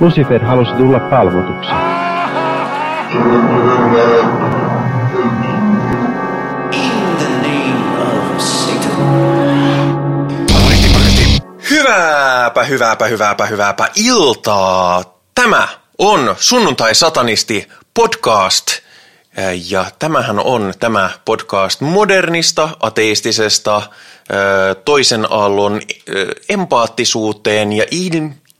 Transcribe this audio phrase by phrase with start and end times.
[0.00, 1.70] Lucifer halusi tulla palvotuksi.
[11.70, 15.04] Hyvääpä, hyvääpä, hyvääpä, hyvääpä iltaa.
[15.34, 15.68] Tämä
[15.98, 18.66] on Sunnuntai-satanisti podcast.
[19.70, 23.82] Ja tämähän on tämä podcast modernista, ateistisesta,
[24.84, 25.80] toisen aallon
[26.48, 27.84] empaattisuuteen ja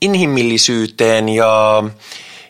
[0.01, 1.83] inhimillisyyteen ja,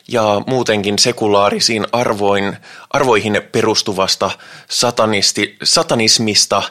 [0.07, 2.57] ja muutenkin sekulaarisiin arvoin,
[2.89, 4.31] arvoihin perustuvasta
[4.69, 6.63] satanisti, satanismista.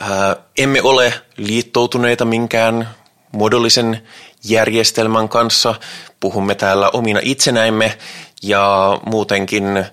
[0.00, 2.88] Ää, emme ole liittoutuneita minkään
[3.32, 4.02] muodollisen
[4.44, 5.74] järjestelmän kanssa.
[6.20, 7.98] Puhumme täällä omina itsenäimme
[8.42, 9.84] ja muutenkin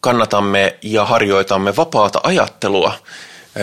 [0.00, 2.94] kannatamme ja harjoitamme vapaata ajattelua,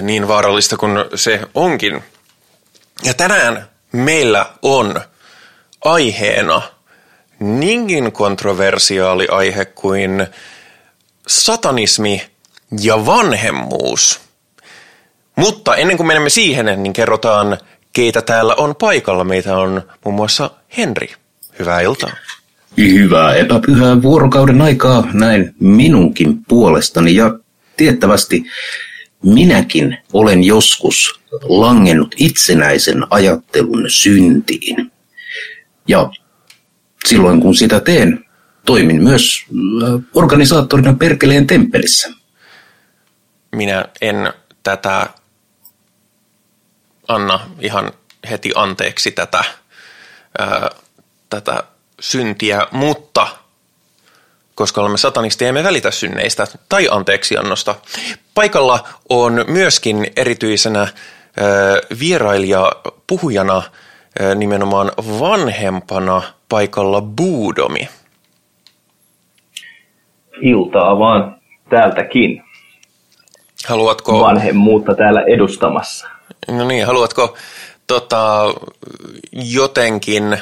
[0.02, 2.04] niin vaarallista kuin se onkin.
[3.04, 5.02] Ja tänään meillä on
[5.86, 6.62] aiheena
[7.40, 10.28] niinkin kontroversiaali aihe kuin
[11.28, 12.22] satanismi
[12.82, 14.20] ja vanhemmuus.
[15.36, 17.58] Mutta ennen kuin menemme siihen, niin kerrotaan,
[17.94, 19.24] keitä täällä on paikalla.
[19.24, 21.14] Meitä on muun muassa Henri.
[21.60, 22.12] Hyvää iltaa.
[22.78, 27.40] Hyvää epäpyhää vuorokauden aikaa näin minunkin puolestani ja
[27.78, 28.44] tiettävästi
[29.24, 34.92] minäkin olen joskus langennut itsenäisen ajattelun syntiin.
[35.90, 36.10] Ja
[37.06, 38.26] silloin kun sitä teen,
[38.66, 39.46] toimin myös
[39.84, 42.10] äh, organisaattorina Perkeleen temppelissä.
[43.56, 45.10] Minä en tätä
[47.08, 47.92] anna ihan
[48.30, 49.44] heti anteeksi tätä,
[50.40, 50.70] ää,
[51.30, 51.64] tätä
[52.00, 53.28] syntiä, mutta
[54.56, 57.76] koska olemme satanisti, emme välitä synneistä tai anteeksiannosta.
[58.36, 60.90] Paikalla on myöskin erityisenä ää,
[62.00, 62.72] vierailija
[63.08, 63.64] puhujana
[64.36, 67.90] nimenomaan vanhempana paikalla Buudomi.
[70.42, 71.36] Iltaa vaan
[71.70, 72.44] täältäkin.
[73.68, 74.20] Haluatko...
[74.20, 76.08] Vanhemmuutta täällä edustamassa.
[76.48, 77.38] No niin, haluatko
[77.88, 78.44] tota,
[79.32, 80.38] jotenkin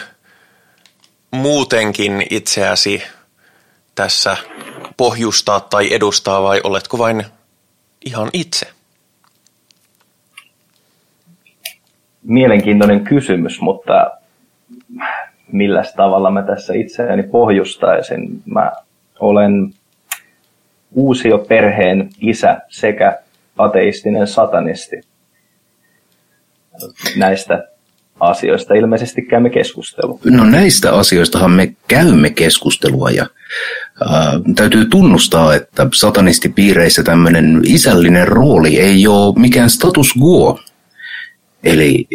[1.32, 3.04] muutenkin itseäsi
[3.96, 4.38] tässä
[4.98, 7.26] pohjustaa tai edustaa vai oletko vain
[8.06, 8.77] ihan itse?
[12.28, 14.12] Mielenkiintoinen kysymys, mutta
[15.52, 18.42] millä tavalla mä tässä itseäni pohjustaisin?
[18.46, 18.72] Mä
[19.20, 19.74] olen
[20.92, 23.20] uusio perheen isä sekä
[23.58, 25.02] ateistinen satanisti.
[27.16, 27.68] Näistä
[28.20, 30.20] asioista ilmeisesti käymme keskustelua.
[30.24, 33.26] No näistä asioistahan me käymme keskustelua ja
[34.10, 40.60] ää, täytyy tunnustaa, että satanistipiireissä tämmöinen isällinen rooli ei ole mikään status quo.
[41.68, 42.08] Eli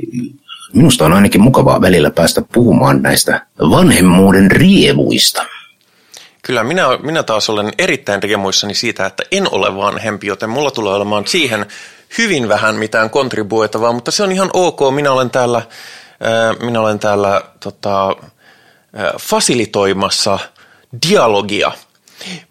[0.73, 5.45] minusta on ainakin mukavaa välillä päästä puhumaan näistä vanhemmuuden rievuista.
[6.43, 10.95] Kyllä, minä, minä taas olen erittäin riemuissani siitä, että en ole vanhempi, joten mulla tulee
[10.95, 11.67] olemaan siihen
[12.19, 14.81] hyvin vähän mitään kontribuoitavaa, mutta se on ihan ok.
[14.95, 18.17] Minä olen täällä, äh, minä olen täällä tota, äh,
[19.21, 20.39] fasilitoimassa
[21.11, 21.73] dialogia.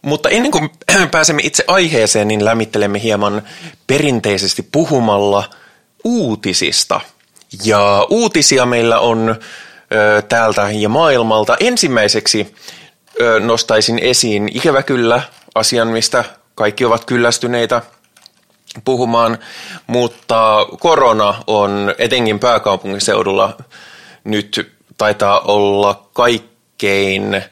[0.02, 0.70] Mutta ennen kuin
[1.12, 3.42] pääsemme itse aiheeseen, niin lämmittelemme hieman
[3.88, 5.50] perinteisesti puhumalla
[6.04, 7.02] uutisista.
[7.64, 11.58] Ja uutisia meillä on ö, täältä ja maailmalta.
[11.60, 12.56] Ensimmäiseksi
[13.22, 15.22] ö, nostaisin esiin ikävä kyllä
[15.56, 16.24] asian, mistä
[16.56, 17.82] kaikki ovat kyllästyneitä–
[18.86, 19.38] puhumaan,
[19.88, 23.58] mutta korona on etenkin pääkaupunkiseudulla
[24.24, 27.44] nyt taitaa olla kaikkein,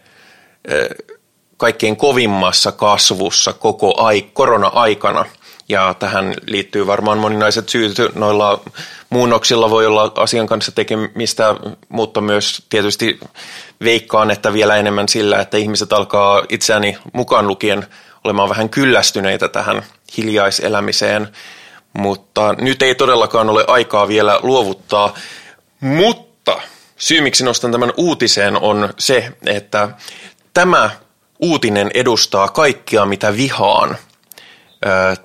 [1.57, 5.25] kaikkein kovimmassa kasvussa koko ai, korona-aikana.
[5.69, 7.97] Ja tähän liittyy varmaan moninaiset syyt.
[8.16, 8.62] Noilla
[9.09, 11.56] muunnoksilla voi olla asian kanssa tekemistä,
[11.90, 13.19] mutta myös tietysti
[13.84, 17.85] veikkaan, että vielä enemmän sillä, että ihmiset alkaa itseäni mukaan lukien
[18.24, 19.84] olemaan vähän kyllästyneitä tähän
[20.18, 21.28] hiljaiselämiseen,
[21.94, 25.13] mutta nyt ei todellakaan ole aikaa vielä luovuttaa.
[25.79, 26.62] Mutta
[26.97, 29.90] syy, miksi nostan tämän uutiseen, on se, että
[30.53, 30.90] tämä
[31.40, 33.97] uutinen edustaa kaikkia, mitä vihaan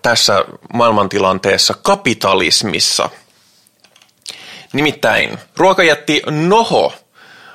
[0.02, 3.10] tässä maailmantilanteessa kapitalismissa.
[4.72, 6.92] Nimittäin ruokajätti Noho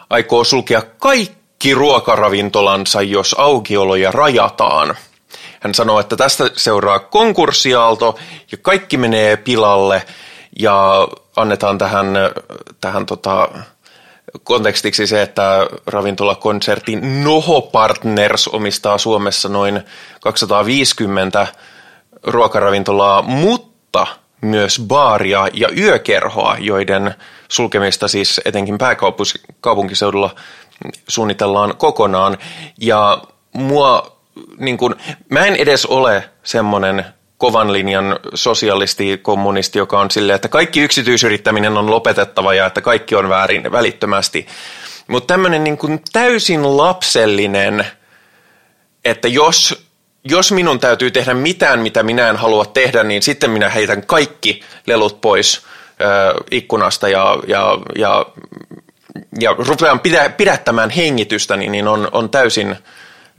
[0.10, 4.96] aikoo sulkea kaikki ruokaravintolansa, jos aukioloja rajataan–
[5.60, 8.20] hän sanoo, että tästä seuraa konkurssiaalto
[8.52, 10.04] ja kaikki menee pilalle
[10.60, 12.08] ja annetaan tähän,
[12.82, 13.50] tähän tota,
[14.44, 19.82] kontekstiksi se, että ravintolakonsertti Noho Partners omistaa Suomessa noin
[20.22, 21.48] 250
[22.24, 24.08] ruokaravintolaa, mutta
[24.42, 27.14] myös baaria ja yökerhoa, joiden
[27.48, 30.36] sulkemista siis etenkin pääkaupunkiseudulla
[31.08, 32.38] suunnitellaan kokonaan.
[32.78, 33.22] Ja
[33.54, 34.18] mua,
[34.58, 34.96] niin kun,
[35.30, 37.06] mä en edes ole semmoinen
[37.38, 43.16] kovan linjan sosialisti, kommunisti, joka on silleen, että kaikki yksityisyrittäminen on lopetettava ja että kaikki
[43.16, 44.48] on väärin välittömästi.
[45.08, 45.78] Mutta tämmöinen niin
[46.14, 47.86] täysin lapsellinen,
[49.06, 49.89] että jos,
[50.24, 54.62] jos minun täytyy tehdä mitään, mitä minä en halua tehdä, niin sitten minä heitän kaikki
[54.88, 55.62] lelut pois
[56.02, 58.26] ö, ikkunasta ja, ja, ja,
[59.40, 62.76] ja rupean pidä, pidättämään hengitystä, niin, niin on, on täysin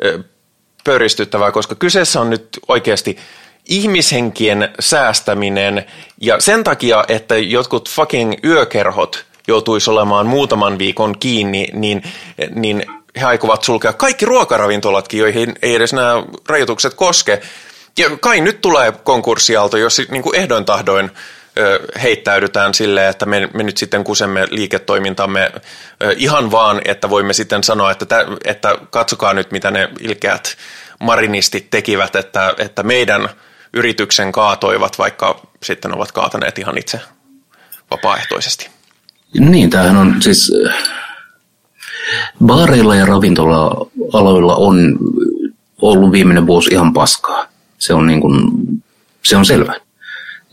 [0.04, 0.18] ö,
[0.84, 3.18] pöristyttävää, koska kyseessä on nyt oikeasti
[3.68, 5.86] ihmishenkien säästäminen.
[6.20, 12.02] Ja sen takia, että jotkut fucking yökerhot joutuisi olemaan muutaman viikon kiinni, niin,
[12.54, 12.84] niin
[13.20, 17.40] he aikovat sulkea kaikki ruokaravintolatkin, joihin ei edes nämä rajoitukset koske.
[17.98, 21.10] Ja kai nyt tulee konkurssiaalto, jos niin kuin ehdoin tahdoin
[22.02, 25.52] heittäydytään sille, että me, me nyt sitten kusemme liiketoimintamme
[26.16, 30.56] ihan vaan, että voimme sitten sanoa, että, tä, että katsokaa nyt, mitä ne ilkeät
[31.00, 33.28] marinistit tekivät, että, että meidän
[33.72, 37.00] yrityksen kaatoivat, vaikka sitten ovat kaataneet ihan itse
[37.90, 38.68] vapaaehtoisesti.
[39.38, 40.52] Niin, tämähän on siis...
[42.46, 44.98] Baareilla ja ravintola-aloilla on
[45.82, 47.46] ollut viimeinen vuosi ihan paskaa.
[47.78, 48.50] Se on, niin kuin,
[49.22, 49.74] se on selvä.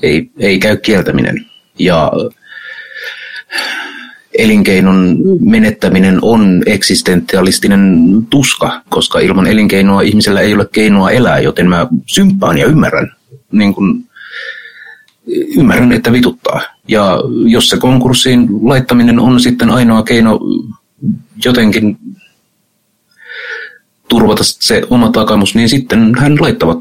[0.04, 1.46] Ei, ei käy kieltäminen.
[1.80, 2.12] Ja
[4.38, 8.00] elinkeinon menettäminen on eksistentialistinen
[8.30, 13.12] tuska, koska ilman elinkeinoa ihmisellä ei ole keinoa elää, joten mä symppaan ja ymmärrän,
[13.52, 14.04] niin kun,
[15.58, 16.62] ymmärrän, että vituttaa.
[16.88, 20.40] Ja jos se konkurssiin laittaminen on sitten ainoa keino
[21.46, 21.98] jotenkin
[24.10, 26.78] turvata se oma takamus, niin sitten hän laittavat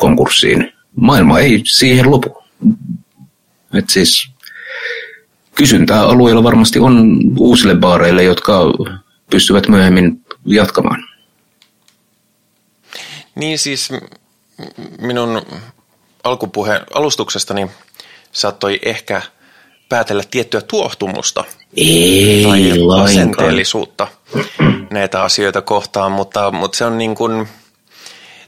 [0.00, 0.72] konkurssiin.
[0.96, 2.42] Maailma ei siihen lopu.
[3.74, 4.30] Et siis
[5.54, 8.60] kysyntää alueella varmasti on uusille baareille, jotka
[9.30, 11.04] pystyvät myöhemmin jatkamaan.
[13.34, 13.88] Niin siis
[15.00, 15.42] minun
[16.24, 17.70] alkupuheen alustuksestani
[18.32, 19.22] saattoi ehkä
[19.90, 21.44] päätellä tiettyä tuohtumusta
[21.76, 22.72] Ei tai
[23.02, 24.08] asenteellisuutta
[24.90, 27.48] näitä asioita kohtaan, mutta, mutta se on niin kuin,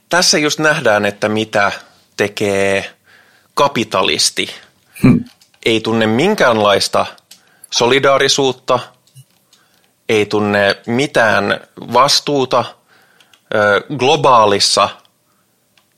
[0.09, 1.73] tässä just nähdään, että mitä
[2.17, 2.91] tekee
[3.55, 4.51] kapitalisti.
[5.03, 5.25] Hmm.
[5.67, 7.07] Ei tunne minkäänlaista
[7.71, 8.79] solidaarisuutta,
[10.09, 11.61] ei tunne mitään
[11.93, 12.65] vastuuta
[13.99, 14.89] globaalissa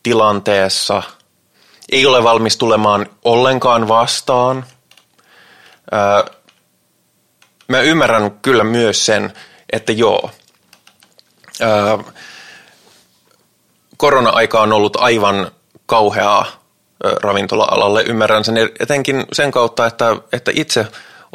[0.03, 1.03] tilanteessa–
[1.93, 4.65] ei ole valmis tulemaan ollenkaan vastaan.
[7.69, 9.33] Mä ymmärrän kyllä myös sen,
[9.73, 10.31] että joo,
[13.97, 15.51] korona-aika on ollut aivan
[15.87, 16.47] kauheaa
[17.23, 18.03] ravintola-alalle.
[18.03, 20.87] Ymmärrän sen etenkin sen kautta, että, että itse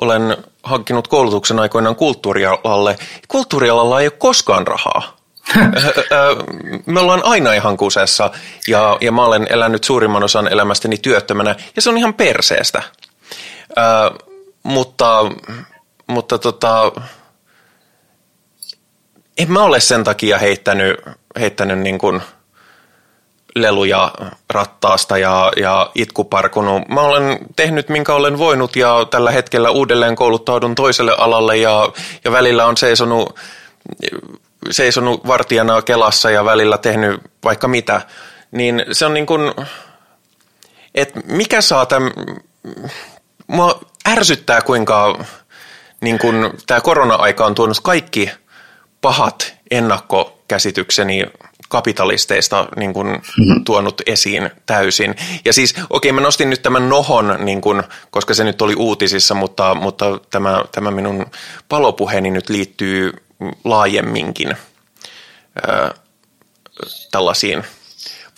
[0.02, 2.96] olen hankkinut koulutuksen aikoinaan kulttuurialalle.
[3.28, 5.20] Kulttuurialalla ei ole koskaan rahaa.
[6.86, 8.32] me ollaan aina ihan kusessa
[8.68, 12.84] ja, ja mä olen elänyt suurimman osan elämästäni työttömänä ja se on ihan perseestä.
[14.70, 15.26] Mutta
[16.10, 16.92] mutta tota,
[19.38, 20.98] en mä ole sen takia heittänyt,
[21.40, 22.22] heittänyt niin kuin
[23.56, 24.12] leluja
[24.50, 26.88] rattaasta ja, ja itkuparkunut.
[26.88, 31.90] Mä olen tehnyt minkä olen voinut ja tällä hetkellä uudelleen kouluttaudun toiselle alalle ja,
[32.24, 33.40] ja välillä on seisonut
[34.72, 38.02] seisonut vartijana Kelassa ja välillä tehnyt vaikka mitä,
[38.52, 39.52] niin se on niin kuin,
[40.96, 42.12] että mikä saa tämän,
[43.48, 45.26] mua ärsyttää kuinka
[46.02, 46.36] niin kuin
[46.68, 48.32] tämä korona-aika on tuonut kaikki
[49.02, 51.26] pahat ennakkokäsitykseni
[51.70, 53.64] kapitalisteista niin kuin, mm-hmm.
[53.66, 55.16] tuonut esiin täysin.
[55.46, 59.34] Ja siis, okei, mä nostin nyt tämän nohon, niin kuin, koska se nyt oli uutisissa,
[59.34, 61.26] mutta, mutta tämä, tämä minun
[61.70, 63.14] palopuheeni nyt liittyy
[63.64, 64.56] laajemminkin
[65.68, 65.94] ää,
[67.12, 67.64] tällaisiin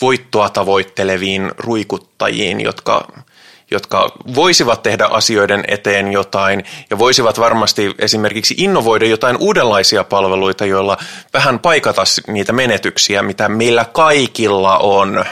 [0.01, 3.23] voittoa tavoitteleviin ruikuttajiin, jotka,
[3.71, 10.97] jotka voisivat tehdä asioiden eteen jotain ja voisivat varmasti esimerkiksi innovoida jotain uudenlaisia palveluita, joilla
[11.33, 15.25] vähän paikata niitä menetyksiä, mitä meillä kaikilla on.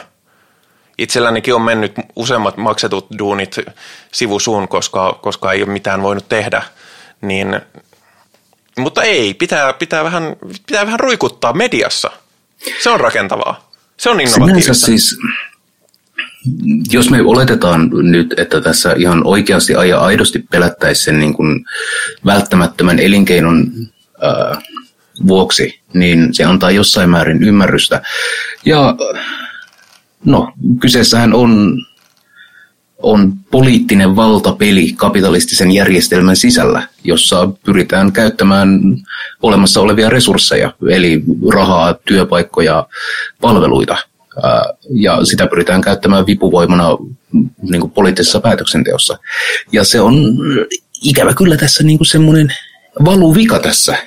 [0.97, 3.55] Itsellänikin on mennyt useammat maksetut duunit
[4.11, 6.63] sivusuun, koska, koska ei ole mitään voinut tehdä,
[7.21, 7.61] niin
[8.79, 10.35] mutta ei, pitää, pitää, vähän,
[10.67, 12.11] pitää vähän ruikuttaa mediassa.
[12.83, 13.71] Se on rakentavaa.
[13.97, 14.73] Se on innovatiivista.
[14.73, 15.17] siis,
[16.91, 21.65] jos me oletetaan nyt, että tässä ihan oikeasti ja aidosti pelättäisiin sen niin kuin
[22.25, 23.71] välttämättömän elinkeinon
[24.21, 24.61] ää,
[25.27, 28.01] vuoksi, niin se antaa jossain määrin ymmärrystä.
[28.65, 28.95] Ja
[30.25, 31.77] no, kyseessähän on
[33.03, 38.79] on poliittinen valtapeli kapitalistisen järjestelmän sisällä, jossa pyritään käyttämään
[39.41, 42.87] olemassa olevia resursseja, eli rahaa, työpaikkoja,
[43.41, 43.97] palveluita.
[44.89, 46.97] Ja sitä pyritään käyttämään vipuvoimana
[47.61, 49.17] niin kuin poliittisessa päätöksenteossa.
[49.71, 50.15] Ja se on
[51.03, 52.53] ikävä kyllä tässä niin kuin semmoinen
[53.05, 53.97] valuvika tässä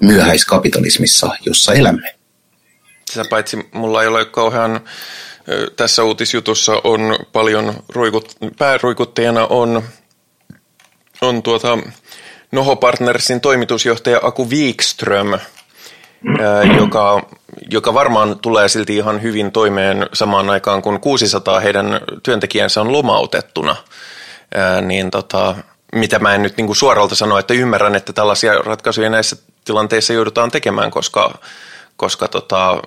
[0.00, 2.14] myöhäiskapitalismissa, jossa elämme.
[3.10, 4.80] Sitä paitsi mulla ei ole kauhean
[5.76, 9.82] tässä uutisjutussa on paljon ruikut, pääruikuttajana on,
[11.20, 11.78] on tuota
[12.52, 15.38] Noho Partnersin toimitusjohtaja Aku Wikström,
[16.78, 17.22] joka,
[17.70, 23.76] joka varmaan tulee silti ihan hyvin toimeen samaan aikaan, kun 600 heidän työntekijänsä on lomautettuna.
[24.80, 25.54] Niin tota,
[25.94, 30.12] mitä mä en nyt niin kuin suoralta sano, että ymmärrän, että tällaisia ratkaisuja näissä tilanteissa
[30.12, 31.38] joudutaan tekemään, koska,
[31.96, 32.82] koska tota,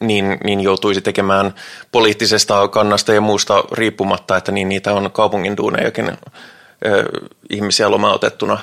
[0.00, 1.54] niin, niin joutuisi tekemään
[1.92, 6.08] poliittisesta kannasta ja muusta riippumatta, että niin niitä on kaupungin duunejakin
[6.86, 7.04] ö,
[7.50, 8.58] ihmisiä lomautettuna.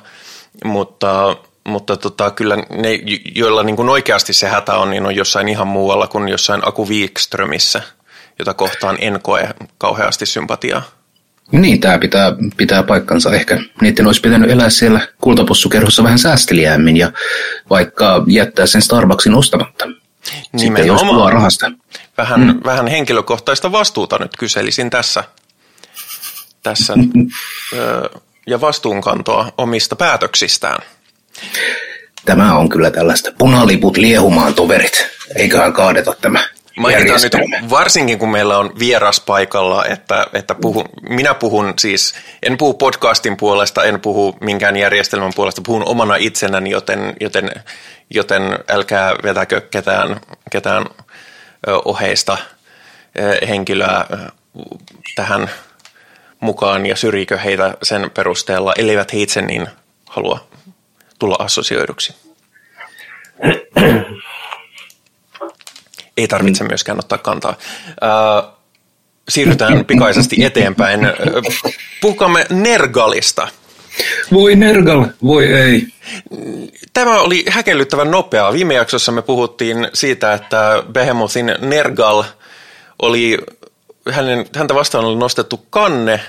[0.63, 1.35] Mutta,
[1.67, 2.99] mutta tota, kyllä ne,
[3.35, 6.87] joilla niin kuin oikeasti se hätä on, niin on jossain ihan muualla kuin jossain Aku
[6.89, 7.81] Wikströmissä,
[8.39, 10.81] jota kohtaan en koe kauheasti sympatiaa.
[11.51, 13.33] Niin, tämä pitää, pitää paikkansa.
[13.33, 17.11] Ehkä niiden olisi pitänyt elää siellä kultapossukerhossa vähän säästeliämmin ja
[17.69, 19.85] vaikka jättää sen Starbucksin ostamatta.
[20.57, 21.71] Sitten jos pulaa rahasta.
[22.17, 22.59] Vähän, mm.
[22.65, 25.23] vähän henkilökohtaista vastuuta nyt kyselisin tässä.
[26.63, 26.93] tässä
[27.73, 28.09] ö,
[28.47, 30.79] ja vastuunkantoa omista päätöksistään.
[32.25, 35.07] Tämä on kyllä tällaista punaliput liehumaan toverit.
[35.35, 36.43] Eiköhän kaadeta tämä
[36.77, 42.57] Mainitaan nyt varsinkin, kun meillä on vieras paikalla, että, että puhun, minä puhun siis, en
[42.57, 47.51] puhu podcastin puolesta, en puhu minkään järjestelmän puolesta, puhun omana itsenäni, joten, joten,
[48.09, 50.19] joten älkää vetäkö ketään,
[50.51, 50.85] ketään
[51.85, 52.37] oheista
[53.47, 54.05] henkilöä
[55.15, 55.49] tähän
[56.39, 59.67] mukaan ja syrjikö heitä sen perusteella, elleivät he itse niin
[60.05, 60.47] halua
[61.19, 62.15] tulla assosioiduksi.
[66.17, 67.55] ei tarvitse myöskään ottaa kantaa.
[68.03, 68.53] Äh,
[69.29, 70.99] siirrytään pikaisesti eteenpäin.
[72.01, 73.47] Puhukaamme Nergalista.
[74.33, 75.87] Voi Nergal, voi ei.
[76.93, 78.53] Tämä oli häkellyttävän nopeaa.
[78.53, 82.23] Viime jaksossa me puhuttiin siitä, että Behemothin Nergal
[83.01, 83.37] oli,
[84.11, 86.21] hänen, häntä vastaan oli nostettu kanne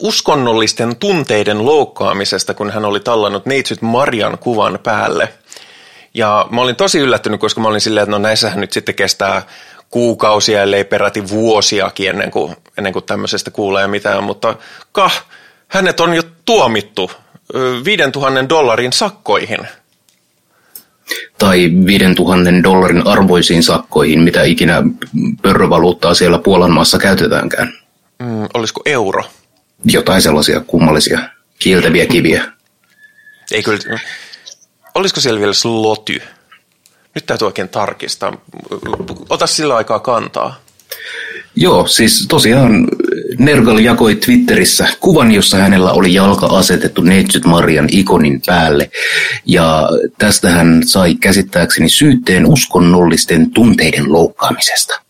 [0.00, 5.28] uskonnollisten tunteiden loukkaamisesta, kun hän oli tallannut neitsyt Marian kuvan päälle–
[6.14, 9.42] ja mä olin tosi yllättynyt, koska mä olin silleen, että no näissähän nyt sitten kestää
[9.90, 14.56] kuukausia, ellei peräti vuosiakin ennen kuin, ennen kuin tämmöisestä kuulee mitään, mutta
[14.92, 15.24] kah,
[15.68, 17.10] hänet on jo tuomittu
[17.84, 19.58] 5000 dollarin sakkoihin.
[21.38, 24.82] Tai 5000 dollarin arvoisiin sakkoihin, mitä ikinä
[25.42, 27.83] pörrövaluuttaa siellä Puolan maassa käytetäänkään.
[28.18, 29.24] Mm, olisiko euro?
[29.84, 31.18] Jotain sellaisia kummallisia
[31.58, 32.52] kieltäviä kiviä.
[33.52, 34.00] Ei kyllä,
[34.94, 36.22] olisiko siellä vielä sloty?
[37.14, 38.36] Nyt täytyy oikein tarkistaa.
[39.30, 40.64] Ota sillä aikaa kantaa.
[41.56, 42.88] Joo, siis tosiaan
[43.38, 48.90] Nergal jakoi Twitterissä kuvan, jossa hänellä oli jalka asetettu Neitsyt Marian ikonin päälle.
[49.46, 55.03] Ja tästä hän sai käsittääkseni syytteen uskonnollisten tunteiden loukkaamisesta.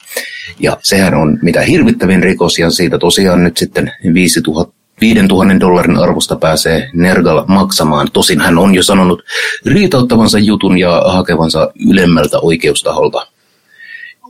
[0.60, 6.36] Ja sehän on mitä hirvittävin rikos, ja siitä tosiaan nyt sitten 5000 5000 dollarin arvosta
[6.36, 8.08] pääsee Nergal maksamaan.
[8.12, 9.22] Tosin hän on jo sanonut
[9.66, 13.26] riitauttavansa jutun ja hakevansa ylemmältä oikeustaholta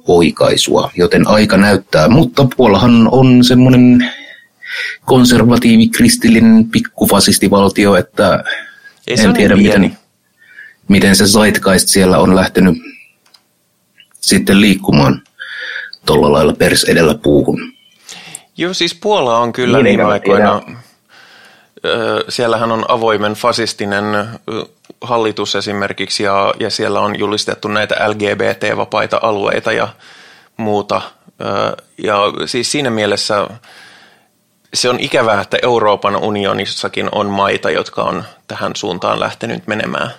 [0.09, 2.09] oikaisua, joten aika näyttää.
[2.09, 4.11] Mutta Puolahan on semmoinen
[5.05, 8.45] konservatiivi kristillinen pikkufasistivaltio, että
[9.07, 9.97] Ei en tiedä niin miten,
[10.89, 12.77] miten se Zeitgeist siellä on lähtenyt
[14.21, 15.23] sitten liikkumaan
[16.07, 17.73] tuolla lailla pers edellä puuhun.
[18.57, 20.63] Joo, siis Puola on kyllä niin, viime aikoina,
[22.29, 24.05] siellähän on avoimen fasistinen
[25.01, 29.89] hallitus esimerkiksi ja, ja siellä on julistettu näitä LGBT-vapaita alueita ja
[30.57, 31.03] muuta.
[31.99, 33.49] Ja siis siinä mielessä
[34.75, 40.11] se on ikävää, että Euroopan unionissakin on maita, jotka on tähän suuntaan lähtenyt menemään.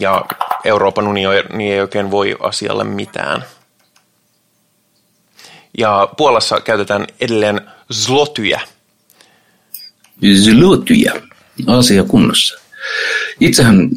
[0.00, 0.24] Ja
[0.64, 3.44] Euroopan unioni ei oikein voi asialle mitään.
[5.78, 7.60] Ja Puolassa käytetään edelleen
[7.92, 8.60] zlotyjä.
[10.44, 11.12] Zlotyjä.
[11.66, 12.60] Asia kunnossa.
[13.40, 13.88] Itsehän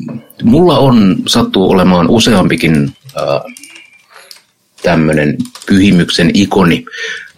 [0.43, 3.53] mulla on sattuu olemaan useampikin äh,
[4.81, 6.85] tämmöinen pyhimyksen ikoni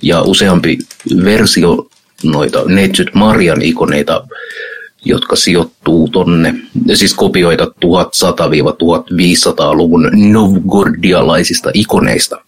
[0.02, 0.78] ja useampi
[1.24, 1.88] versio
[2.24, 4.28] noita Neitsyt Marian ikoneita
[5.06, 6.54] jotka sijoittuu tonne,
[6.94, 12.42] siis kopioita 1100-1500-luvun novgordialaisista ikoneista.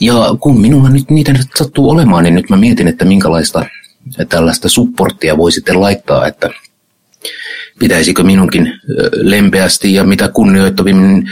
[0.00, 3.66] Ja kun minulla nyt niitä nyt sattuu olemaan, niin nyt mä mietin, että minkälaista
[4.28, 6.50] tällaista supporttia voi sitten laittaa, että
[7.78, 8.72] pitäisikö minunkin
[9.12, 11.24] lempeästi ja mitä kunnioittavimmin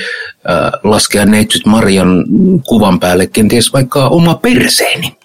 [0.85, 2.25] laskea neitsyt Marian
[2.67, 5.17] kuvan päälle kenties vaikka oma perseeni.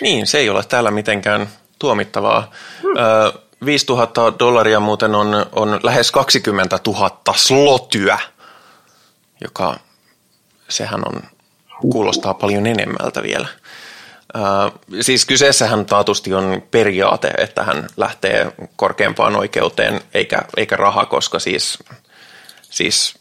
[0.00, 1.48] Niin, se ei ole täällä mitenkään
[1.78, 2.50] tuomittavaa.
[2.82, 2.92] Hmm.
[3.64, 8.18] 5000 dollaria muuten on, on lähes 20 000 slotyä,
[9.40, 9.78] joka
[10.68, 11.22] sehän on,
[11.80, 13.48] kuulostaa paljon enemmältä vielä.
[14.36, 21.38] Uh, siis kyseessähän taatusti on periaate, että hän lähtee korkeampaan oikeuteen eikä, eikä raha, koska
[21.38, 21.78] siis,
[22.62, 23.18] siis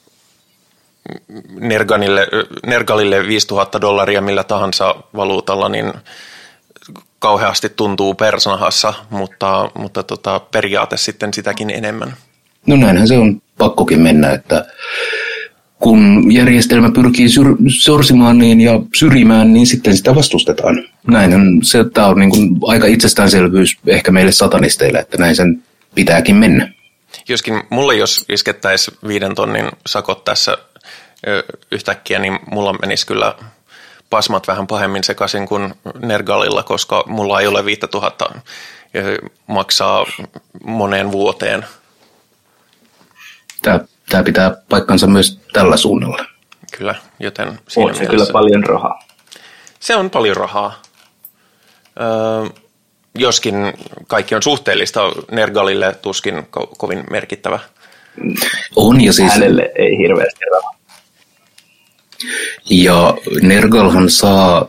[1.50, 2.28] Nerganille,
[2.66, 5.94] Nergalille 5000 dollaria millä tahansa valuutalla, niin
[7.20, 12.14] kauheasti tuntuu persnahassa, mutta, mutta tota, periaate sitten sitäkin enemmän.
[12.66, 14.66] No näinhän se on pakkokin mennä, että
[15.80, 20.84] kun järjestelmä pyrkii syr- sorsimaan niin ja syrjimään, niin sitten sitä vastustetaan.
[21.08, 25.64] Näinhän se tämä on niin kuin aika itsestäänselvyys ehkä meille satanisteille, että näin sen
[25.96, 26.72] pitääkin mennä.
[27.30, 30.58] Joskin mulle jos iskettäisiin viiden tonnin sakot tässä
[31.72, 33.36] yhtäkkiä, niin mulla menisi kyllä
[34.10, 38.26] pasmat vähän pahemmin sekaisin kuin Nergalilla, koska mulla ei ole 5000
[38.94, 39.02] ja
[39.48, 40.06] maksaa
[40.64, 41.66] moneen vuoteen.
[43.62, 46.26] Tämä, tämä pitää paikkansa myös tällä suunnalla.
[46.78, 49.04] Kyllä, joten siinä on se kyllä paljon rahaa.
[49.80, 50.82] Se on paljon rahaa.
[52.00, 52.50] Öö,
[53.16, 53.56] joskin
[54.08, 57.60] kaikki on suhteellista, Nergalille tuskin ko- kovin merkittävä.
[58.76, 59.34] On ja siis...
[59.34, 60.77] Hänelle ei hirveästi rahaa.
[62.70, 64.68] Ja Nergalhan saa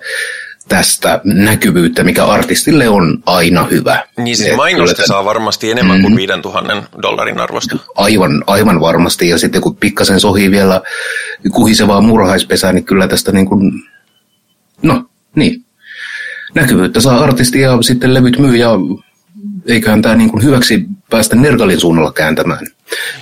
[0.69, 4.05] tästä näkyvyyttä, mikä artistille on aina hyvä.
[4.17, 6.83] Niin siis mainosta saa varmasti enemmän kuin 5000 mm.
[7.03, 7.77] dollarin arvosta.
[7.95, 9.29] Aivan, aivan varmasti.
[9.29, 10.81] Ja sitten kun pikkasen sohii vielä
[11.53, 13.73] kuhisevaa murhaispesää, niin kyllä tästä niin kuin,
[14.83, 15.65] no niin,
[16.55, 18.71] näkyvyyttä saa artisti ja sitten levyt myy ja
[19.67, 22.67] eiköhän tämä niin kuin hyväksi päästä Nergalin suunnalla kääntämään.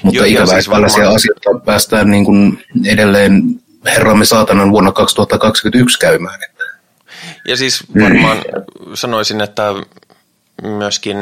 [0.02, 1.14] Mutta Joo, ikävä, siis varmaan...
[1.14, 3.42] asioita päästään niin kuin edelleen
[3.86, 6.40] herramme saatanan vuonna 2021 käymään.
[7.48, 8.38] Ja siis varmaan
[8.94, 9.74] sanoisin, että
[10.62, 11.16] myöskin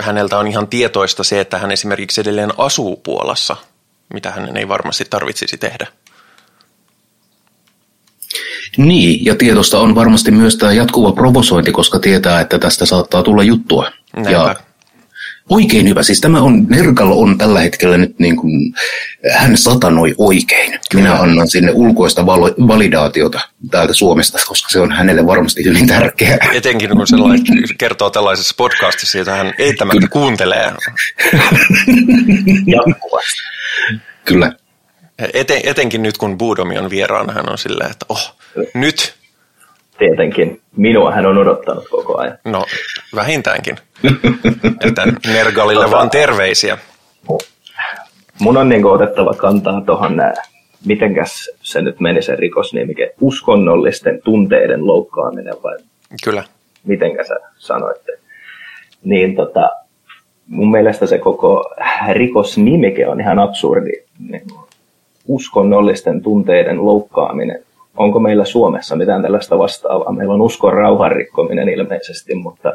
[0.00, 3.56] häneltä on ihan tietoista se, että hän esimerkiksi edelleen asuu Puolassa,
[4.14, 5.86] mitä hänen ei varmasti tarvitsisi tehdä.
[8.76, 13.42] Niin, ja tietosta on varmasti myös tämä jatkuva provosointi, koska tietää, että tästä saattaa tulla
[13.42, 13.90] juttua.
[14.16, 14.30] Näinpä.
[14.30, 14.56] Ja
[15.48, 16.02] Oikein hyvä.
[16.02, 18.74] Siis tämä on, Nergal on tällä hetkellä nyt niin kuin,
[19.32, 20.80] hän satanoi oikein.
[20.94, 26.38] Minä annan sinne ulkoista valo- validaatiota täältä Suomesta, koska se on hänelle varmasti hyvin tärkeää.
[26.52, 27.44] Etenkin kun sellainen
[27.78, 30.10] kertoo tällaisessa podcastissa, jota hän eittämättä Kyllä.
[30.10, 30.64] kuuntelee.
[32.76, 33.40] Jatkuvasti.
[34.24, 34.52] Kyllä.
[35.34, 38.36] Eten, etenkin nyt, kun Buudomi on vieraana, hän on silleen, että oh,
[38.74, 39.17] nyt.
[39.98, 40.60] Tietenkin.
[40.76, 42.38] Minua hän on odottanut koko ajan.
[42.44, 42.64] No,
[43.14, 43.76] vähintäänkin.
[44.86, 46.78] Että Nergalille tota, vaan terveisiä.
[48.40, 50.34] Mun on niin otettava kantaa tuohon nää,
[50.86, 55.76] mitenkäs se nyt meni se rikosnimike, uskonnollisten tunteiden loukkaaminen vai?
[56.24, 56.44] Kyllä.
[56.84, 58.12] Mitenkä sä sanoitte?
[59.04, 59.70] Niin tota,
[60.46, 61.74] mun mielestä se koko
[62.12, 63.92] rikosnimike on ihan absurdi.
[64.28, 64.42] Niin,
[65.26, 67.64] uskonnollisten tunteiden loukkaaminen.
[67.98, 70.12] Onko meillä Suomessa mitään tällaista vastaavaa?
[70.12, 72.72] Meillä on uskon rauhan rikkominen ilmeisesti, mutta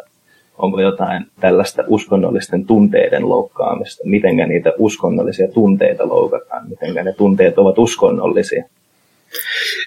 [0.57, 7.77] onko jotain tällaista uskonnollisten tunteiden loukkaamista, miten niitä uskonnollisia tunteita loukataan, miten ne tunteet ovat
[7.77, 8.63] uskonnollisia.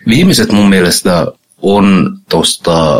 [0.09, 1.27] Viimeiset mun mielestä
[1.62, 2.99] on tuosta,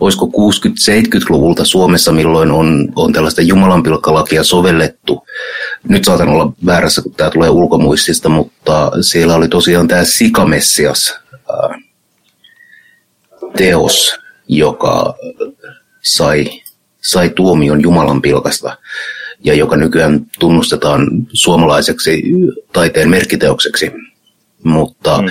[0.00, 5.26] olisiko 60-70-luvulta Suomessa, milloin on, on tällaista jumalanpilkkalakia sovellettu.
[5.88, 11.18] Nyt saatan olla väärässä, kun tämä tulee ulkomuistista, mutta siellä oli tosiaan tämä Sikamessias
[13.56, 15.14] teos, joka
[16.02, 16.62] sai,
[17.02, 18.78] sai tuomion Jumalan pilkasta
[19.44, 22.22] ja joka nykyään tunnustetaan suomalaiseksi
[22.72, 23.92] taiteen merkiteokseksi.
[24.64, 25.28] Mutta mm.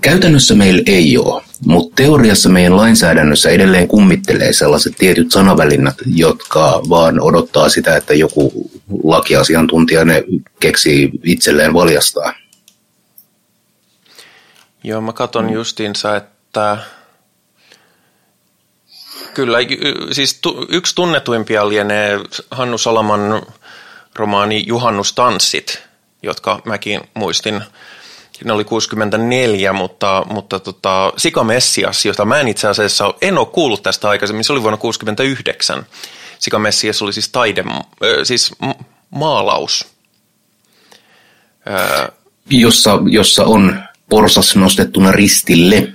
[0.00, 7.20] Käytännössä meillä ei ole, mutta teoriassa meidän lainsäädännössä edelleen kummittelee sellaiset tietyt sanavälinnät, jotka vaan
[7.20, 8.70] odottaa sitä, että joku
[9.04, 10.24] lakiasiantuntija ne
[10.60, 12.32] keksii itselleen valjastaa.
[14.84, 16.78] Joo, mä katson justiinsa, että että
[19.34, 19.58] kyllä,
[20.12, 23.42] siis tu, yksi tunnetuimpia lienee Hannu Salaman
[24.14, 25.82] romaani Juhannustanssit,
[26.22, 27.62] jotka mäkin muistin
[28.44, 33.46] ne oli 64, mutta, mutta tota, Sika Messias, jota mä en itse asiassa en ole
[33.46, 35.86] kuullut tästä aikaisemmin, se oli vuonna 69.
[36.38, 37.64] Sika Messias oli siis taide,
[38.22, 38.52] siis
[39.10, 39.86] maalaus.
[42.50, 45.92] Jossa, jossa on porsas nostettuna ristille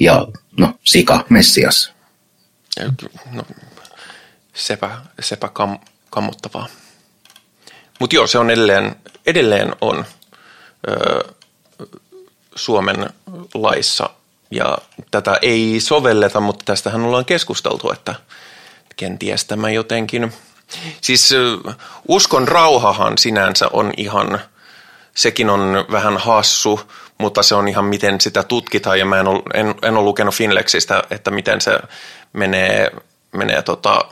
[0.00, 0.26] ja
[0.58, 1.92] no, Sika Messias.
[3.32, 3.42] No,
[4.54, 5.78] sepä, sepä kam,
[6.10, 6.68] kammottavaa.
[7.98, 10.04] Mutta joo, se on edelleen, edelleen on
[10.88, 11.34] ö,
[12.54, 13.10] Suomen
[13.54, 14.10] laissa.
[14.50, 14.78] Ja
[15.10, 18.14] tätä ei sovelleta, mutta tästähän ollaan keskusteltu, että
[18.96, 20.32] kenties tämä jotenkin,
[21.00, 21.34] siis
[22.08, 24.40] uskon rauhahan sinänsä on ihan,
[25.14, 26.80] sekin on vähän hassu,
[27.18, 28.98] mutta se on ihan miten sitä tutkitaan.
[28.98, 31.78] Ja mä en ole, en, en ole lukenut Finlexistä, että miten se
[32.32, 32.90] menee,
[33.32, 34.04] menee tota,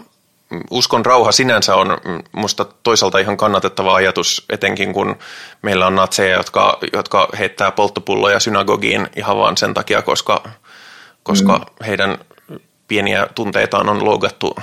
[0.70, 1.98] uskon rauha sinänsä on
[2.32, 5.16] musta toisaalta ihan kannatettava ajatus, etenkin kun
[5.62, 10.42] meillä on natseja, jotka, jotka heittää polttopulloja synagogiin ihan vaan sen takia, koska,
[11.22, 11.86] koska mm.
[11.86, 12.18] heidän
[12.88, 14.56] pieniä tunteitaan on lougattu.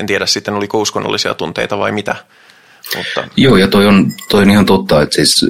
[0.00, 2.16] En tiedä sitten, oliko uskonnollisia tunteita vai mitä.
[2.96, 3.28] Mutta...
[3.36, 5.46] Joo, ja toi on, toi on ihan totta, että siis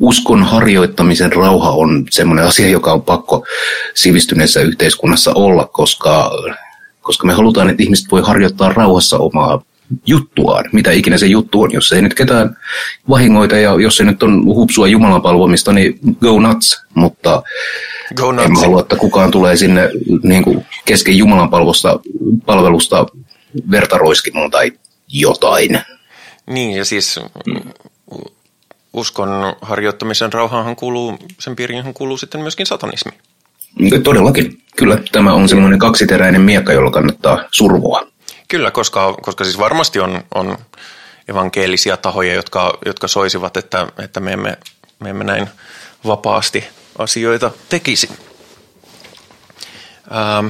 [0.00, 3.46] uskon harjoittamisen rauha on semmoinen asia, joka on pakko
[3.94, 6.30] sivistyneessä yhteiskunnassa olla, koska
[7.08, 9.62] koska me halutaan, että ihmiset voi harjoittaa rauhassa omaa
[10.06, 11.72] juttuaan, mitä ikinä se juttu on.
[11.72, 12.56] Jos ei nyt ketään
[13.08, 16.82] vahingoita ja jos se nyt on hupsua Jumalan palvomista, niin go nuts.
[16.94, 17.42] Mutta
[18.16, 18.46] go nuts.
[18.46, 19.90] en halua, että kukaan tulee sinne
[20.22, 22.00] niin kuin kesken Jumalan palvelusta,
[22.46, 23.06] palvelusta
[23.70, 24.72] verta roiskimaan tai
[25.08, 25.80] jotain.
[26.46, 27.20] Niin, ja siis
[28.92, 29.30] uskon
[29.62, 33.12] harjoittamisen rauhaan kuuluu, sen piiriin kuuluu sitten myöskin satanismi.
[34.02, 34.62] Todellakin.
[34.76, 38.06] Kyllä, tämä on semmoinen kaksiteräinen miekka, jolla kannattaa survoa.
[38.48, 40.58] Kyllä, koska, koska siis varmasti on, on
[41.28, 44.58] evankelisia tahoja, jotka, jotka soisivat, että, että me, emme,
[45.00, 45.48] me emme näin
[46.06, 46.64] vapaasti
[46.98, 48.08] asioita tekisi.
[50.12, 50.46] Ähm,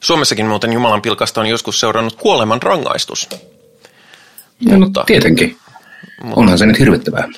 [0.00, 3.28] Suomessakin muuten Jumalan pilkasta on joskus seurannut kuoleman rangaistus.
[4.60, 5.56] No, mutta, tietenkin.
[6.36, 7.28] Onhan se nyt hirvittävää.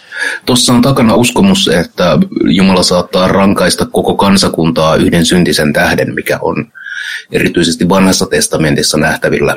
[0.47, 6.73] Tuossa on takana uskomus, että Jumala saattaa rankaista koko kansakuntaa yhden syntisen tähden, mikä on
[7.33, 9.57] erityisesti vanhassa testamentissa nähtävillä.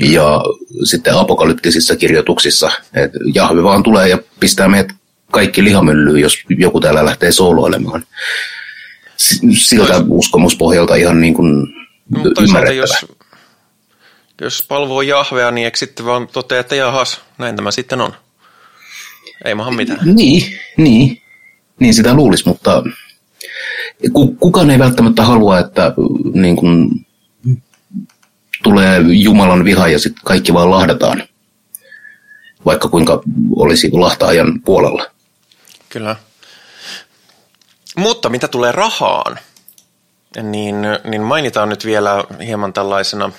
[0.00, 0.40] Ja
[0.84, 4.92] sitten apokalyptisissa kirjoituksissa, että Jahve vaan tulee ja pistää meidät
[5.30, 8.04] kaikki lihamyllyyn, jos joku täällä lähtee sooloilemaan.
[9.56, 10.04] Siltä Tois...
[10.08, 11.62] uskomuspohjalta ihan niin kuin
[12.10, 12.80] no, ymmärrettävä.
[12.80, 13.06] Jos,
[14.40, 18.14] jos palvoo Jahvea, niin eikö sitten vaan totea, että jahas, näin tämä sitten on?
[19.44, 20.14] Ei maha mitään.
[20.14, 21.22] Niin, niin.
[21.80, 22.82] Niin sitä luulisi, mutta
[24.40, 25.92] kukaan ei välttämättä halua, että
[26.34, 27.06] niin kun,
[28.62, 31.22] tulee Jumalan viha ja sitten kaikki vaan lahdataan.
[32.64, 33.22] Vaikka kuinka
[33.56, 35.06] olisi lahtaajan puolella.
[35.88, 36.16] Kyllä.
[37.96, 39.38] Mutta mitä tulee rahaan,
[40.42, 43.32] niin, niin mainitaan nyt vielä hieman tällaisena,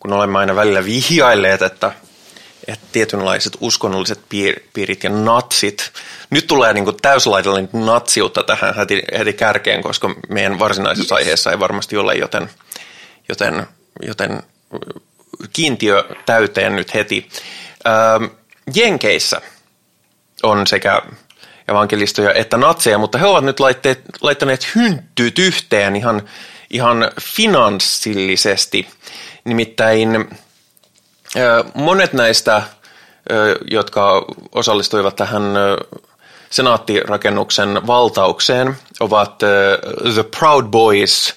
[0.00, 1.92] kun olemme aina välillä vihjailleet, että
[2.68, 4.20] että tietynlaiset uskonnolliset
[4.72, 5.92] piirit ja natsit.
[6.30, 11.58] Nyt tulee niin kuin täyslaidallinen natsiutta tähän heti, heti kärkeen, koska meidän varsinaisessa aiheessa ei
[11.58, 12.50] varmasti ole, joten,
[13.28, 13.66] joten,
[14.02, 14.42] joten
[15.52, 17.28] kiintiö täyteen nyt heti.
[17.86, 18.28] Öö,
[18.74, 19.40] Jenkeissä
[20.42, 21.02] on sekä
[21.68, 26.22] evankelistoja että natseja, mutta he ovat nyt laitteet, laittaneet hynttyt yhteen ihan,
[26.70, 28.88] ihan finanssillisesti.
[29.44, 30.28] Nimittäin
[31.74, 32.62] Monet näistä,
[33.70, 35.42] jotka osallistuivat tähän
[36.50, 39.38] senaattirakennuksen valtaukseen, ovat
[40.14, 41.34] The Proud Boys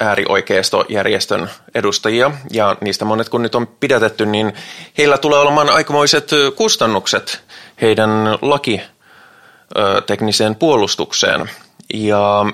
[0.00, 4.52] äärioikeistojärjestön edustajia, ja niistä monet kun nyt on pidätetty, niin
[4.98, 7.40] heillä tulee olemaan aikamoiset kustannukset
[7.80, 8.10] heidän
[8.42, 11.50] lakitekniseen puolustukseen.
[11.94, 12.46] Ja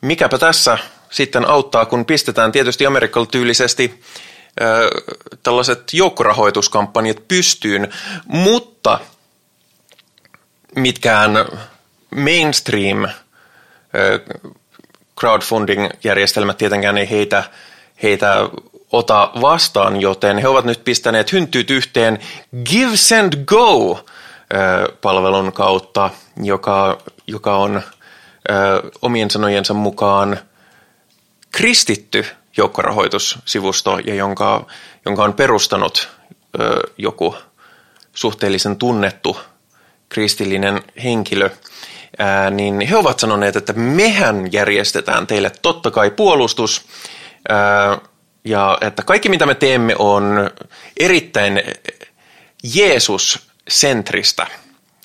[0.00, 0.78] mikäpä tässä
[1.10, 4.00] sitten auttaa, kun pistetään tietysti Amerikalla tyylisesti
[5.42, 7.92] tällaiset joukkorahoituskampanjat pystyyn,
[8.26, 9.00] mutta
[10.76, 11.30] mitkään
[12.16, 13.08] mainstream
[15.20, 17.44] crowdfunding-järjestelmät tietenkään ei heitä,
[18.02, 18.48] heitä
[18.92, 22.18] ota vastaan, joten he ovat nyt pistäneet hynttyyt yhteen
[22.64, 24.04] Give, Send, Go
[25.00, 26.10] palvelun kautta,
[26.42, 27.82] joka, joka on
[29.02, 30.38] omien sanojensa mukaan
[31.52, 32.26] kristitty
[32.60, 34.66] joukkorahoitussivusto ja jonka,
[35.06, 36.08] jonka on perustanut
[36.60, 37.34] ö, joku
[38.14, 39.36] suhteellisen tunnettu
[40.08, 41.50] kristillinen henkilö,
[42.18, 46.84] ää, niin he ovat sanoneet, että mehän järjestetään teille totta kai puolustus,
[47.48, 47.98] ää,
[48.44, 50.50] ja että kaikki mitä me teemme on
[51.00, 51.62] erittäin
[52.74, 54.46] Jeesus-sentristä.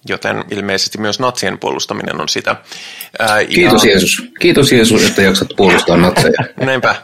[0.10, 2.56] joten ilmeisesti myös natsien puolustaminen on sitä.
[3.20, 3.92] Ää, Kiitos ja...
[3.92, 4.24] Jeesus.
[4.40, 6.40] Kiitos Jeesus, että jaksat puolustaa natseja.
[6.58, 6.96] Näinpä.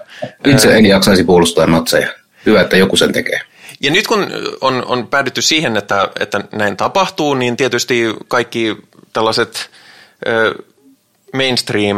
[0.46, 2.08] Itse en jaksaisi puolustaa natseja.
[2.46, 3.42] Hyvä, että joku sen tekee.
[3.82, 4.28] Ja nyt kun
[4.62, 8.78] on, on päädytty siihen, että, että näin tapahtuu, niin tietysti kaikki
[9.14, 9.70] tällaiset
[10.28, 10.56] ö,
[11.34, 11.98] mainstream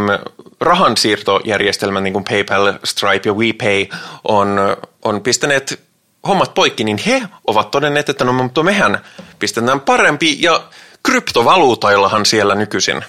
[0.61, 3.85] rahansiirtojärjestelmät, niin kuin PayPal, Stripe ja WePay,
[4.23, 4.59] on,
[5.01, 5.79] on pistäneet
[6.27, 8.99] hommat poikki, niin he ovat todenneet, että no mutta mehän
[9.39, 10.63] pistetään parempi ja
[11.03, 13.01] kryptovaluutaillahan siellä nykyisin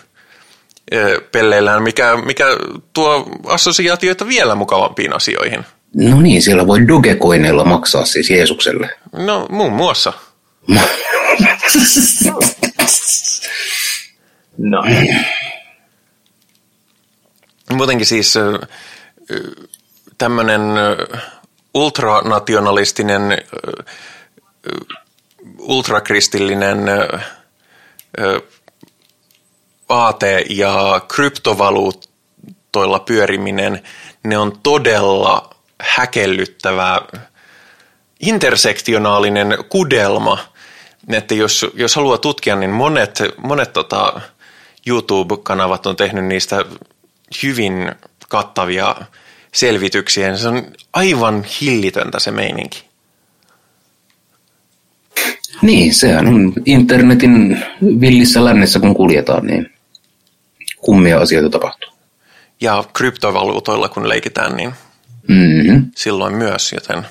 [1.32, 2.44] pelleillään, mikä, mikä
[2.92, 5.64] tuo assosiaatioita vielä mukavampiin asioihin.
[5.94, 8.90] No niin, siellä voi Dogecoinilla maksaa siis Jeesukselle.
[9.12, 10.12] No muun muassa.
[14.58, 14.84] no.
[17.72, 18.34] Muutenkin siis
[20.18, 20.60] tämmöinen
[21.74, 23.38] ultranationalistinen,
[25.58, 26.78] ultrakristillinen
[29.88, 33.82] aate ja kryptovaluuttoilla pyöriminen,
[34.24, 37.00] ne on todella häkellyttävä
[38.20, 40.38] intersektionaalinen kudelma,
[41.08, 44.20] että jos, jos haluaa tutkia, niin monet, monet tota,
[44.86, 46.64] YouTube-kanavat on tehnyt niistä
[47.42, 47.92] hyvin
[48.28, 48.96] kattavia
[49.52, 50.36] selvityksiä.
[50.36, 52.84] Se on aivan hillitöntä se meininki.
[55.62, 57.64] Niin, sehän on internetin
[58.00, 59.73] villissä lännessä, kun kuljetaan, niin
[60.84, 61.90] kummia asioita tapahtuu.
[62.60, 64.74] Ja kryptovaluutoilla, kun leikitään, niin
[65.28, 65.90] mm-hmm.
[65.96, 67.06] silloin myös, joten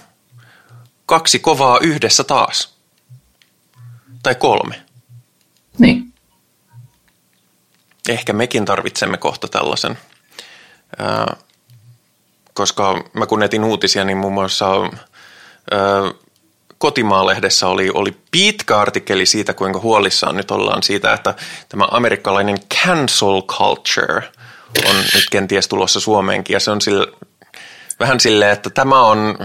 [1.06, 2.74] kaksi kovaa yhdessä taas.
[4.24, 4.82] Tai kolme.
[5.78, 6.14] Niin.
[8.10, 9.98] Ehkä mekin tarvitsemme kohta tällaisen.
[10.98, 11.36] Ää,
[12.54, 15.80] koska mä kun etin uutisia, niin muun muassa ää,
[16.84, 21.34] Kotimaalehdessä oli, oli pitkä artikkeli siitä, kuinka huolissaan nyt ollaan siitä, että
[21.69, 24.24] tämä amerikkalainen cancel culture
[24.89, 26.54] on nyt kenties tulossa Suomeenkin.
[26.54, 27.08] Ja se on sille,
[28.00, 29.38] vähän silleen, että tämä on,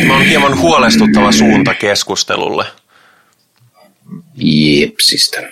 [0.00, 2.64] tämä on hieman huolestuttava suunta keskustelulle.
[4.34, 5.42] Jepsistä.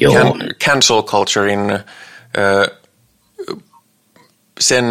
[0.00, 0.14] Joo.
[0.14, 1.80] Can, cancel culturein ö,
[4.60, 4.84] sen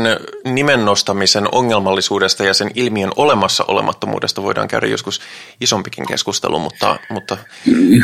[0.45, 5.21] nimen nostamisen ongelmallisuudesta ja sen ilmiön olemassa olemattomuudesta voidaan käydä joskus
[5.61, 6.99] isompikin keskustelu, mutta...
[7.09, 7.37] mutta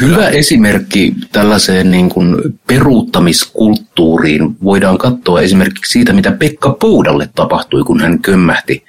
[0.02, 2.36] Hyvä esimerkki tällaiseen niin kuin
[2.68, 8.86] peruuttamiskulttuuriin voidaan katsoa esimerkiksi siitä, mitä Pekka Poudalle tapahtui, kun hän kömmähti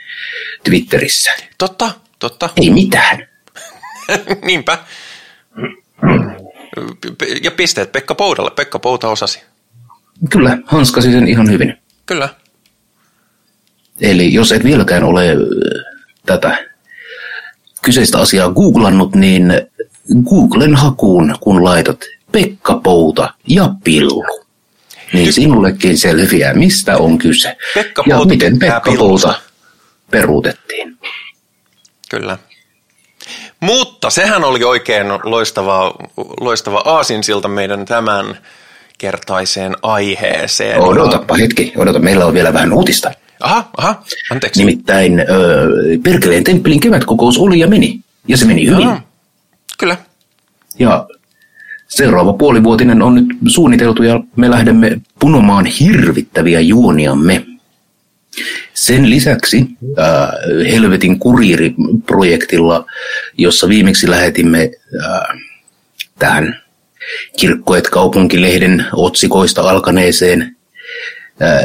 [0.65, 1.31] Twitterissä.
[1.59, 2.49] Totta, totta.
[2.57, 3.27] Ei mitään.
[4.47, 4.79] Niinpä.
[7.43, 8.51] Ja pisteet Pekka Poudalle.
[8.51, 9.43] Pekka Pouta osasi.
[10.31, 11.75] Kyllä, hanskasi sen ihan hyvin.
[12.07, 12.29] Kyllä.
[14.01, 15.27] Eli jos et vieläkään ole
[16.27, 16.69] tätä
[17.83, 19.53] kyseistä asiaa googlannut, niin
[20.31, 22.01] Googlen hakuun, kun laitat
[22.33, 24.25] Pekka Pouta ja pillu,
[25.13, 27.57] niin sinullekin selviää, mistä on kyse.
[27.75, 29.35] Pekka ja Pouta miten Pekka Pouta
[30.11, 30.99] peruutettiin.
[32.11, 32.39] Kyllä.
[33.61, 35.95] Mutta sehän oli oikein loistava,
[36.41, 38.39] loistava aasinsilta meidän tämän
[38.99, 40.81] kertaiseen aiheeseen.
[40.81, 43.13] Odotapa hetki, odota, meillä on vielä vähän uutista.
[43.45, 44.61] Aha, aha, anteeksi.
[44.61, 45.25] Nimittäin ö,
[46.03, 48.87] Perkeleen temppelin kevätkokous oli ja meni, ja se meni hyvin.
[48.87, 49.03] Aha,
[49.79, 49.97] kyllä.
[50.79, 51.07] Ja
[51.89, 57.47] seuraava puolivuotinen on nyt suunniteltu ja me lähdemme punomaan hirvittäviä juoniamme.
[58.75, 59.67] Sen lisäksi
[59.99, 60.29] äh,
[60.73, 62.87] Helvetin kuriiriprojektilla,
[63.39, 64.71] jossa viimeksi lähetimme
[65.05, 65.39] äh,
[66.19, 66.61] tähän
[67.39, 70.57] kirkkoet kaupunkilehden otsikoista alkaneeseen
[71.43, 71.65] äh,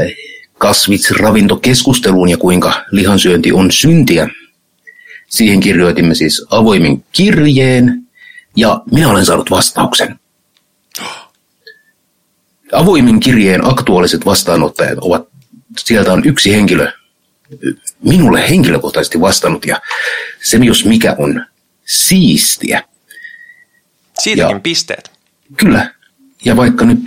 [0.59, 4.29] kasvitsravintokeskusteluun ja kuinka lihansyönti on syntiä.
[5.27, 8.03] Siihen kirjoitimme siis avoimen kirjeen
[8.55, 10.19] ja minä olen saanut vastauksen.
[12.71, 15.27] Avoimen kirjeen aktuaaliset vastaanottajat ovat,
[15.77, 16.91] sieltä on yksi henkilö
[18.03, 19.81] minulle henkilökohtaisesti vastannut ja
[20.41, 21.45] se jos mikä on
[21.85, 22.83] siistiä.
[24.19, 25.11] Siitäkin ja, pisteet.
[25.57, 25.93] Kyllä.
[26.45, 26.99] Ja vaikka nyt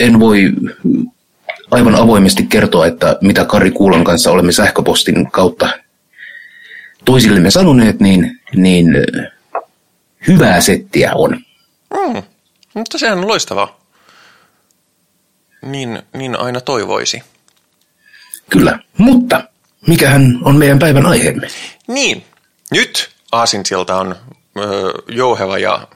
[0.00, 0.52] en voi
[1.72, 5.68] aivan avoimesti kertoa, että mitä Kari Kuulan kanssa olemme sähköpostin kautta
[7.04, 8.86] toisillemme sanoneet, niin, niin
[10.28, 11.40] hyvää settiä on.
[11.94, 12.22] Mm,
[12.74, 13.80] mutta sehän on loistavaa.
[15.62, 17.22] Niin, niin aina toivoisi.
[18.50, 19.44] Kyllä, mutta
[19.86, 21.48] mikähän on meidän päivän aiheemme?
[21.86, 22.24] Niin,
[22.70, 24.16] nyt Aasinsilta on
[24.58, 25.88] öö, jouheva ja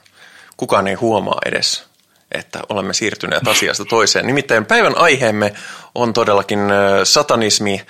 [0.57, 1.86] kukaan ei huomaa edes
[2.31, 4.27] että olemme siirtyneet asiasta toiseen.
[4.27, 5.53] Nimittäin päivän aiheemme
[5.95, 6.59] on todellakin
[7.03, 7.81] satanismi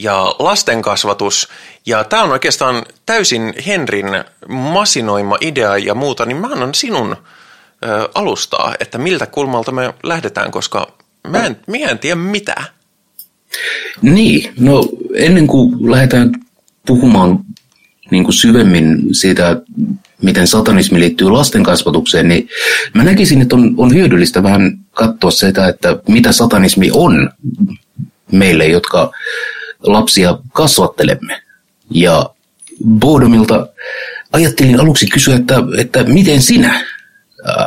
[0.00, 1.48] ja lastenkasvatus.
[1.86, 4.06] Ja tämä on oikeastaan täysin Henrin
[4.48, 7.16] masinoima idea ja muuta, niin mä annan sinun
[7.84, 10.92] ö, alustaa, että miltä kulmalta me lähdetään, koska
[11.28, 12.54] mä en, mä en tiedä mitä.
[14.02, 16.32] Niin, no ennen kuin lähdetään
[16.86, 17.44] puhumaan
[18.10, 19.56] niin kuin syvemmin siitä,
[20.24, 22.48] miten satanismi liittyy lasten kasvatukseen, niin
[22.94, 27.30] mä näkisin, että on, on hyödyllistä vähän katsoa sitä, että mitä satanismi on
[28.32, 29.12] meille, jotka
[29.82, 31.42] lapsia kasvattelemme.
[31.90, 32.30] Ja
[32.88, 33.66] Bodomilta
[34.32, 36.74] ajattelin aluksi kysyä, että, että miten sinä,
[37.48, 37.66] äh,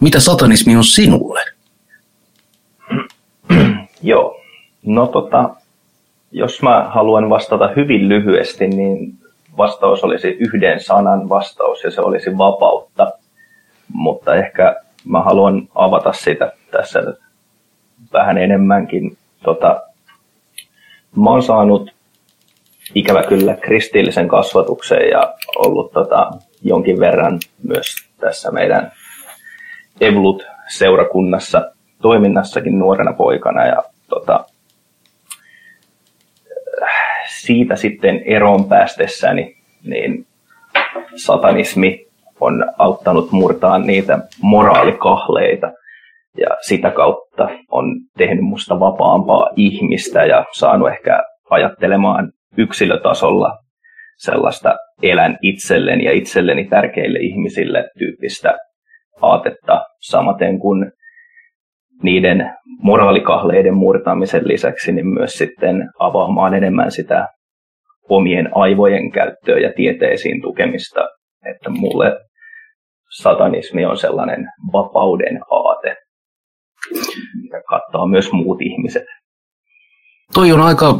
[0.00, 1.40] mitä satanismi on sinulle?
[4.02, 4.40] Joo,
[4.86, 5.50] no tota,
[6.32, 9.18] jos mä haluan vastata hyvin lyhyesti, niin
[9.58, 13.10] vastaus olisi yhden sanan vastaus ja se olisi vapautta.
[13.92, 17.02] Mutta ehkä mä haluan avata sitä tässä
[18.12, 19.16] vähän enemmänkin.
[19.44, 19.82] Tota,
[21.16, 21.90] mä oon saanut
[22.94, 26.30] ikävä kyllä kristillisen kasvatuksen ja ollut tota,
[26.62, 28.92] jonkin verran myös tässä meidän
[30.00, 31.70] Evlut-seurakunnassa
[32.02, 34.44] toiminnassakin nuorena poikana ja tota,
[37.28, 40.26] siitä sitten eroon päästessäni, niin
[41.16, 42.06] satanismi
[42.40, 45.72] on auttanut murtaa niitä moraalikahleita.
[46.36, 47.84] Ja sitä kautta on
[48.18, 53.58] tehnyt musta vapaampaa ihmistä ja saanut ehkä ajattelemaan yksilötasolla
[54.16, 58.58] sellaista elän itselleni ja itselleni tärkeille ihmisille tyyppistä
[59.22, 60.92] aatetta, samaten kuin
[62.02, 62.50] niiden
[62.82, 67.28] moraalikahleiden murtamisen lisäksi niin myös sitten avaamaan enemmän sitä
[68.08, 71.00] omien aivojen käyttöä ja tieteisiin tukemista.
[71.50, 72.20] Että mulle
[73.10, 75.96] satanismi on sellainen vapauden aate,
[77.42, 79.04] mikä kattaa myös muut ihmiset.
[80.34, 80.94] Toi on aika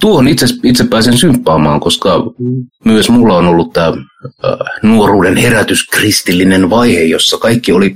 [0.00, 2.22] tuon itse, itse pääsen symppaamaan, koska
[2.84, 3.92] myös mulla on ollut tämä
[4.82, 7.94] nuoruuden herätys, kristillinen vaihe, jossa kaikki, oli,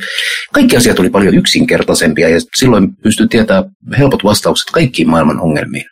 [0.52, 3.64] kaikki asiat oli paljon yksinkertaisempia ja silloin pystyi tietämään
[3.98, 5.84] helpot vastaukset kaikkiin maailman ongelmiin.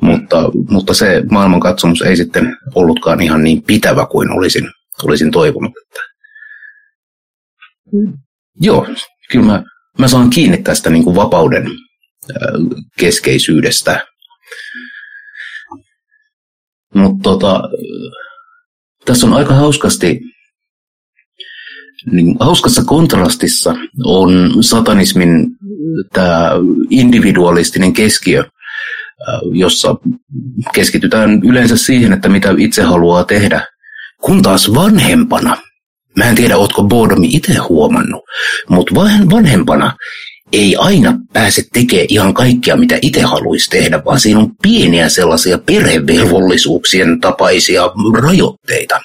[0.00, 4.70] Mutta, mutta se maailmankatsomus ei sitten ollutkaan ihan niin pitävä kuin olisin,
[5.02, 5.72] olisin toivonut.
[5.82, 6.00] Että...
[8.60, 8.86] Joo,
[9.30, 9.62] kyllä mä,
[9.98, 11.66] mä saan kiinni tästä niin kuin vapauden
[12.98, 14.06] keskeisyydestä
[16.94, 17.62] mutta tota,
[19.04, 20.20] tässä on aika hauskasti,
[22.12, 25.46] niin hauskassa kontrastissa on satanismin
[26.12, 26.50] tämä
[26.90, 28.44] individualistinen keskiö,
[29.52, 29.96] jossa
[30.74, 33.66] keskitytään yleensä siihen, että mitä itse haluaa tehdä.
[34.22, 35.56] Kun taas vanhempana,
[36.16, 38.22] mä en tiedä, ootko Bodomi itse huomannut,
[38.68, 38.94] mutta
[39.30, 39.96] vanhempana
[40.52, 45.58] ei aina pääse tekemään ihan kaikkea, mitä itse haluaisi tehdä, vaan siinä on pieniä sellaisia
[45.66, 47.82] perhevelvollisuuksien tapaisia
[48.22, 49.00] rajoitteita.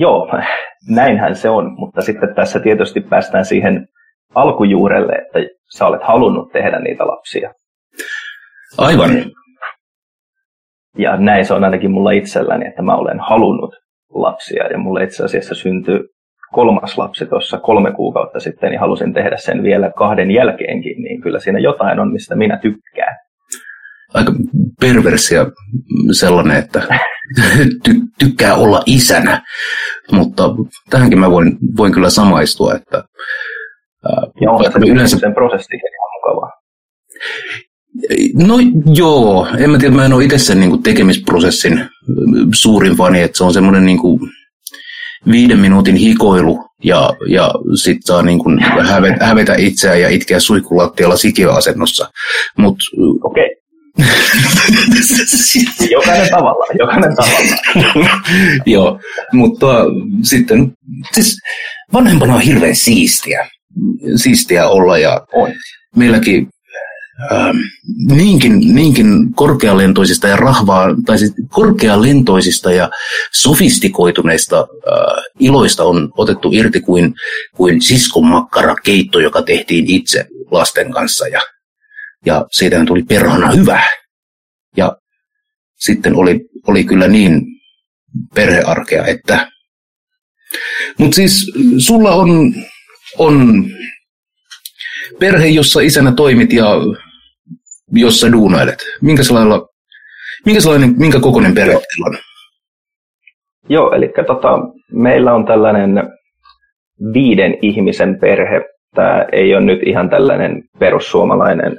[0.00, 0.28] Joo,
[0.88, 3.88] näinhän se on, mutta sitten tässä tietysti päästään siihen
[4.34, 5.38] alkujuurelle, että
[5.76, 7.52] sä olet halunnut tehdä niitä lapsia.
[8.78, 9.10] Aivan.
[10.98, 13.74] Ja näin se on ainakin mulla itselläni, että mä olen halunnut
[14.14, 16.00] lapsia ja mulle itse asiassa syntyi
[16.52, 21.38] kolmas lapsi tuossa kolme kuukautta sitten, niin halusin tehdä sen vielä kahden jälkeenkin, niin kyllä
[21.38, 23.16] siinä jotain on, mistä minä tykkään.
[24.14, 24.32] Aika
[24.80, 25.46] perversia
[26.12, 26.82] sellainen, että
[27.88, 29.42] ty- tykkää olla isänä,
[30.12, 30.42] mutta
[30.90, 32.96] tähänkin mä voin, voin kyllä samaistua, että
[34.08, 35.18] ää, Joo, se yleensä...
[35.18, 36.52] sen prosessi ihan mukavaa.
[38.46, 38.54] No
[38.94, 41.86] joo, en mä tiedä, mä en ole itse sen niin kuin, tekemisprosessin
[42.54, 44.20] suurin fani, että se on semmoinen niin kuin,
[45.30, 47.50] viiden minuutin hikoilu ja, ja
[47.82, 52.10] sitten saa niin kuin hävetä, hävetä itseään ja itkeä suihkulattialla sikiöasennossa.
[52.58, 52.76] Mut,
[53.24, 53.56] Okei.
[55.90, 58.10] jokainen tavalla, jokainen tavalla.
[58.66, 59.00] Joo,
[59.32, 59.66] mutta
[60.22, 60.72] sitten
[61.12, 61.36] siis
[61.92, 63.48] vanhempana on hirveän siistiä,
[64.16, 65.50] siistiä olla ja on.
[65.96, 66.48] meilläkin
[67.32, 67.56] ähm,
[68.16, 72.90] niinkin, niinkin korkealentoisista ja rahvaa, tai siis korkealentoisista ja
[73.32, 77.14] sofistikoituneista äh, iloista on otettu irti kuin,
[77.56, 77.78] kuin
[78.84, 81.28] keitto, joka tehtiin itse lasten kanssa.
[81.28, 81.40] Ja,
[82.26, 83.82] ja siitä tuli perhana hyvä.
[84.76, 84.96] Ja
[85.78, 87.42] sitten oli, oli kyllä niin
[88.34, 89.50] perhearkea, että...
[90.98, 92.54] Mutta siis sulla on,
[93.18, 93.64] on
[95.18, 96.66] perhe, jossa isänä toimit ja
[97.92, 98.78] jossa duunailet?
[99.02, 99.60] Minkä sellainen,
[100.46, 102.18] minkä, sellainen, minkä kokoinen perhe on?
[103.68, 104.58] Joo, eli tota,
[104.92, 106.02] meillä on tällainen
[107.14, 108.64] viiden ihmisen perhe.
[108.94, 111.76] Tämä ei ole nyt ihan tällainen perussuomalainen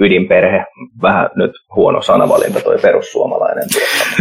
[0.00, 0.64] ydinperhe.
[1.02, 3.64] Vähän nyt huono sanavalinta toi perussuomalainen.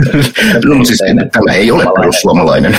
[0.70, 2.72] no siis tämä ei ole perussuomalainen.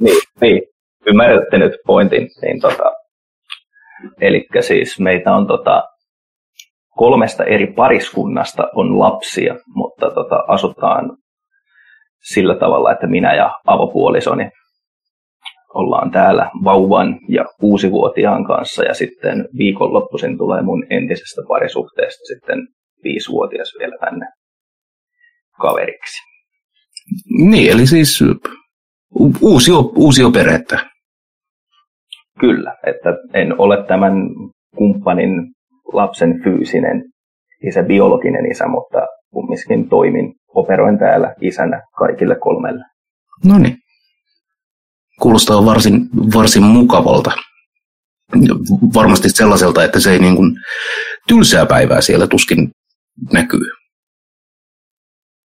[0.00, 0.62] niin, niin,
[1.06, 2.92] ymmärrätte nyt pointin, niin tota,
[4.20, 5.82] eli siis meitä on tota,
[7.02, 11.16] kolmesta eri pariskunnasta on lapsia, mutta tota, asutaan
[12.32, 14.50] sillä tavalla, että minä ja avopuolisoni
[15.74, 22.58] ollaan täällä vauvan ja kuusivuotiaan kanssa ja sitten viikonloppuisin tulee mun entisestä parisuhteesta sitten
[23.04, 24.26] viisivuotias vielä tänne
[25.60, 26.22] kaveriksi.
[27.50, 28.24] Niin, eli siis
[29.40, 30.90] uusio, uusio perhettä.
[32.40, 34.12] Kyllä, että en ole tämän
[34.76, 35.30] kumppanin
[35.92, 37.04] lapsen fyysinen
[37.68, 38.98] isä, biologinen isä, mutta
[39.32, 42.84] kumminkin toimin, operoin täällä isänä kaikille kolmelle.
[43.44, 43.76] No niin.
[45.20, 46.00] Kuulostaa varsin,
[46.34, 47.30] varsin mukavalta.
[48.94, 50.56] Varmasti sellaiselta, että se ei niin kuin
[51.28, 52.70] tylsää päivää siellä tuskin
[53.32, 53.70] näkyy.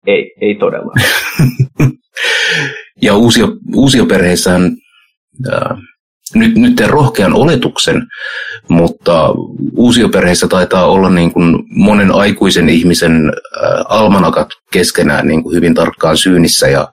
[0.08, 0.94] Ei, ei todella.
[3.02, 4.72] ja uusio, uusioperheissähän
[5.54, 5.78] äh,
[6.36, 8.08] nyt, nyt teen rohkean oletuksen,
[8.70, 9.34] mutta
[9.76, 16.18] uusioperheissä taitaa olla niin kuin monen aikuisen ihmisen äh, almanakat keskenään niin kuin hyvin tarkkaan
[16.18, 16.88] syynissä ja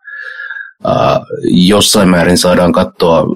[0.87, 3.27] äh, jossain määrin saadaan katsoa,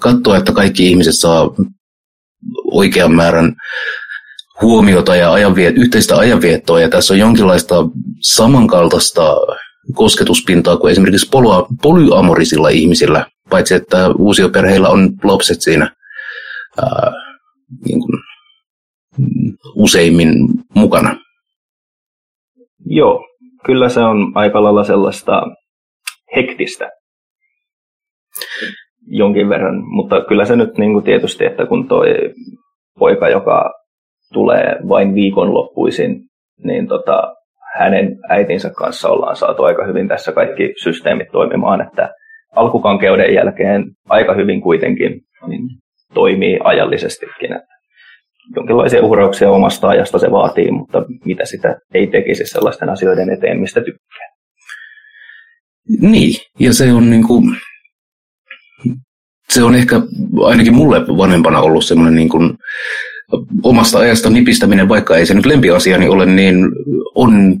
[0.00, 1.50] katsoa, että kaikki ihmiset saa
[2.70, 3.54] oikean määrän
[4.62, 6.80] huomiota ja ajanviet, yhteistä ajanviettoa.
[6.80, 7.74] Ja tässä on jonkinlaista
[8.20, 9.36] samankaltaista
[9.94, 11.30] kosketuspintaa kuin esimerkiksi
[11.82, 15.90] polyamorisilla ihmisillä, paitsi että uusioperheillä on lapset siinä
[16.82, 17.12] ää,
[17.86, 18.18] niin kuin,
[19.74, 20.32] useimmin
[20.74, 21.16] mukana.
[22.86, 23.24] Joo,
[23.66, 25.42] kyllä se on aika lailla sellaista
[26.36, 26.90] hektistä
[29.06, 32.06] jonkin verran, mutta kyllä se nyt niin kuin tietysti, että kun toi
[32.98, 33.72] poika, joka
[34.32, 36.20] tulee vain viikonloppuisin,
[36.64, 37.34] niin tota,
[37.78, 42.10] hänen äitinsä kanssa ollaan saatu aika hyvin tässä kaikki systeemit toimimaan, että
[42.56, 45.62] alkukankeuden jälkeen aika hyvin kuitenkin niin
[46.14, 47.52] toimii ajallisestikin.
[47.52, 47.72] Että
[48.56, 53.80] jonkinlaisia uhrauksia omasta ajasta se vaatii, mutta mitä sitä ei tekisi sellaisten asioiden eteen, mistä
[53.80, 54.28] tykkää.
[56.00, 57.56] Niin, ja se on niin kuin,
[59.48, 60.00] se on ehkä
[60.44, 62.54] ainakin mulle vanhempana ollut semmoinen niin kuin
[63.62, 66.56] omasta ajasta nipistäminen, vaikka ei se nyt lempiasiani ole, niin
[67.14, 67.58] on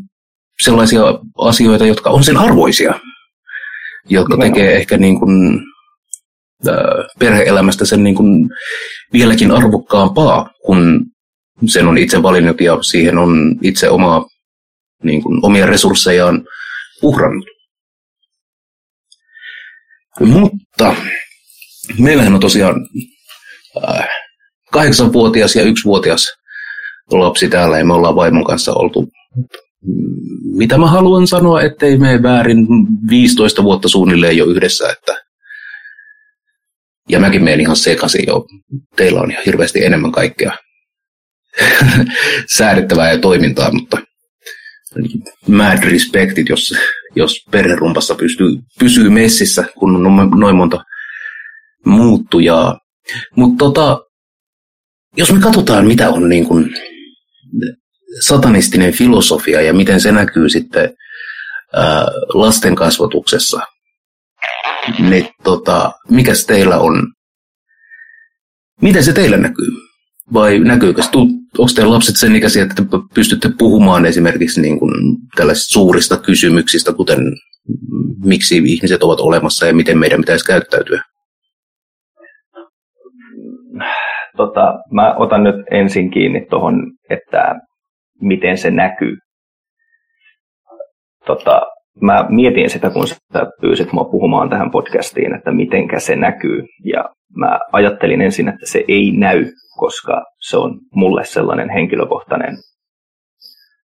[0.62, 1.02] sellaisia
[1.38, 2.94] asioita, jotka on sen arvoisia,
[4.08, 5.60] jotka tekee ehkä niin kuin,
[7.18, 8.48] perheelämästä sen niin kuin
[9.12, 11.06] vieläkin arvokkaampaa, kun
[11.66, 14.26] sen on itse valinnut ja siihen on itse omaa,
[15.02, 16.44] niin kuin, omia resurssejaan
[17.02, 17.46] uhrannut.
[20.20, 20.96] Mutta
[21.98, 22.88] meillähän on tosiaan
[23.88, 24.08] äh,
[24.72, 26.28] kahdeksanvuotias ja yksivuotias
[27.10, 29.08] lapsi täällä ja me ollaan vaimon kanssa oltu,
[30.56, 32.66] mitä mä haluan sanoa, ettei mene väärin
[33.10, 35.22] 15 vuotta suunnilleen jo yhdessä, että
[37.08, 38.46] ja mäkin menen ihan sekaisin jo.
[38.96, 40.52] Teillä on ihan hirveästi enemmän kaikkea
[42.56, 43.98] säädettävää ja toimintaa, mutta
[45.48, 46.74] mad respectit, jos,
[47.16, 50.84] jos perherumpassa pystyy, pysyy messissä, kun on noin monta
[51.86, 52.78] muuttujaa.
[53.36, 54.00] Mutta tota,
[55.16, 56.74] jos me katsotaan, mitä on niin kuin
[58.20, 60.94] satanistinen filosofia ja miten se näkyy sitten
[61.72, 63.60] ää, lasten kasvatuksessa,
[64.98, 67.12] niin tota, mikäs teillä on,
[68.80, 69.68] miten se teillä näkyy?
[70.32, 72.82] Vai näkyykö, onko teillä lapset sen ikäisiä, että te
[73.14, 74.92] pystytte puhumaan esimerkiksi niin kuin
[75.36, 77.18] tällaisista suurista kysymyksistä, kuten
[78.24, 81.02] miksi ihmiset ovat olemassa ja miten meidän pitäisi käyttäytyä?
[84.36, 87.60] tota, mä otan nyt ensin kiinni tuohon, että
[88.22, 89.16] miten se näkyy.
[91.26, 91.62] Tota,
[92.00, 93.16] mä mietin sitä, kun sä
[93.60, 96.62] pyysit mua puhumaan tähän podcastiin, että mitenkä se näkyy.
[96.84, 97.04] Ja
[97.36, 99.44] mä ajattelin ensin, että se ei näy,
[99.78, 102.56] koska se on mulle sellainen henkilökohtainen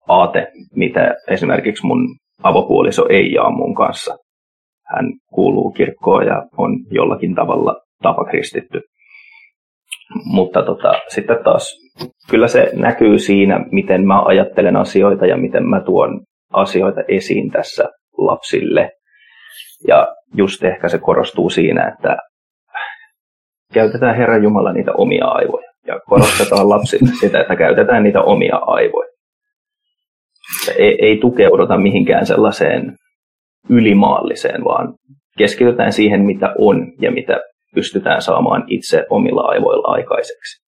[0.09, 4.17] aate, mitä esimerkiksi mun avopuoliso ei jaa mun kanssa.
[4.95, 8.81] Hän kuuluu kirkkoon ja on jollakin tavalla tapakristitty.
[10.25, 11.67] Mutta tota, sitten taas
[12.31, 16.21] kyllä se näkyy siinä, miten mä ajattelen asioita ja miten mä tuon
[16.53, 17.85] asioita esiin tässä
[18.19, 18.91] lapsille.
[19.89, 22.17] Ja just ehkä se korostuu siinä, että
[23.73, 25.71] käytetään Herran Jumala niitä omia aivoja.
[25.87, 29.11] Ja korostetaan lapsille sitä, että käytetään niitä omia aivoja.
[30.79, 32.97] Ei, ei tukeuduta mihinkään sellaiseen
[33.69, 34.95] ylimaalliseen, vaan
[35.39, 37.41] keskitytään siihen, mitä on ja mitä
[37.75, 40.70] pystytään saamaan itse omilla aivoilla aikaiseksi.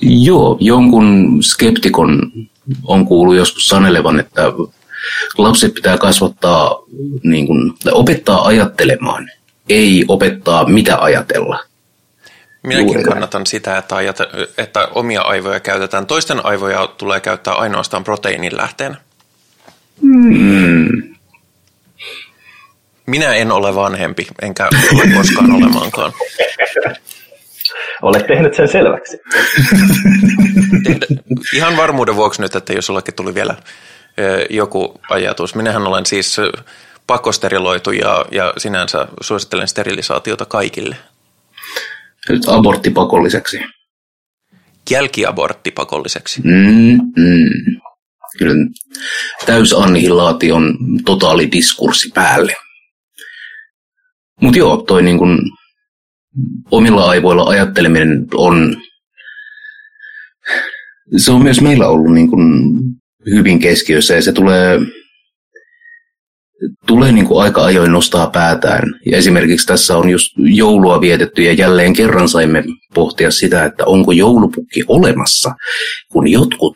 [0.00, 2.32] Joo, jonkun skeptikon
[2.84, 4.42] on kuullut joskus sanelevan, että
[5.38, 6.76] lapset pitää kasvattaa,
[7.22, 9.30] niin kuin, opettaa ajattelemaan
[9.70, 11.58] ei opettaa mitä ajatella.
[12.62, 14.26] Minäkin Juuri kannatan sitä, että, ajata,
[14.58, 16.06] että omia aivoja käytetään.
[16.06, 18.96] Toisten aivoja tulee käyttää ainoastaan proteiinin lähteenä.
[20.00, 21.14] Mm.
[23.06, 26.12] Minä en ole vanhempi, enkä ole koskaan olemaankaan.
[28.02, 29.18] Olet tehnyt sen selväksi.
[30.84, 31.06] Tehdä,
[31.54, 33.54] ihan varmuuden vuoksi nyt, että jos jollekin tuli vielä
[34.50, 35.54] joku ajatus.
[35.54, 36.36] Minähän olen siis
[37.06, 40.96] pakosteriloitu ja, ja sinänsä suosittelen sterilisaatiota kaikille.
[42.28, 43.60] Nyt abortti pakolliseksi.
[44.90, 46.40] Jälkiabortti pakolliseksi.
[46.44, 47.80] Mm, mm.
[48.38, 48.54] Kyllä
[49.46, 52.56] täysannihilaation totaali diskurssi päälle.
[54.40, 55.38] Mutta joo, toi niin kun
[56.70, 58.76] omilla aivoilla ajatteleminen on,
[61.16, 62.74] se on myös meillä ollut niin kun
[63.26, 64.80] hyvin keskiössä ja se tulee,
[66.86, 68.82] tulee niin kuin aika ajoin nostaa päätään.
[69.06, 72.64] Ja esimerkiksi tässä on just joulua vietetty ja jälleen kerran saimme
[72.94, 75.54] pohtia sitä, että onko joulupukki olemassa,
[76.12, 76.74] kun jotkut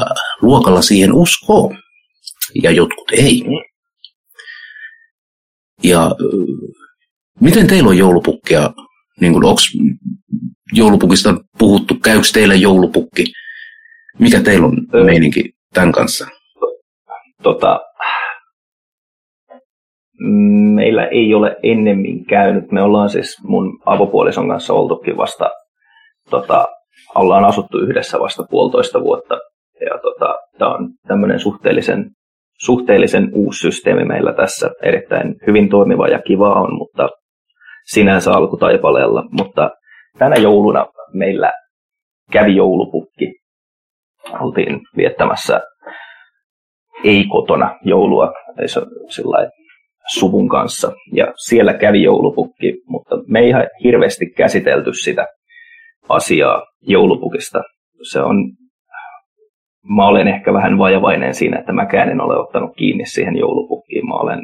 [0.00, 0.06] äh,
[0.42, 1.74] luokalla siihen uskoo
[2.62, 3.44] ja jotkut ei.
[5.82, 6.77] Ja äh,
[7.40, 8.70] miten teillä on joulupukkia?
[9.20, 9.60] Niin kuin, onko
[10.72, 11.94] joulupukista puhuttu?
[12.04, 13.24] Käykö teillä joulupukki?
[14.18, 16.26] Mikä teillä on öö, meininki tämän kanssa?
[17.42, 17.80] Tota,
[20.74, 22.72] meillä ei ole ennemmin käynyt.
[22.72, 25.50] Me ollaan siis mun avopuolison kanssa oltukin vasta,
[26.30, 26.68] tota,
[27.14, 29.38] ollaan asuttu yhdessä vasta puolitoista vuotta.
[29.80, 32.10] Ja tota, tämä on tämmöinen suhteellisen,
[32.58, 34.70] suhteellisen uusi systeemi meillä tässä.
[34.82, 37.08] Erittäin hyvin toimiva ja kiva on, mutta
[37.92, 39.24] sinänsä alkutaipaleella.
[39.30, 39.70] Mutta
[40.18, 41.52] tänä jouluna meillä
[42.32, 43.32] kävi joulupukki
[44.40, 45.60] oltiin viettämässä
[47.04, 48.32] ei-kotona joulua
[49.08, 49.50] sillä
[50.14, 50.92] suvun kanssa.
[51.12, 55.26] Ja siellä kävi joulupukki, mutta me ei ihan hirveästi käsitelty sitä
[56.08, 57.62] asiaa joulupukista.
[58.10, 58.36] Se on,
[59.96, 64.06] mä olen ehkä vähän vajavainen siinä, että mäkään en ole ottanut kiinni siihen joulupukkiin.
[64.06, 64.40] Mä olen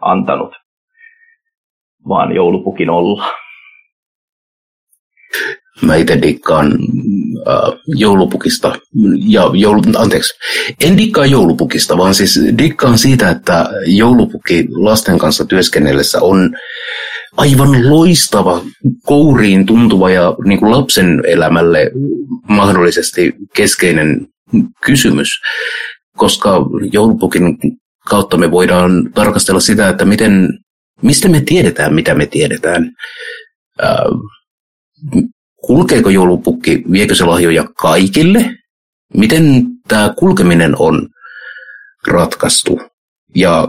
[0.00, 0.54] antanut
[2.08, 3.26] vaan joulupukin olla.
[5.82, 6.66] Mä itse dikkaan
[7.48, 8.74] äh, joulupukista,
[9.26, 10.34] ja joulu, anteeksi,
[10.84, 16.56] en dikkaa joulupukista, vaan siis dikkaan siitä, että joulupukki lasten kanssa työskennellessä on
[17.36, 18.62] aivan loistava,
[19.06, 21.90] kouriin tuntuva ja niin kuin lapsen elämälle
[22.48, 24.26] mahdollisesti keskeinen
[24.84, 25.28] kysymys,
[26.16, 27.58] koska joulupukin
[28.08, 30.48] kautta me voidaan tarkastella sitä, että miten,
[31.02, 32.92] mistä me tiedetään, mitä me tiedetään.
[33.82, 33.98] Äh,
[35.66, 38.54] kulkeeko joulupukki, viekö se lahjoja kaikille?
[39.14, 41.08] Miten tämä kulkeminen on
[42.06, 42.80] ratkaistu?
[43.34, 43.68] Ja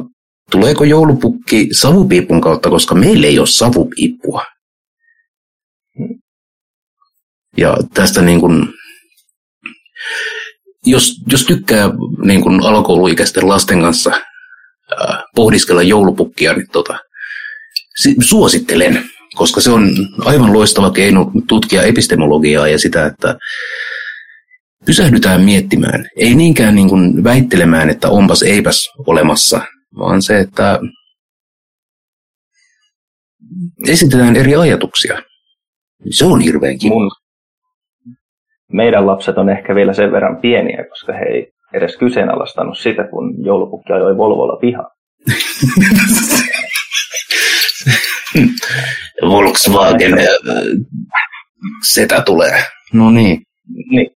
[0.52, 4.46] tuleeko joulupukki savupiipun kautta, koska meillä ei ole savupiippua?
[7.58, 8.68] Ja tästä niin kuin,
[10.86, 11.90] jos, jos tykkää
[12.26, 17.00] niin kuin alakouluikäisten lasten kanssa äh, pohdiskella joulupukkia, niin tota,
[18.22, 19.04] suosittelen
[19.36, 19.90] koska se on
[20.26, 23.36] aivan loistava keino tutkia epistemologiaa ja sitä, että
[24.86, 26.06] pysähdytään miettimään.
[26.16, 29.62] Ei niinkään niin kuin väittelemään, että onpas eipäs olemassa,
[29.98, 30.80] vaan se, että
[33.88, 35.22] esitetään eri ajatuksia.
[36.10, 36.94] Se on hirveän kiva.
[36.94, 37.12] Mun,
[38.72, 43.46] meidän lapset on ehkä vielä sen verran pieniä, koska he ei edes kyseenalaistanut sitä, kun
[43.46, 44.92] joulupukki ajoi Volvolla pihaan.
[49.22, 50.14] Volkswagen
[51.88, 52.64] setä tulee.
[52.94, 53.42] No niin.
[53.92, 54.12] niin.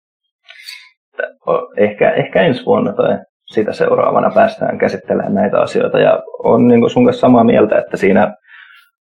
[1.76, 5.98] Ehkä, ehkä ensi vuonna tai sitä seuraavana päästään käsittelemään näitä asioita.
[5.98, 8.34] Ja on niin kuin sun kanssa samaa mieltä, että siinä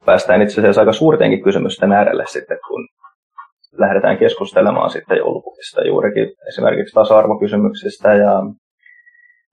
[0.07, 2.89] päästään itse asiassa aika suurtenkin kysymysten äärelle sitten, kun
[3.79, 8.33] lähdetään keskustelemaan sitten joulupukista juurikin esimerkiksi tasa-arvokysymyksistä ja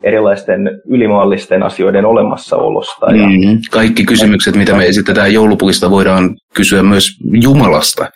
[0.03, 3.05] erilaisten ylimaallisten asioiden olemassaolosta.
[3.05, 3.27] Ja...
[3.27, 3.59] Mm-hmm.
[3.71, 7.09] Kaikki kysymykset, mitä me esitetään joulupukista, voidaan kysyä myös
[7.41, 8.09] Jumalasta.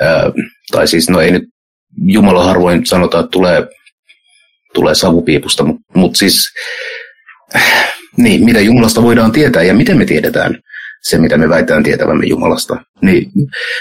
[0.00, 0.32] Ää,
[0.72, 1.42] tai siis, no ei nyt
[2.02, 3.66] Jumala harvoin sanota, että tulee,
[4.74, 6.52] tulee savupiipusta, mutta mut siis,
[7.56, 10.58] äh, niin, mitä Jumalasta voidaan tietää ja miten me tiedetään
[11.02, 12.76] se, mitä me väitään tietävämme Jumalasta.
[13.02, 13.30] Niin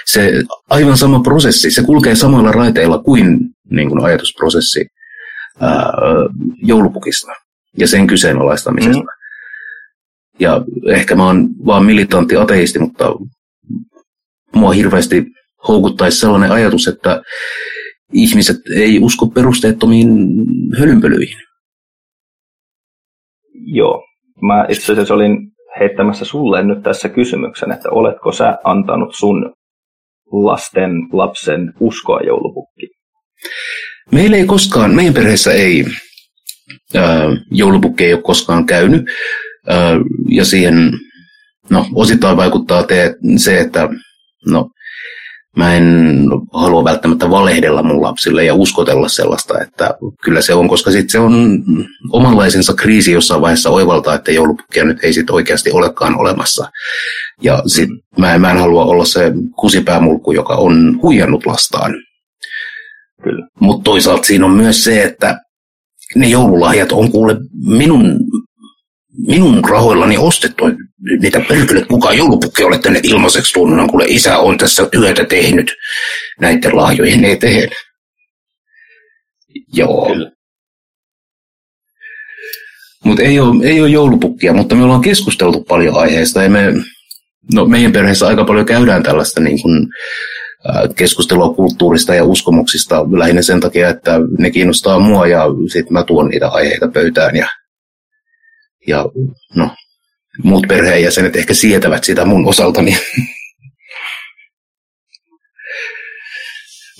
[0.05, 0.31] se
[0.69, 3.39] aivan sama prosessi, se kulkee samalla raiteilla kuin,
[3.71, 4.85] niin kuin ajatusprosessi
[5.59, 5.93] ää,
[6.63, 7.31] joulupukista
[7.77, 8.99] ja sen kyseenalaistamisesta.
[8.99, 9.07] Mm.
[10.39, 13.05] Ja ehkä mä oon vaan militantti ateisti, mutta
[14.55, 15.25] mua hirveästi
[15.67, 17.21] houkuttaisi sellainen ajatus, että
[18.13, 20.09] ihmiset ei usko perusteettomiin
[20.79, 21.37] hölynpölyihin.
[23.53, 24.03] Joo.
[24.41, 25.37] Mä itse asiassa olin
[25.79, 29.53] heittämässä sulle nyt tässä kysymyksen, että oletko sä antanut sun
[30.31, 32.89] lasten lapsen uskoa joulupukkiin?
[34.11, 35.85] Meillä ei koskaan, meidän perheessä ei
[36.95, 39.01] ää, joulupukki ei ole koskaan käynyt.
[39.67, 39.91] Ää,
[40.29, 40.91] ja siihen
[41.69, 43.89] no, osittain vaikuttaa te, se, että
[44.45, 44.69] no,
[45.57, 46.19] mä en
[46.53, 49.93] halua välttämättä valehdella mun lapsille ja uskotella sellaista, että
[50.23, 51.63] kyllä se on, koska sitten se on
[52.11, 56.69] omanlaisensa kriisi jossain vaiheessa oivaltaa, että joulupukkia nyt ei sitten oikeasti olekaan olemassa.
[57.41, 61.93] Ja sit mä, mä en halua olla se kusipäämulkku, joka on huijannut lastaan.
[63.23, 63.47] Kyllä.
[63.59, 65.39] Mutta toisaalta siinä on myös se, että
[66.15, 67.35] ne joululahjat on kuule
[67.77, 68.19] minun,
[69.27, 70.63] minun rahoillani ostettu.
[71.19, 75.71] Niitä perkele, kukaan joulupukki ole tänne ilmaiseksi tunnut, kuule isä on tässä työtä tehnyt
[76.41, 77.69] näiden lahjojen eteen.
[79.73, 80.15] Joo.
[83.05, 86.73] Mutta ei ole, ei ole joulupukkia, mutta me ollaan keskusteltu paljon aiheesta ja me,
[87.53, 89.87] no meidän perheessä aika paljon käydään tällaista niin kuin,
[90.95, 96.27] keskustelua kulttuurista ja uskomuksista lähinnä sen takia, että ne kiinnostaa mua ja sitten mä tuon
[96.27, 97.47] niitä aiheita pöytään ja,
[98.87, 99.05] ja
[99.55, 99.69] no,
[100.43, 102.97] muut perheenjäsenet ehkä sietävät sitä mun osaltani.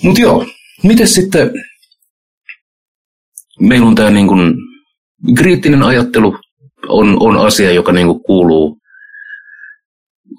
[0.02, 0.46] Mutta joo,
[0.82, 1.50] miten sitten,
[3.60, 4.54] meillä on tämä niin kun,
[5.36, 6.38] kriittinen ajattelu
[6.88, 8.78] on, on asia, joka niin kuuluu,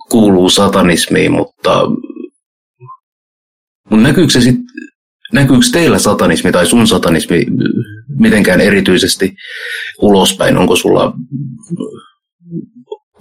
[0.10, 1.82] kuuluu satanismiin, mutta
[3.90, 4.56] mutta näkyykö, se sit,
[5.34, 7.46] näkyykö teillä satanismi tai sun satanismi
[8.20, 9.36] mitenkään erityisesti
[10.02, 10.58] ulospäin?
[10.58, 11.14] Onko sulla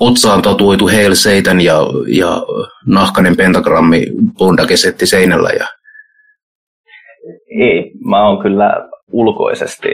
[0.01, 2.43] otsaan tatuoitu Hail Satan ja, ja
[2.87, 4.07] nahkainen pentagrammi
[4.39, 5.49] bondakesetti seinällä?
[5.49, 5.67] Ja...
[7.61, 9.89] Ei, mä oon kyllä ulkoisesti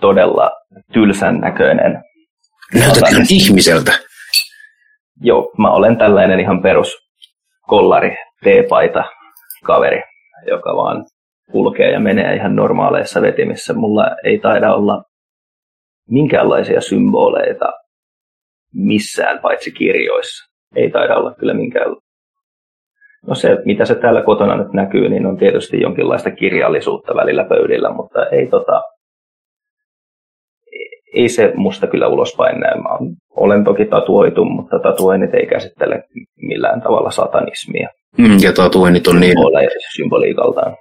[0.00, 0.50] todella
[0.92, 2.02] tylsän näköinen.
[2.74, 3.92] Näytät ihan ihmiseltä.
[5.20, 6.96] Joo, mä olen tällainen ihan perus
[7.68, 9.04] kollari, teepaita,
[9.64, 10.02] kaveri,
[10.46, 11.04] joka vaan
[11.52, 13.74] kulkee ja menee ihan normaaleissa vetimissä.
[13.74, 15.02] Mulla ei taida olla
[16.08, 17.72] minkäänlaisia symboleita
[18.74, 20.52] missään paitsi kirjoissa.
[20.76, 21.96] Ei taida olla kyllä minkään...
[23.26, 27.92] No se, mitä se täällä kotona nyt näkyy, niin on tietysti jonkinlaista kirjallisuutta välillä pöydillä,
[27.92, 28.82] mutta ei tota,
[31.14, 32.74] ei se musta kyllä ulospäin näe.
[32.74, 32.88] Mä
[33.36, 36.04] olen toki tatuoitu, mutta tatuoinnit ei käsittele
[36.36, 37.88] millään tavalla satanismia.
[38.18, 39.34] Mm, ja tatuoinnit on niin...
[39.96, 40.76] Symboliikaltaan.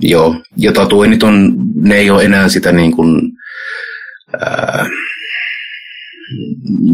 [0.00, 3.20] Joo, ja tatuoinnit on, ne ei ole enää sitä niin kuin,
[4.40, 4.86] ää,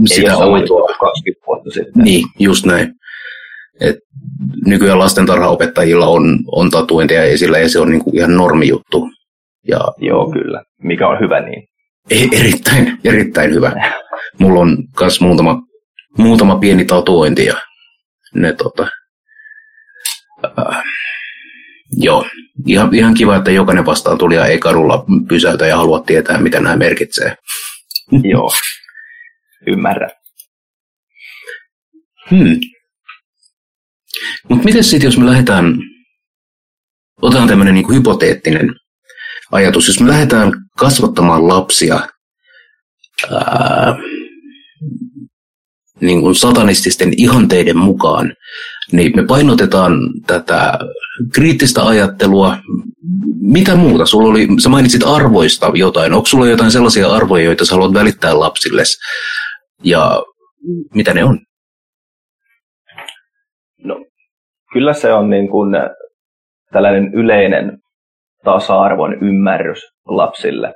[0.06, 0.86] sitä oitua.
[1.00, 2.04] 20 vuotta sitten.
[2.04, 2.94] Niin, just näin.
[3.80, 3.96] Et
[4.66, 9.08] nykyään lastentarhaopettajilla on, on tatuointeja esillä ja se on niin kuin ihan normijuttu.
[9.68, 10.62] Ja, Joo, kyllä.
[10.82, 11.68] Mikä on hyvä niin.
[12.10, 13.72] E- erittäin, erittäin hyvä.
[14.38, 15.62] Mulla on myös muutama,
[16.18, 17.54] muutama pieni tatuointi ja
[18.34, 18.88] ne tota,
[20.44, 20.82] äh,
[21.92, 22.26] joo,
[22.66, 26.60] ihan, ihan kiva, että jokainen vastaan tuli ja ei kadulla pysäytä ja halua tietää, mitä
[26.60, 27.36] nämä merkitsee.
[28.32, 28.50] joo,
[29.66, 30.10] ymmärrän.
[32.30, 32.60] Hmm.
[34.48, 35.78] Mutta miten sitten, jos me lähdetään,
[37.22, 38.74] otetaan tämmöinen niin hypoteettinen
[39.52, 42.00] ajatus, jos me lähdetään kasvattamaan lapsia
[43.30, 43.96] ää,
[46.00, 48.34] niin kuin satanististen ihanteiden mukaan,
[48.92, 49.92] niin me painotetaan
[50.26, 50.78] tätä
[51.34, 52.56] kriittistä ajattelua.
[53.40, 54.06] Mitä muuta?
[54.06, 56.12] Sulla oli, sä mainitsit arvoista jotain.
[56.12, 58.82] Onko sulla jotain sellaisia arvoja, joita sä haluat välittää lapsille?
[59.84, 60.22] Ja
[60.94, 61.38] mitä ne on?
[63.84, 64.04] No,
[64.72, 65.70] kyllä se on niin kuin
[66.72, 67.78] tällainen yleinen
[68.44, 70.74] tasa-arvon ymmärrys lapsille.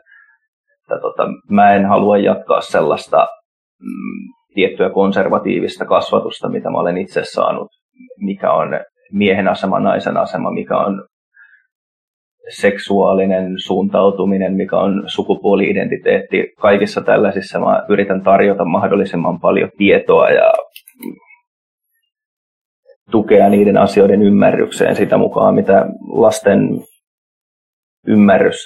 [0.83, 3.27] Että tota, mä en halua jatkaa sellaista
[3.81, 7.69] mm, tiettyä konservatiivista kasvatusta, mitä mä olen itse saanut,
[8.17, 8.81] mikä on
[9.13, 11.05] miehen asema, naisen asema, mikä on
[12.49, 16.53] seksuaalinen suuntautuminen, mikä on sukupuoli-identiteetti.
[16.61, 20.53] Kaikissa tällaisissa mä yritän tarjota mahdollisimman paljon tietoa ja
[23.11, 26.69] tukea niiden asioiden ymmärrykseen sitä mukaan, mitä lasten
[28.07, 28.57] ymmärrys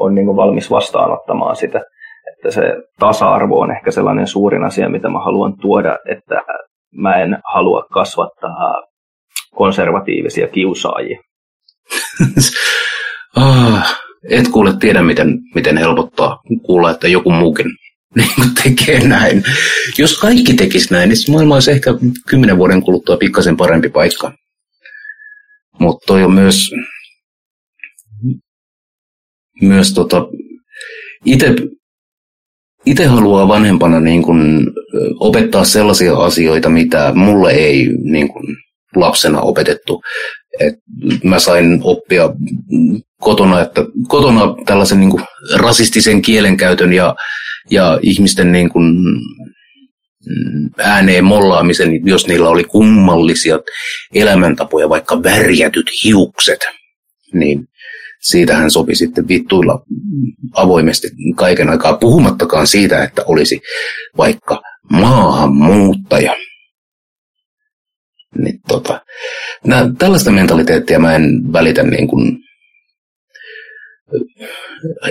[0.00, 1.82] on niin valmis vastaanottamaan sitä.
[2.32, 6.40] Että se tasa-arvo on ehkä sellainen suurin asia, mitä mä haluan tuoda, että
[6.94, 8.82] mä en halua kasvattaa
[9.54, 11.20] konservatiivisia kiusaajia.
[13.36, 13.98] ah,
[14.30, 17.66] et kuule tiedä, miten, miten helpottaa kuulla, että joku muukin
[18.16, 19.42] niin tekee näin.
[19.98, 21.90] Jos kaikki tekisi näin, niin maailma olisi ehkä
[22.28, 24.32] kymmenen vuoden kuluttua pikkasen parempi paikka.
[25.78, 26.70] Mutta toi on myös
[29.62, 30.26] myös tota,
[32.86, 34.67] itse haluaa vanhempana niin kun,
[35.20, 38.56] opettaa sellaisia asioita, mitä mulle ei niin kuin,
[38.96, 40.02] lapsena opetettu.
[40.60, 40.74] Et
[41.24, 42.30] mä sain oppia
[43.20, 45.22] kotona, että kotona tällaisen niin kuin,
[45.54, 47.14] rasistisen kielenkäytön ja,
[47.70, 48.94] ja ihmisten niin kuin,
[50.78, 53.58] ääneen mollaamisen, jos niillä oli kummallisia
[54.14, 56.60] elämäntapoja, vaikka värjätyt hiukset,
[57.34, 57.68] niin
[58.20, 59.82] siitähän sopi sitten vittuilla
[60.52, 63.60] avoimesti kaiken aikaa, puhumattakaan siitä, että olisi
[64.16, 66.34] vaikka maahanmuuttaja.
[68.38, 69.00] Niin tota,
[69.64, 72.38] nää, tällaista mentaliteettia mä en välitä niin kuin,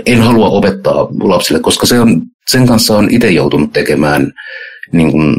[0.05, 4.32] en halua opettaa lapsille, koska se on, sen kanssa on itse joutunut tekemään
[4.91, 5.36] niin kuin,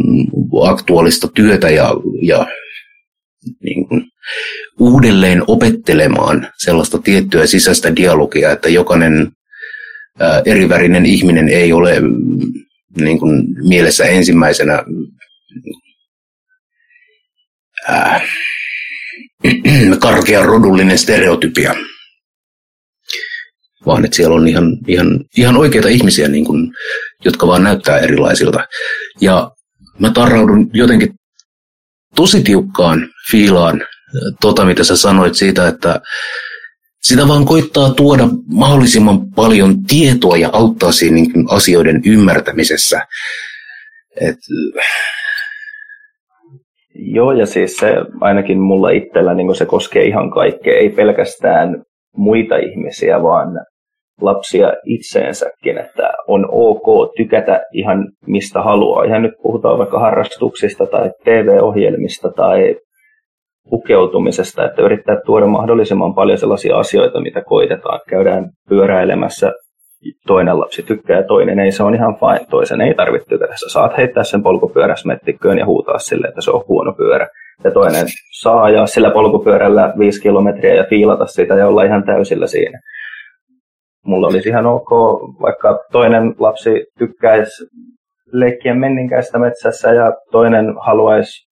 [0.63, 1.91] aktuaalista työtä ja,
[2.23, 2.47] ja
[3.65, 4.05] niin kuin,
[4.81, 9.29] uudelleen opettelemaan sellaista tiettyä sisäistä dialogia, että jokainen
[10.21, 11.95] ää, erivärinen ihminen ei ole
[13.05, 14.83] niin kuin, mielessä ensimmäisenä
[17.89, 18.21] ää,
[20.01, 21.75] karkea rodullinen stereotypia,
[23.87, 26.73] vaan että siellä on ihan, ihan, ihan oikeita ihmisiä, niin kuin,
[27.25, 28.67] jotka vaan näyttää erilaisilta.
[29.21, 29.51] Ja
[29.99, 31.15] mä tarraudun jotenkin
[32.17, 33.81] tosi tiukkaan fiilaan
[34.41, 36.01] tota, mitä sä sanoit siitä, että
[37.09, 43.01] sitä vaan koittaa tuoda mahdollisimman paljon tietoa ja auttaa siinä niin asioiden ymmärtämisessä.
[44.21, 44.37] Et...
[46.95, 51.83] Joo, ja siis se ainakin mulla itsellä niin se koskee ihan kaikkea, ei pelkästään
[52.17, 53.49] muita ihmisiä, vaan
[54.21, 59.05] lapsia itseensäkin, että on ok tykätä ihan mistä haluaa.
[59.05, 62.77] Ihan nyt puhutaan vaikka harrastuksista tai TV-ohjelmista tai
[63.71, 68.01] pukeutumisesta, että yrittää tuoda mahdollisimman paljon sellaisia asioita, mitä koitetaan.
[68.09, 69.53] Käydään pyöräilemässä,
[70.27, 72.47] toinen lapsi tykkää ja toinen ei, se on ihan fine.
[72.51, 73.53] Toisen ei tarvitse tykätä.
[73.57, 77.29] Sä saat heittää sen polkupyöräsmettikköön ja huutaa sille, että se on huono pyörä.
[77.65, 78.07] Ja toinen
[78.41, 82.81] saa ajaa sillä polkupyörällä viisi kilometriä ja fiilata sitä ja olla ihan täysillä siinä.
[84.05, 84.91] Mulla olisi ihan ok,
[85.43, 87.67] vaikka toinen lapsi tykkäisi
[88.33, 91.48] leikkiä menninkäistä metsässä ja toinen haluaisi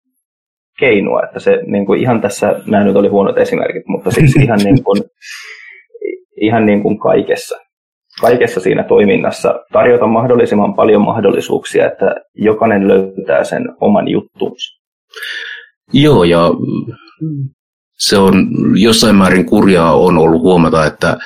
[0.78, 4.58] keinua, että se niin kuin ihan tässä, nämä nyt oli huonot esimerkit, mutta siis ihan
[4.58, 5.02] niin kuin,
[6.40, 7.56] ihan niin kuin kaikessa,
[8.20, 14.82] kaikessa siinä toiminnassa tarjota mahdollisimman paljon mahdollisuuksia, että jokainen löytää sen oman juttuunsa.
[15.92, 16.50] Joo, ja
[17.98, 21.16] se on jossain määrin kurjaa on ollut huomata, että,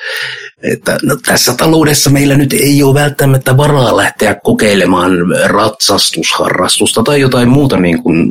[0.63, 5.11] että no, tässä taloudessa meillä nyt ei ole välttämättä varaa lähteä kokeilemaan
[5.45, 8.29] ratsastusharrastusta tai jotain muuta niin kuin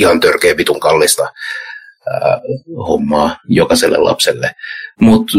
[0.00, 2.40] ihan törkeä vitun kallista ää,
[2.88, 4.50] hommaa jokaiselle lapselle.
[5.00, 5.32] Mutta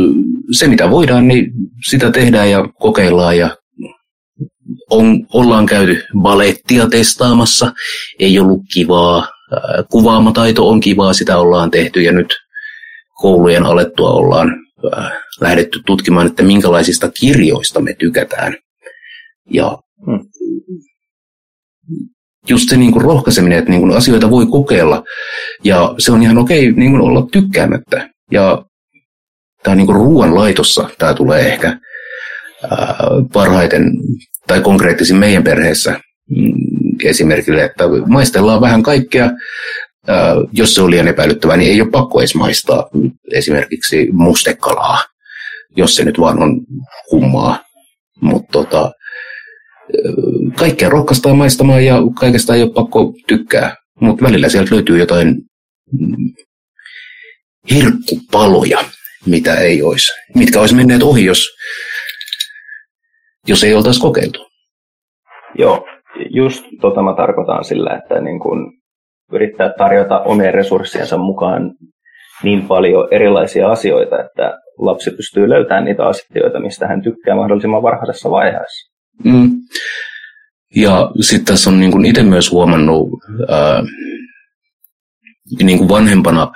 [0.51, 1.51] se mitä voidaan, niin
[1.89, 3.57] sitä tehdään ja kokeillaan ja
[4.89, 7.73] on, ollaan käyty balettia testaamassa,
[8.19, 9.27] ei ollut kivaa,
[9.91, 12.35] kuvaamataito on kivaa, sitä ollaan tehty ja nyt
[13.21, 14.49] koulujen alettua ollaan
[15.41, 18.57] lähdetty tutkimaan, että minkälaisista kirjoista me tykätään.
[19.49, 20.19] Ja hmm
[22.49, 25.03] just se niin kuin rohkaiseminen, että niin kuin asioita voi kokeilla.
[25.63, 28.09] Ja se on ihan okei niin kuin olla tykkäämättä.
[28.31, 28.65] Ja
[29.63, 31.77] tämä niin ruoan laitossa tämä tulee ehkä
[32.71, 32.97] ää,
[33.33, 33.91] parhaiten
[34.47, 35.91] tai konkreettisin meidän perheessä
[36.29, 36.53] mm,
[37.03, 39.31] esimerkille, että maistellaan vähän kaikkea.
[40.07, 42.89] Ää, jos se on liian epäilyttävää, niin ei ole pakko edes maistaa
[43.31, 45.03] esimerkiksi mustekalaa,
[45.77, 46.61] jos se nyt vaan on
[47.09, 47.59] kummaa.
[48.21, 48.91] Mutta tota,
[50.57, 53.75] kaikkea rohkaistaan maistamaan ja kaikesta ei ole pakko tykkää.
[53.99, 55.35] Mutta välillä sieltä löytyy jotain
[57.71, 58.79] herkkupaloja,
[59.25, 61.47] mitä ei olisi, mitkä olisi menneet ohi, jos,
[63.47, 64.47] jos ei oltaisi kokeiltu.
[65.57, 65.85] Joo,
[66.29, 68.73] just tota mä tarkoitan sillä, että niin kun
[69.31, 71.73] yrittää tarjota omien resurssiensa mukaan
[72.43, 78.29] niin paljon erilaisia asioita, että lapsi pystyy löytämään niitä asioita, mistä hän tykkää mahdollisimman varhaisessa
[78.31, 78.90] vaiheessa.
[79.23, 79.51] Mm.
[80.75, 83.09] Ja sitten tässä on niin itse myös huomannut
[83.49, 83.83] ää,
[85.63, 86.51] niin kuin vanhempana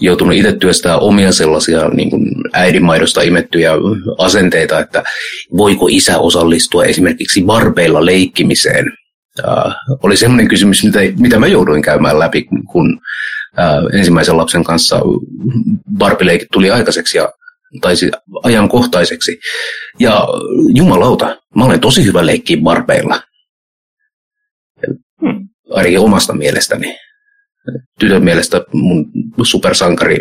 [0.00, 3.72] joutunut itse työstää omia sellaisia niin kuin äidinmaidosta imettyjä
[4.18, 5.02] asenteita, että
[5.56, 8.92] voiko isä osallistua esimerkiksi barbeilla leikkimiseen.
[9.44, 13.00] Ää, oli sellainen kysymys, mitä, mitä mä jouduin käymään läpi, kun
[13.56, 15.00] ää, ensimmäisen lapsen kanssa
[15.98, 17.28] barbileikit tuli aikaiseksi ja
[17.80, 18.12] tai siis
[18.42, 19.38] ajankohtaiseksi.
[19.98, 20.26] Ja
[20.74, 23.22] jumalauta, mä olen tosi hyvä leikkiä barbeilla.
[25.20, 25.48] Hmm.
[25.70, 26.96] Ainakin omasta mielestäni.
[27.98, 29.12] Tytön mielestä mun
[29.42, 30.16] supersankari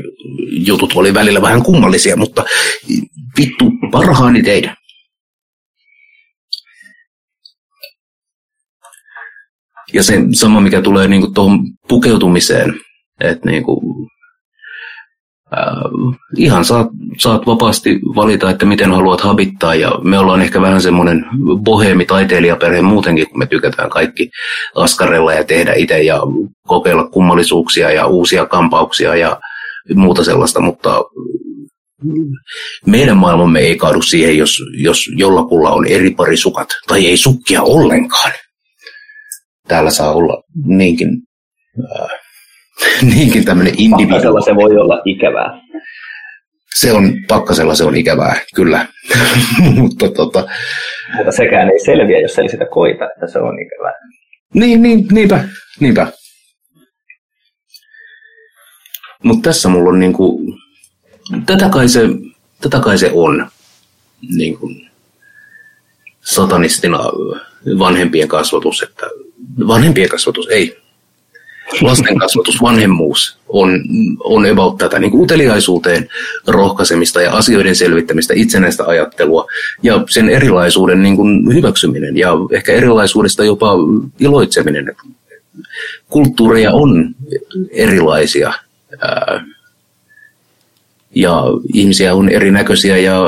[0.51, 2.45] jutut oli välillä vähän kummallisia, mutta
[3.37, 4.75] vittu parhaani teidän.
[9.93, 12.73] Ja se sama, mikä tulee niin kuin tuohon pukeutumiseen,
[13.19, 13.79] että niin kuin,
[15.57, 16.87] äh, ihan saat,
[17.17, 19.75] saat vapaasti valita, että miten haluat habittaa.
[19.75, 21.25] Ja me ollaan ehkä vähän semmoinen
[21.63, 24.29] boheemi taiteilijaperhe muutenkin, kun me tykätään kaikki
[24.75, 26.21] askarella ja tehdä itse ja
[26.67, 29.39] kokeilla kummallisuuksia ja uusia kampauksia ja
[29.95, 31.03] muuta sellaista, mutta
[32.85, 37.61] meidän maailmamme ei kaadu siihen, jos, jos jollakulla on eri pari sukat tai ei sukkia
[37.61, 38.31] ollenkaan.
[39.67, 41.09] Täällä saa olla niinkin,
[41.79, 42.18] äh,
[43.15, 44.45] niinkin tämmöinen individuaali.
[44.45, 45.61] se voi olla ikävää.
[46.75, 48.85] Se on, pakkasella se on ikävää, kyllä.
[49.75, 50.47] Mutta tota...
[51.17, 53.93] Mutta sekään ei selviä, jos ei sitä koita, että se on ikävää.
[54.53, 55.43] Niin, niin niinpä,
[55.79, 56.07] niinpä.
[59.23, 60.39] Mutta tässä mulla on niinku,
[61.45, 62.01] tätä kai se,
[62.61, 63.47] tätä kai se on
[64.37, 64.89] niin kuin
[66.21, 66.99] satanistina
[67.79, 69.07] vanhempien kasvatus, että
[69.67, 70.77] vanhempien kasvatus, ei,
[71.81, 73.81] lasten kasvatus, vanhemmuus on,
[74.23, 76.09] on about tätä niin kuin uteliaisuuteen
[76.47, 79.47] rohkaisemista ja asioiden selvittämistä, itsenäistä ajattelua
[79.83, 83.73] ja sen erilaisuuden niin kuin hyväksyminen ja ehkä erilaisuudesta jopa
[84.19, 84.95] iloitseminen.
[86.09, 87.15] Kulttuureja on
[87.71, 88.53] erilaisia.
[89.01, 89.45] Ää,
[91.15, 91.43] ja
[91.73, 93.21] ihmisiä on erinäköisiä ja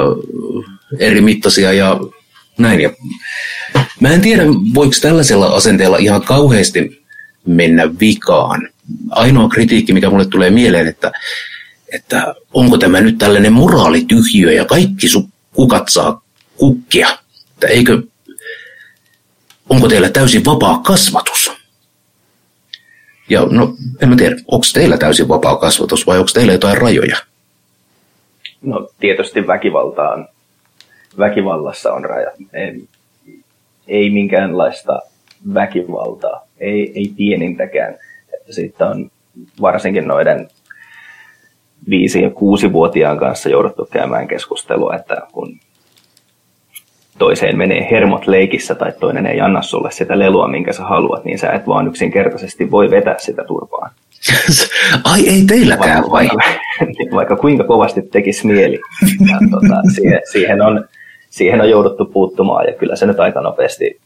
[1.00, 2.00] eri mittaisia ja
[2.58, 2.80] näin.
[2.80, 2.90] Ja
[4.00, 4.44] mä en tiedä,
[4.76, 7.01] voiko tällaisella asenteella ihan kauheasti
[7.46, 8.70] mennä vikaan.
[9.10, 11.12] Ainoa kritiikki, mikä mulle tulee mieleen, että,
[11.94, 16.22] että onko tämä nyt tällainen moraalityhjiö ja kaikki su- kukat saa
[16.58, 17.08] kukkia.
[17.54, 18.02] Että eikö,
[19.70, 21.52] onko teillä täysin vapaa kasvatus?
[23.30, 27.18] Ja no, en mä tiedä, onko teillä täysin vapaa kasvatus vai onko teillä jotain rajoja?
[28.62, 30.28] No tietysti väkivaltaan,
[31.18, 32.34] väkivallassa on rajat.
[32.54, 32.88] Ei,
[33.88, 35.00] ei minkäänlaista
[35.54, 37.94] väkivaltaa, ei, ei pienintäkään.
[38.34, 39.12] Että siitä on
[39.62, 40.48] varsinkin noiden
[41.90, 45.60] viisi- ja kuusi-vuotiaan kanssa jouduttu käymään keskustelua, että kun
[47.18, 51.40] toiseen menee hermot leikissä tai toinen ei anna sulle sitä lelua, minkä sä haluat, niin
[51.40, 53.92] sä et vaan yksinkertaisesti voi vetää sitä turpaan.
[55.12, 56.30] Ai ei teilläkään vai?
[57.16, 58.80] Vaikka kuinka kovasti tekisi mieli.
[59.32, 60.86] Ja, tota, siihen, siihen, on,
[61.30, 64.01] siihen on jouduttu puuttumaan ja kyllä se nyt aika nopeasti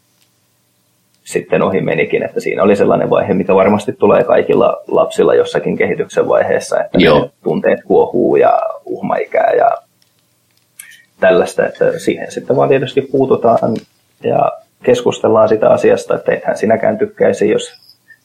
[1.26, 6.28] sitten ohi menikin, että siinä oli sellainen vaihe, mikä varmasti tulee kaikilla lapsilla jossakin kehityksen
[6.28, 7.30] vaiheessa, että Joo.
[7.44, 9.72] tunteet kuohuu ja uhmaikää ja
[11.20, 13.76] tällaista, että siihen sitten vaan tietysti puututaan
[14.24, 14.52] ja
[14.84, 17.72] keskustellaan sitä asiasta, että ethän sinäkään tykkäisi, jos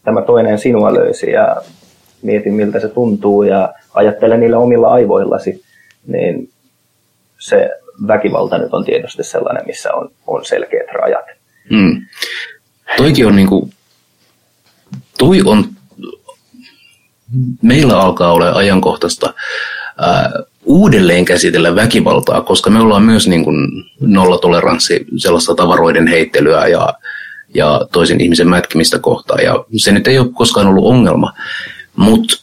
[0.04, 1.56] tämä toinen sinua löysi ja
[2.22, 5.62] mieti miltä se tuntuu ja ajattele niillä omilla aivoillasi,
[6.06, 6.50] niin
[7.38, 7.70] se
[8.06, 11.24] väkivalta nyt on tietysti sellainen, missä on, on selkeät rajat.
[11.70, 12.06] Hmm.
[12.96, 13.70] Toikin on niinku,
[15.18, 15.68] toi on,
[17.62, 19.34] meillä alkaa olla ajankohtaista
[19.98, 20.32] ää,
[20.64, 23.68] uudelleen käsitellä väkivaltaa, koska me ollaan myös niin kuin
[24.00, 26.94] nollatoleranssi sellaista tavaroiden heittelyä ja,
[27.54, 29.44] ja toisen ihmisen mätkimistä kohtaan.
[29.44, 31.32] Ja se nyt ei ole koskaan ollut ongelma.
[31.96, 32.36] Mutta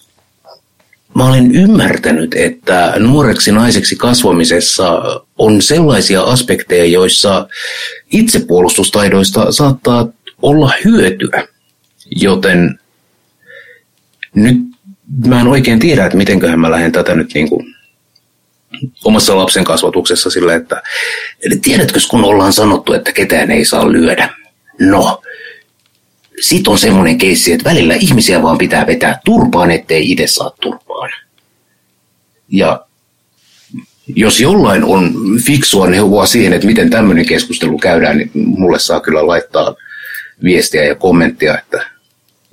[1.15, 5.01] mä olen ymmärtänyt, että nuoreksi naiseksi kasvamisessa
[5.37, 7.47] on sellaisia aspekteja, joissa
[8.11, 10.07] itsepuolustustaidoista saattaa
[10.41, 11.47] olla hyötyä.
[12.11, 12.79] Joten
[14.35, 14.57] nyt
[15.25, 17.75] mä en oikein tiedä, että mitenköhän mä lähden tätä nyt niin kuin
[19.03, 20.83] omassa lapsen kasvatuksessa sillä, että
[21.61, 24.29] tiedätkö, kun ollaan sanottu, että ketään ei saa lyödä.
[24.79, 25.21] No,
[26.41, 31.09] sit on semmoinen keissi, että välillä ihmisiä vaan pitää vetää turpaan, ettei itse saa turpaan.
[32.47, 32.85] Ja
[34.15, 35.13] jos jollain on
[35.45, 39.75] fiksua neuvoa siihen, että miten tämmöinen keskustelu käydään, niin mulle saa kyllä laittaa
[40.43, 41.85] viestiä ja kommenttia, että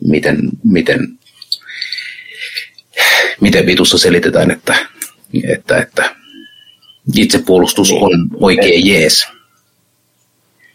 [0.09, 0.99] miten, miten,
[3.41, 4.75] miten vitussa selitetään, että
[5.43, 6.11] että, että
[7.17, 8.05] itsepuolustus niin.
[8.05, 8.11] on
[8.41, 9.29] oikein jees.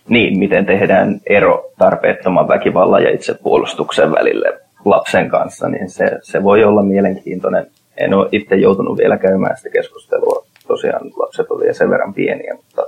[0.09, 6.63] Niin, miten tehdään ero tarpeettoman väkivallan ja itsepuolustuksen välille lapsen kanssa, niin se, se voi
[6.63, 7.67] olla mielenkiintoinen.
[7.97, 10.45] En ole itse joutunut vielä käymään sitä keskustelua.
[10.67, 12.85] Tosiaan lapset olivat sen verran pieniä, mutta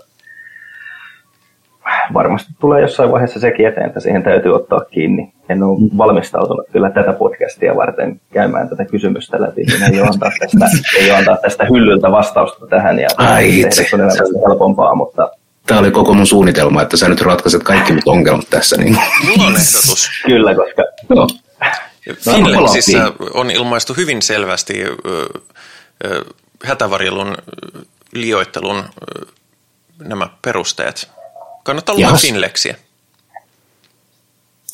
[2.14, 5.34] varmasti tulee jossain vaiheessa sekin eteen, että siihen täytyy ottaa kiinni.
[5.50, 10.32] En ole valmistautunut kyllä tätä podcastia varten käymään tätä kysymystä läpi, niin ei ole antaa
[10.40, 10.66] tästä,
[11.00, 13.86] ei ole antaa tästä hyllyltä vastausta tähän ja Ai itse.
[13.90, 15.32] se on helpompaa, mutta
[15.68, 18.78] Tämä oli koko mun suunnitelma, että sä nyt ratkaiset kaikki mut ongelmat tässä.
[18.78, 18.98] Niin.
[19.28, 20.10] Mulla on ehdotus.
[20.26, 20.84] Kyllä, koska...
[21.10, 21.28] No.
[22.34, 24.96] Finlandsissa on ilmaistu hyvin selvästi ö,
[26.06, 26.26] ö,
[26.64, 27.38] hätävarjelun
[28.14, 28.84] liioittelun
[30.00, 31.12] nämä perusteet.
[31.64, 32.76] Kannattaa lukea Finlexiä.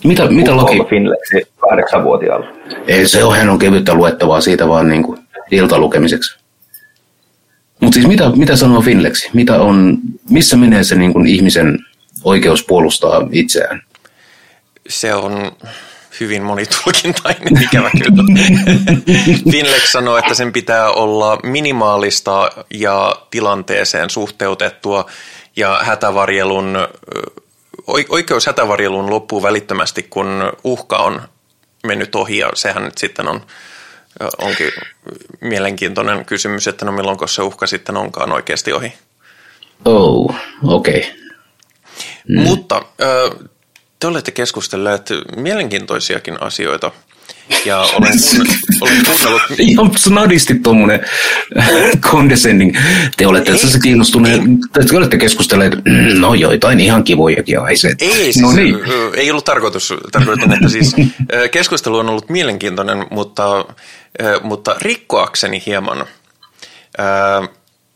[0.03, 0.77] Mitä, mitä laki?
[0.89, 2.47] Finlexi kahdeksanvuotiaalla.
[2.87, 5.19] Ei, se on, hän on kevyttä luettavaa siitä vaan niin kuin
[5.51, 6.37] iltalukemiseksi.
[7.79, 9.29] Mutta siis mitä, mitä sanoo Finlexi?
[9.33, 9.97] Mitä on,
[10.29, 11.79] missä menee se niin kuin ihmisen
[12.23, 13.81] oikeus puolustaa itseään?
[14.89, 15.51] Se on
[16.19, 18.23] hyvin monitulkintainen, ikävä kyllä.
[19.51, 25.05] Finlex sanoo, että sen pitää olla minimaalista ja tilanteeseen suhteutettua
[25.57, 26.77] ja hätävarjelun,
[28.09, 31.21] oikeus hätävarjeluun loppuu välittömästi, kun uhka on
[31.87, 33.41] mennyt ohi ja sehän nyt sitten on,
[34.37, 34.71] onkin
[35.41, 38.93] mielenkiintoinen kysymys, että no milloin se uhka sitten onkaan oikeasti ohi.
[39.85, 40.99] Oh, okei.
[40.99, 41.11] Okay.
[42.29, 42.41] Mm.
[42.41, 42.81] Mutta
[43.99, 46.91] te olette keskustelleet mielenkiintoisiakin asioita
[47.65, 48.13] ja olen,
[48.81, 49.41] olen kuunnellut...
[49.59, 51.05] Ihan snadisti tuommoinen
[52.11, 52.77] condescending.
[53.17, 54.41] Te olette ei, tässä kiinnostuneet,
[54.89, 55.73] te olette keskustelleet,
[56.19, 58.05] no joitain ihan kivojakin aiheita.
[58.05, 58.79] Ei, siis, no niin.
[59.13, 60.95] ei ollut tarkoitus, tarkoitan, että siis
[61.51, 63.65] keskustelu on ollut mielenkiintoinen, mutta,
[64.43, 66.05] mutta rikkoakseni hieman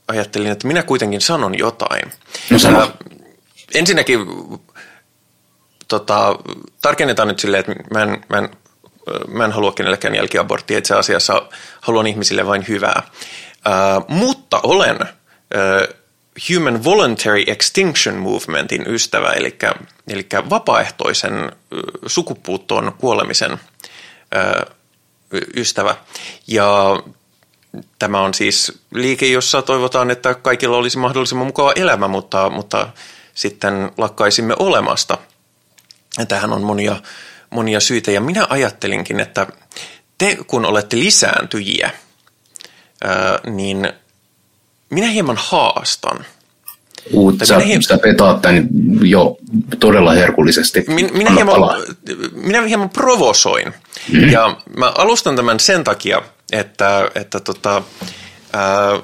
[0.08, 2.12] ajattelin, että minä kuitenkin sanon jotain.
[2.50, 2.92] No sano.
[3.74, 4.20] Ensinnäkin
[5.88, 6.40] tota,
[6.82, 8.50] tarkennetaan nyt silleen, että mä en, mä en,
[9.28, 11.50] mä en halua kenellekään jälkiaborttia, itse asiassa
[11.82, 13.04] haluan ihmisille vain hyvää.
[13.68, 15.96] Uh, mutta olen uh,
[16.50, 19.58] Human Voluntary Extinction Movementin ystävä, eli,
[20.08, 23.60] eli vapaaehtoisen uh, sukupuuttoon kuolemisen uh,
[25.56, 25.96] ystävä.
[26.48, 27.00] Ja
[28.00, 32.88] tämä on siis liike, jossa toivotaan, että kaikilla olisi mahdollisimman mukava elämä, mutta, mutta
[33.34, 35.18] sitten lakkaisimme olemasta–
[36.28, 36.96] Tähän on monia,
[37.52, 39.48] monia syitä ja minä ajattelinkin, että
[40.18, 41.92] te kun olette lisääntyjiä,
[43.48, 43.94] niin
[44.90, 46.26] minä hieman haastan.
[47.14, 48.70] Uut, sä, hieman, sä petaat tämän
[49.02, 49.38] jo
[49.80, 50.84] todella herkullisesti.
[50.88, 51.56] Min, minä, hieman,
[52.34, 53.74] minä hieman provosoin.
[54.14, 54.30] Mm.
[54.30, 56.22] Ja mä alustan tämän sen takia,
[56.52, 57.84] että, että tota,
[58.54, 59.00] ää,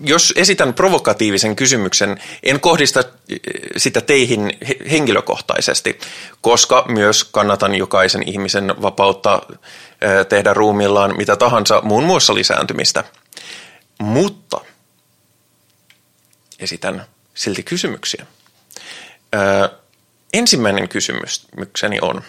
[0.00, 3.38] jos esitän provokatiivisen kysymyksen, en kohdista eh,
[3.76, 4.58] sitä teihin
[4.90, 5.98] henkilökohtaisesti,
[6.40, 13.04] koska myös kannatan jokaisen ihmisen vapautta eh, tehdä ruumillaan mitä tahansa, muun muassa lisääntymistä.
[13.98, 14.60] Mutta
[16.58, 18.26] esitän silti kysymyksiä.
[19.34, 19.68] Ö,
[20.32, 22.22] ensimmäinen kysymykseni on,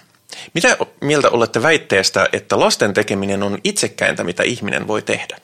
[0.53, 5.37] mitä mieltä olette väitteestä, että lasten tekeminen on itsekäintä, mitä ihminen voi tehdä?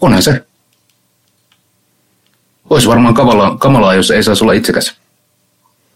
[0.00, 0.46] Onhan se.
[2.70, 4.96] Olisi varmaan kamalaa, kamalaa jos ei saisi olla itsekäs.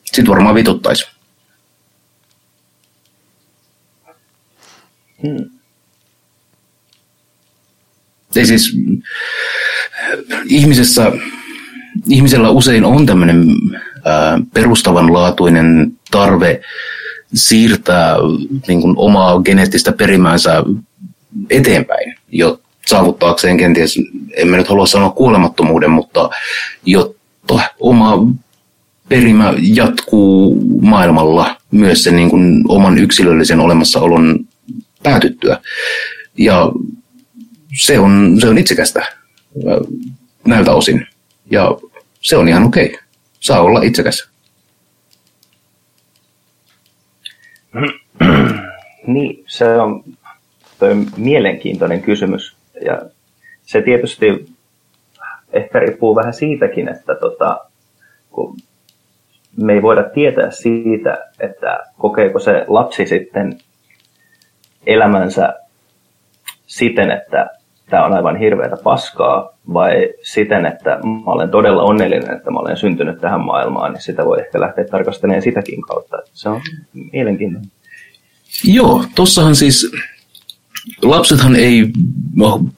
[0.04, 1.06] Sitten varmaan vituttaisi.
[5.22, 5.50] Hmm.
[8.36, 8.76] Ei siis,
[10.44, 11.12] ihmisessä,
[12.08, 13.46] ihmisellä usein on tämmöinen
[14.54, 16.60] perustavanlaatuinen tarve
[17.34, 18.16] siirtää
[18.68, 20.64] niin kuin, omaa geneettistä perimäänsä
[21.50, 23.98] eteenpäin, jo, saavuttaakseen kenties,
[24.36, 26.30] en mä nyt halua sanoa kuolemattomuuden, mutta
[26.86, 28.26] jotta oma
[29.08, 34.46] perimä jatkuu maailmalla myös sen niin kuin oman yksilöllisen olemassaolon
[35.02, 35.60] päätyttyä.
[36.38, 36.72] Ja
[37.80, 39.06] se on, se on itsekästä
[40.46, 41.06] näiltä osin.
[41.50, 41.70] Ja
[42.20, 42.98] se on ihan okei.
[43.40, 44.28] Saa olla itsekäs.
[49.06, 50.04] Niin, se on
[51.16, 53.02] mielenkiintoinen kysymys ja
[53.62, 54.46] se tietysti
[55.52, 57.60] ehkä riippuu vähän siitäkin, että tota,
[58.30, 58.56] kun
[59.56, 63.58] me ei voida tietää siitä, että kokeeko se lapsi sitten
[64.86, 65.54] elämänsä
[66.66, 67.50] siten, että
[67.90, 72.76] tämä on aivan hirveätä paskaa, vai siten, että mä olen todella onnellinen, että mä olen
[72.76, 76.16] syntynyt tähän maailmaan, niin sitä voi ehkä lähteä tarkastelemaan sitäkin kautta.
[76.32, 76.60] Se on
[77.12, 77.70] mielenkiintoinen.
[78.64, 79.92] Joo, tossahan siis
[81.02, 81.86] lapsethan ei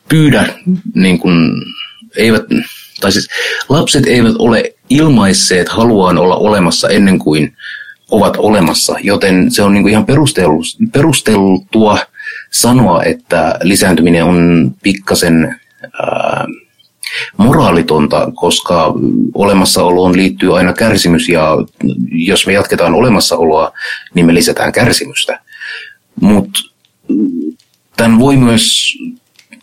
[0.09, 0.55] pyydä,
[0.95, 1.53] niin kuin,
[2.17, 2.43] eivät,
[3.01, 3.29] tai siis
[3.69, 7.57] lapset eivät ole ilmaisseet haluaan olla olemassa ennen kuin
[8.11, 10.07] ovat olemassa, joten se on niin kuin ihan
[10.93, 11.99] perusteltua
[12.51, 15.61] sanoa, että lisääntyminen on pikkasen
[16.03, 16.47] ää,
[17.37, 18.95] moraalitonta, koska
[19.35, 21.57] olemassaoloon liittyy aina kärsimys ja
[22.11, 23.73] jos me jatketaan olemassaoloa,
[24.15, 25.41] niin me lisätään kärsimystä.
[26.21, 26.61] Mutta
[27.97, 28.97] Tämän voi myös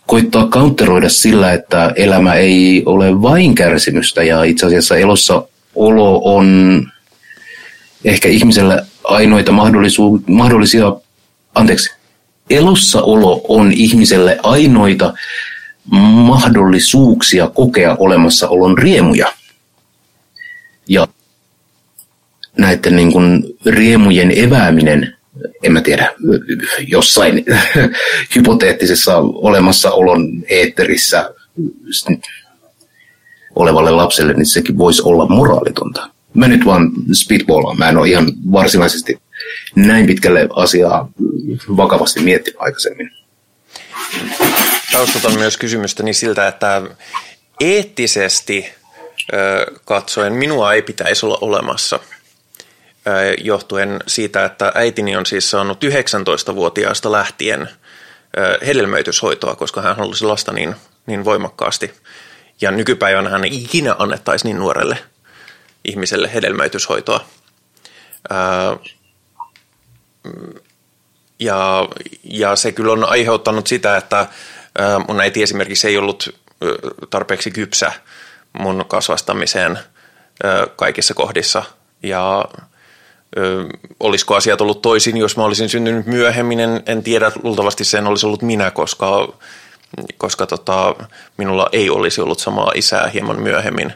[0.06, 5.42] koittaa counteroida sillä, että elämä ei ole vain kärsimystä ja itse asiassa elossa
[5.74, 6.86] olo on
[8.04, 10.92] ehkä ihmiselle ainoita mahdollisu- mahdollisia,
[11.54, 11.90] anteeksi,
[12.50, 15.14] elossaolo on ihmiselle ainoita
[16.30, 19.32] mahdollisuuksia kokea olemassaolon riemuja.
[20.88, 21.08] Ja
[22.58, 25.16] näiden niin kuin riemujen evääminen,
[25.62, 26.12] en mä tiedä,
[26.86, 27.44] jossain
[28.36, 31.34] hypoteettisessa olemassaolon eetterissä
[33.54, 36.10] olevalle lapselle, niin sekin voisi olla moraalitonta.
[36.34, 39.20] Mä nyt vaan spitballaan, mä en ole ihan varsinaisesti
[39.76, 41.10] näin pitkälle asiaa
[41.76, 43.10] vakavasti miettinyt aikaisemmin.
[44.92, 46.82] Taustataan myös kysymystäni siltä, että
[47.60, 48.66] eettisesti
[49.84, 52.00] katsoen minua ei pitäisi olla olemassa
[53.38, 57.68] johtuen siitä, että äitini on siis saanut 19-vuotiaasta lähtien
[58.66, 60.76] hedelmöityshoitoa, koska hän halusi lasta niin,
[61.06, 61.94] niin voimakkaasti.
[62.60, 64.98] Ja nykypäivänä hän ei ikinä annettaisi niin nuorelle
[65.84, 67.24] ihmiselle hedelmöityshoitoa.
[71.38, 71.88] Ja,
[72.24, 74.26] ja se kyllä on aiheuttanut sitä, että
[75.08, 76.40] mun äiti esimerkiksi ei ollut
[77.10, 77.92] tarpeeksi kypsä
[78.52, 79.78] mun kasvastamiseen
[80.76, 81.62] kaikissa kohdissa.
[82.02, 82.44] Ja
[84.00, 87.32] olisiko asiat ollut toisin, jos mä olisin syntynyt myöhemmin, en, en tiedä.
[87.42, 89.32] Luultavasti sen olisi ollut minä, koska,
[90.16, 90.94] koska tota,
[91.36, 93.92] minulla ei olisi ollut samaa isää hieman myöhemmin.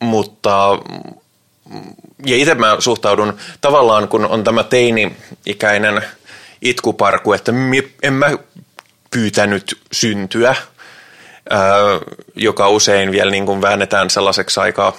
[0.00, 0.78] mutta
[2.26, 6.02] ja itse mä suhtaudun tavallaan, kun on tämä teini-ikäinen
[6.62, 7.52] itkuparku, että
[8.02, 8.26] en mä
[9.10, 10.54] pyytänyt syntyä,
[12.34, 14.92] joka usein vielä niin kuin väännetään sellaiseksi aika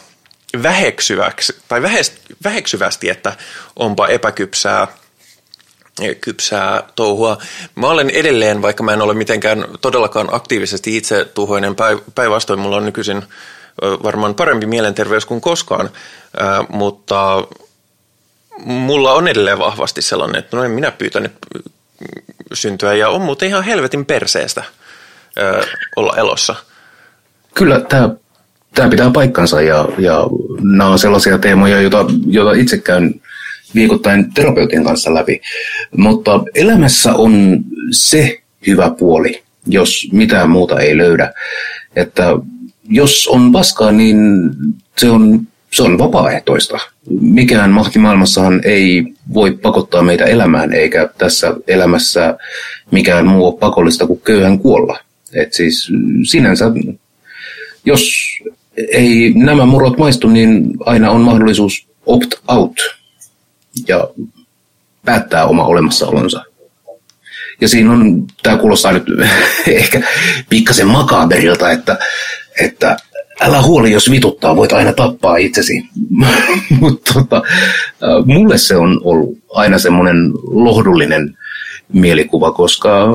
[0.63, 1.81] väheksyväksi, tai
[2.43, 3.35] väheksyvästi, että
[3.75, 4.87] onpa epäkypsää
[6.21, 7.37] kypsää touhua.
[7.75, 11.75] Mä olen edelleen, vaikka mä en ole mitenkään todellakaan aktiivisesti itse tuhoinen,
[12.15, 13.23] päinvastoin mulla on nykyisin
[13.81, 15.89] varmaan parempi mielenterveys kuin koskaan,
[16.69, 17.47] mutta
[18.57, 21.31] mulla on edelleen vahvasti sellainen, että no en minä pyytänyt
[22.53, 24.63] syntyä ja on muuten ihan helvetin perseestä
[25.95, 26.55] olla elossa.
[27.53, 28.09] Kyllä tämä,
[28.77, 30.27] tämä pitää paikkansa ja, ja
[30.61, 33.21] nämä on sellaisia teemoja, joita, joita itse käyn
[33.75, 35.41] viikoittain terapeutin kanssa läpi.
[35.97, 37.57] Mutta elämässä on
[37.91, 41.33] se hyvä puoli, jos mitään muuta ei löydä,
[41.95, 42.23] että
[42.89, 44.17] jos on paskaa, niin
[44.97, 46.79] se on, se on vapaaehtoista.
[47.21, 52.37] Mikään mahtimaailmassahan ei voi pakottaa meitä elämään, eikä tässä elämässä
[52.91, 54.99] mikään muu ole pakollista kuin köyhän kuolla.
[55.33, 55.91] Et siis
[56.23, 56.71] sinänsä,
[57.85, 58.11] jos
[58.91, 62.79] ei nämä murot maistu, niin aina on mahdollisuus opt out
[63.87, 64.09] ja
[65.05, 66.43] päättää oma olemassaolonsa.
[67.61, 69.03] Ja siinä on, tämä kuulostaa nyt
[69.67, 70.01] ehkä
[70.49, 71.97] pikkasen makaberilta, että
[72.61, 72.97] että
[73.41, 75.83] älä huoli, jos vituttaa, voit aina tappaa itsesi.
[76.79, 77.43] Mutta tota,
[78.25, 81.37] mulle se on ollut aina semmoinen lohdullinen
[81.93, 83.07] mielikuva, koska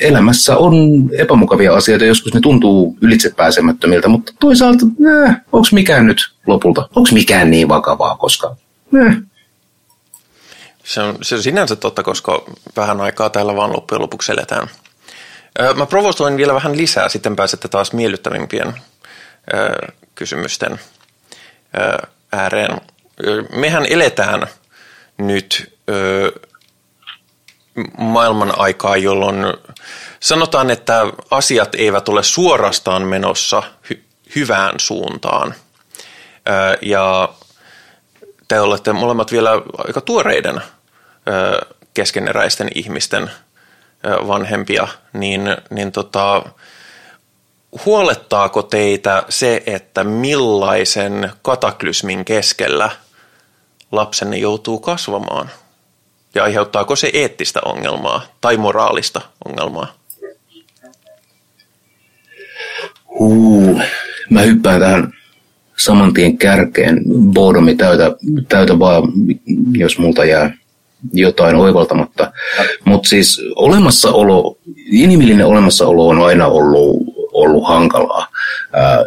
[0.00, 0.74] elämässä on
[1.18, 4.86] epämukavia asioita, joskus ne tuntuu ylitsepääsemättömiltä, mutta toisaalta,
[5.26, 8.56] äh, onko mikään nyt lopulta, onko mikään niin vakavaa, koska
[9.06, 9.16] äh.
[10.84, 12.44] Se on, se on sinänsä totta, koska
[12.76, 14.68] vähän aikaa täällä vaan loppujen lopuksi eletään.
[15.76, 18.72] Mä provostoin vielä vähän lisää, sitten pääsette taas miellyttävimpien
[20.14, 20.80] kysymysten
[22.32, 22.80] ääreen.
[23.56, 24.46] Mehän eletään
[25.18, 25.78] nyt
[27.98, 29.44] maailman aikaa, jolloin
[30.20, 33.62] sanotaan, että asiat eivät ole suorastaan menossa
[33.92, 34.00] hy-
[34.36, 35.54] hyvään suuntaan.
[36.82, 37.28] Ja
[38.48, 40.60] te olette molemmat vielä aika tuoreiden
[41.94, 43.30] keskeneräisten ihmisten–
[44.02, 46.42] vanhempia, niin, niin tota,
[47.86, 52.90] huolettaako teitä se, että millaisen kataklysmin keskellä
[53.92, 55.50] lapsenne joutuu kasvamaan?
[56.34, 59.94] Ja aiheuttaako se eettistä ongelmaa tai moraalista ongelmaa?
[63.18, 63.80] Huu,
[64.30, 65.12] mä hyppään tähän
[65.76, 67.00] saman tien kärkeen.
[67.32, 68.16] Boredomi täytä,
[68.48, 69.02] täytä vaan,
[69.72, 70.54] jos multa jää
[71.12, 72.32] jotain oivaltamatta.
[72.84, 74.58] Mutta siis olemassaolo,
[74.90, 76.96] inhimillinen olemassaolo on aina ollut,
[77.32, 78.26] ollut hankalaa.
[78.72, 78.98] Ää,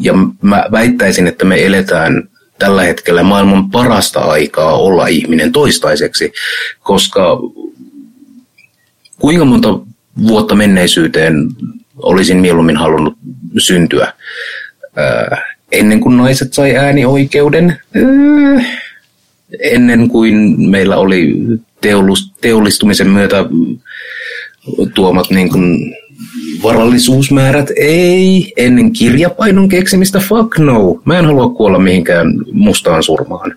[0.00, 0.12] ja
[0.42, 6.32] mä väittäisin, että me eletään tällä hetkellä maailman parasta aikaa olla ihminen toistaiseksi,
[6.80, 7.38] koska
[9.18, 9.78] kuinka monta
[10.26, 11.48] vuotta menneisyyteen
[11.96, 13.18] olisin mieluummin halunnut
[13.58, 14.12] syntyä
[14.96, 15.42] ää,
[15.72, 17.80] ennen kuin naiset sai äänioikeuden.
[17.94, 18.64] Ää,
[19.60, 21.34] ennen kuin meillä oli
[22.40, 23.36] teollistumisen myötä
[24.94, 25.96] tuomat niin kuin
[26.62, 31.00] varallisuusmäärät, ei, ennen kirjapainon keksimistä, fuck no.
[31.04, 33.54] Mä en halua kuolla mihinkään mustaan surmaan.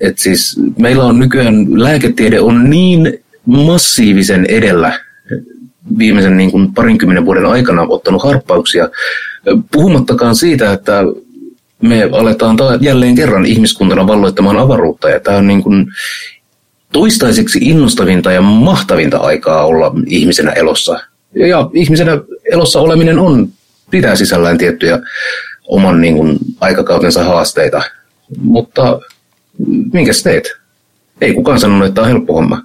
[0.00, 5.00] Et siis meillä on nykyään, lääketiede on niin massiivisen edellä
[5.98, 8.88] viimeisen niin kuin parinkymmenen vuoden aikana ottanut harppauksia,
[9.72, 11.02] puhumattakaan siitä, että
[11.82, 15.86] me aletaan ta- jälleen kerran ihmiskuntana valloittamaan avaruutta ja tämä on niin kuin
[16.92, 21.00] toistaiseksi innostavinta ja mahtavinta aikaa olla ihmisenä elossa.
[21.34, 22.12] Ja ihmisenä
[22.52, 23.48] elossa oleminen on,
[23.90, 24.98] pitää sisällään tiettyjä
[25.68, 27.82] oman niin kuin, aikakautensa haasteita.
[28.40, 29.00] Mutta
[29.92, 30.44] minkä teet?
[31.20, 32.62] Ei kukaan sanonut, että on helppo homma.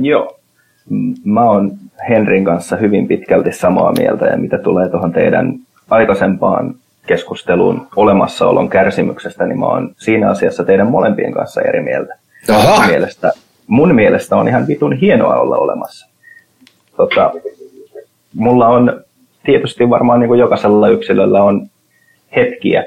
[0.00, 0.40] Joo.
[1.24, 1.72] Mä oon
[2.08, 5.54] Henrin kanssa hyvin pitkälti samaa mieltä ja mitä tulee tuohon teidän
[5.90, 6.74] aikaisempaan
[7.06, 12.14] keskusteluun olemassaolon kärsimyksestä, niin mä oon siinä asiassa teidän molempien kanssa eri mieltä.
[12.48, 12.86] Aha.
[12.86, 13.32] Mielestä,
[13.70, 16.08] mun mielestä on ihan vitun hienoa olla olemassa.
[16.96, 17.32] Tota,
[18.34, 19.04] mulla on
[19.44, 21.66] tietysti varmaan niin kuin jokaisella yksilöllä on
[22.36, 22.84] hetkiä,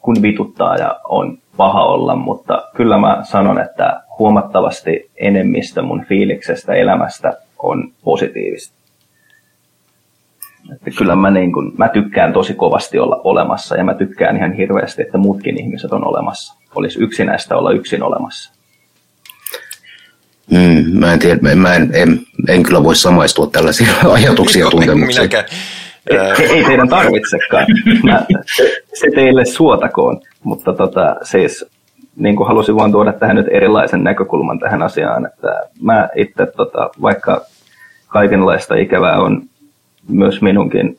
[0.00, 6.74] kun vituttaa ja on paha olla, mutta kyllä mä sanon, että huomattavasti enemmistö mun fiiliksestä
[6.74, 8.76] elämästä on positiivista.
[10.72, 14.52] Että kyllä mä, niin kun, mä tykkään tosi kovasti olla olemassa ja mä tykkään ihan
[14.52, 16.58] hirveästi, että muutkin ihmiset on olemassa.
[16.74, 18.55] Olisi yksinäistä olla yksin olemassa.
[20.50, 25.22] Mm, mä en tiedä, mä en, en, en kyllä voi samaistua tällaisia ajatuksia ja tuntemuksia.
[25.22, 25.44] Minäkään.
[26.10, 27.66] Ei, ei teidän tarvitsekaan.
[28.02, 28.24] Mä,
[28.56, 31.66] se, se teille suotakoon, mutta tota, siis
[32.16, 36.90] niin kuin halusin vaan tuoda tähän nyt erilaisen näkökulman tähän asiaan, että mä itse, tota,
[37.02, 37.40] vaikka
[38.08, 39.42] kaikenlaista ikävää on
[40.08, 40.98] myös minunkin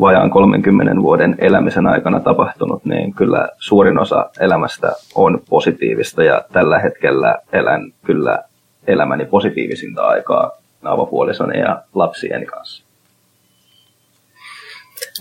[0.00, 6.78] vajaan 30 vuoden elämisen aikana tapahtunut, niin kyllä suurin osa elämästä on positiivista ja tällä
[6.78, 8.38] hetkellä elän kyllä
[8.86, 10.50] elämäni positiivisinta aikaa
[10.84, 12.82] avopuolisoni ja lapsieni kanssa.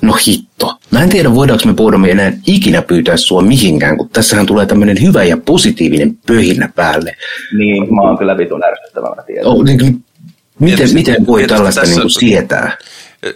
[0.02, 0.74] No hitto.
[0.92, 5.02] Mä en tiedä, voidaanko me Bodomi enää ikinä pyytää sua mihinkään, kun tässähän tulee tämmöinen
[5.02, 7.16] hyvä ja positiivinen pöhinä päälle.
[7.58, 9.46] Niin, mä oon kyllä vitun ärsyttävä, mä tiedän.
[9.46, 9.78] Oh, niin,
[10.60, 12.78] miten, Tietysti- miten voi tietysti tällaista tässä- niin kuin sietää?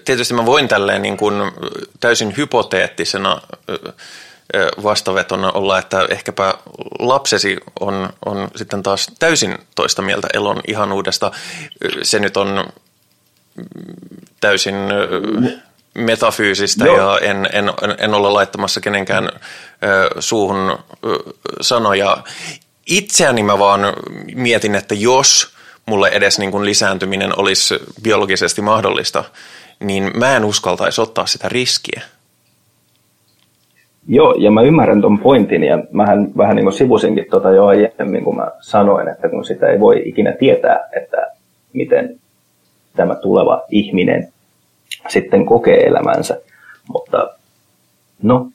[0.05, 1.33] Tietysti mä voin tälleen niin kuin
[1.99, 3.41] täysin hypoteettisena
[4.83, 6.53] vastavetona olla, että ehkäpä
[6.99, 11.31] lapsesi on, on sitten taas täysin toista mieltä elon ihanuudesta.
[12.01, 12.65] Se nyt on
[14.41, 14.75] täysin
[15.93, 16.97] metafyysistä Joo.
[16.97, 19.29] ja en, en, en ole laittamassa kenenkään
[20.19, 20.79] suuhun
[21.61, 22.17] sanoja.
[22.85, 23.81] Itseäni mä vaan
[24.35, 25.55] mietin, että jos
[25.85, 29.23] mulle edes niin kuin lisääntyminen olisi biologisesti mahdollista,
[29.79, 32.01] niin mä en uskaltaisi ottaa sitä riskiä.
[34.07, 38.23] Joo, ja mä ymmärrän ton pointin, ja mähän vähän niin kuin sivusinkin tota jo aiemmin,
[38.23, 41.31] kun mä sanoin, että kun sitä ei voi ikinä tietää, että
[41.73, 42.19] miten
[42.95, 44.27] tämä tuleva ihminen
[45.07, 46.41] sitten kokee elämänsä.
[46.93, 47.29] Mutta
[48.23, 48.47] no,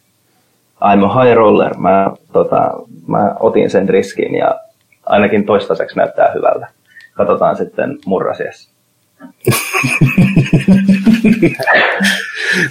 [0.81, 1.75] I'm a high roller.
[1.77, 2.71] Mä, tota,
[3.07, 4.61] mä otin sen riskin ja
[5.07, 6.69] ainakin toistaiseksi näyttää hyvältä.
[7.15, 8.71] Katsotaan sitten murrasiassa.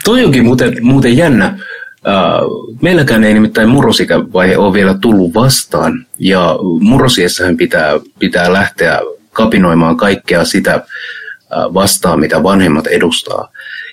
[0.05, 1.59] Toi onkin muuten, muuten jännä.
[1.99, 6.05] Uh, meilläkään ei nimittäin murrosikävaihe ole vielä tullut vastaan.
[6.19, 8.99] Ja murrosiessähän pitää, pitää lähteä
[9.31, 13.51] kapinoimaan kaikkea sitä uh, vastaan, mitä vanhemmat edustaa.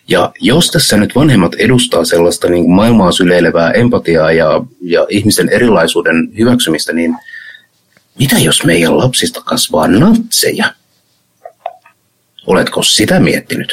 [0.08, 6.28] Ja jos tässä nyt vanhemmat edustaa sellaista niin maailmaa syleilevää empatiaa ja, ja ihmisten erilaisuuden
[6.38, 7.16] hyväksymistä, niin
[8.18, 10.72] mitä jos meidän lapsista kasvaa natseja?
[12.46, 13.72] Oletko sitä miettinyt?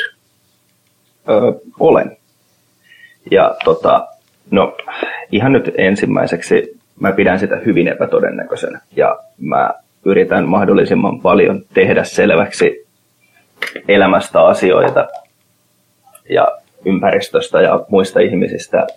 [1.30, 1.36] Öö,
[1.80, 2.18] olen.
[3.32, 4.08] Ja tota,
[4.54, 4.78] no
[5.32, 9.74] ihan nyt ensimmäiseksi mä pidän sitä hyvin epätodennäköisenä ja mä
[10.06, 12.88] yritän mahdollisimman paljon tehdä selväksi
[13.88, 15.08] elämästä asioita
[16.30, 16.48] ja
[16.86, 18.88] ympäristöstä ja muista ihmisistä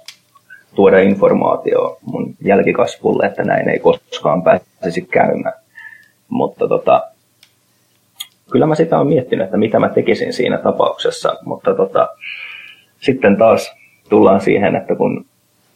[0.75, 5.55] tuoda informaatio mun jälkikasvulle, että näin ei koskaan pääsisi käymään.
[6.29, 7.03] Mutta tota,
[8.51, 12.09] kyllä mä sitä olen miettinyt, että mitä mä tekisin siinä tapauksessa, mutta tota,
[13.01, 13.75] sitten taas
[14.09, 15.27] tullaan siihen, että kun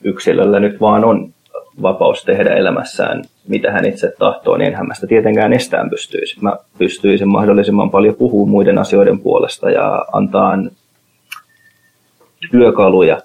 [0.05, 1.32] yksilöllä nyt vaan on
[1.82, 6.43] vapaus tehdä elämässään, mitä hän itse tahtoo, niin enhän mä sitä tietenkään estään pystyisi.
[6.43, 10.59] Mä pystyisin mahdollisimman paljon puhua muiden asioiden puolesta ja antaa
[12.51, 13.20] työkaluja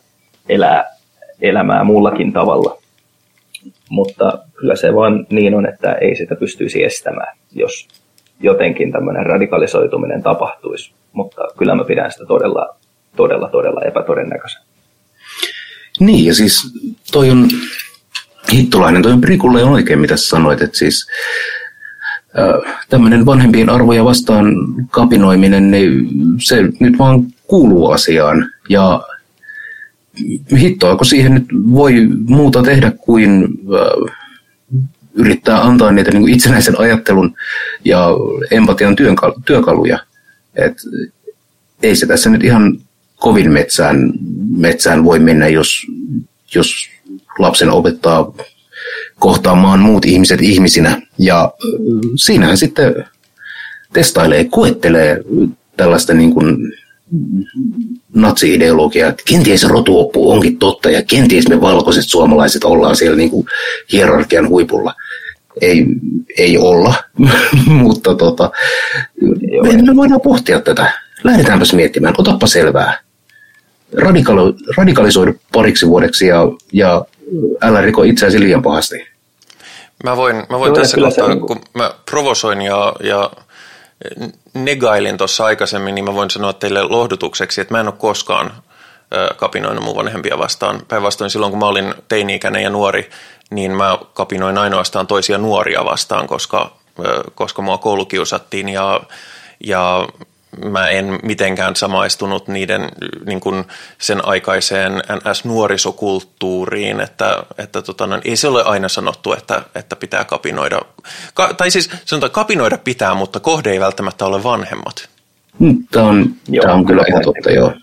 [0.49, 0.85] elää
[1.41, 2.77] elämää muullakin tavalla.
[3.89, 7.87] Mutta kyllä se vaan niin on, että ei sitä pystyisi estämään, jos
[8.39, 10.93] jotenkin tämmöinen radikalisoituminen tapahtuisi.
[11.13, 12.75] Mutta kyllä mä pidän sitä todella,
[13.15, 14.64] todella, todella epätodennäköisen.
[15.99, 16.73] Niin, ja siis
[17.11, 17.49] toi on
[18.53, 21.07] hittolainen, toi on Prikulle oikein, mitä sanoit, että siis
[22.89, 24.45] tämmöinen vanhempien arvoja vastaan
[24.91, 26.09] kapinoiminen, niin
[26.41, 28.51] se nyt vaan kuuluu asiaan.
[28.69, 29.03] Ja
[30.59, 33.47] hittoa, kun siihen nyt voi muuta tehdä kuin
[35.13, 37.35] yrittää antaa niitä niin kuin itsenäisen ajattelun
[37.85, 38.07] ja
[38.51, 38.95] empatian
[39.45, 39.99] työkaluja.
[40.55, 40.73] Et
[41.83, 42.77] ei se tässä nyt ihan
[43.25, 44.13] kovin metsään,
[44.57, 45.87] metsään voi mennä, jos,
[46.55, 46.89] jos
[47.39, 48.33] lapsen opettaa
[49.19, 51.01] kohtaamaan muut ihmiset ihmisinä.
[51.17, 51.53] Ja
[52.15, 53.05] siinähän sitten
[53.93, 55.21] testailee, koettelee
[55.77, 56.57] tällaista niin kuin
[58.15, 63.47] natsi-ideologiaa, että kenties rotuoppu onkin totta ja kenties me valkoiset suomalaiset ollaan siellä niin kuin
[63.91, 64.93] hierarkian huipulla.
[65.61, 65.85] Ei,
[66.37, 66.93] ei olla,
[67.83, 68.51] mutta tota,
[69.63, 70.93] me, me voidaan pohtia tätä.
[71.23, 73.04] Lähdetäänpäs miettimään, otappa selvää.
[73.97, 76.39] Radikali, radikalisoidu pariksi vuodeksi ja,
[76.73, 77.05] ja
[77.61, 79.07] älä riko itseäsi liian pahasti.
[80.03, 83.31] Mä voin, mä voin tässä kohtaa, niin kun mä provosoin ja, ja
[84.53, 88.51] negailin tuossa aikaisemmin, niin mä voin sanoa teille lohdutukseksi, että mä en ole koskaan
[89.37, 90.81] kapinoinut mun vanhempia vastaan.
[90.87, 93.09] Päinvastoin silloin, kun mä olin teini-ikäinen ja nuori,
[93.49, 96.71] niin mä kapinoin ainoastaan toisia nuoria vastaan, koska,
[97.35, 99.01] koska mua koulukiusattiin ja,
[99.63, 100.07] ja
[100.63, 102.89] mä en mitenkään samaistunut niiden
[103.25, 103.63] niin kuin
[103.97, 110.23] sen aikaiseen NS-nuorisokulttuuriin, että, että tota, no, ei se ole aina sanottu, että, että pitää
[110.23, 110.81] kapinoida.
[111.33, 115.09] Ka, tai siis sanotaan, kapinoida pitää, mutta kohde ei välttämättä ole vanhemmat.
[115.59, 117.73] Mm, tämä on, joo, tämä on kyllä ihan totta, joo.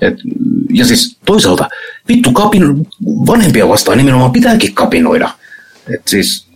[0.00, 0.14] Et,
[0.70, 1.68] ja siis toisaalta,
[2.08, 5.30] vittu kapin, vanhempia vastaan nimenomaan pitääkin kapinoida.
[5.94, 6.48] Et siis,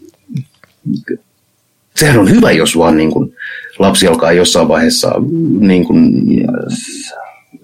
[1.97, 3.35] sehän on hyvä, jos vaan niin kuin,
[3.78, 5.12] lapsi alkaa jossain vaiheessa
[5.60, 6.14] niin kuin,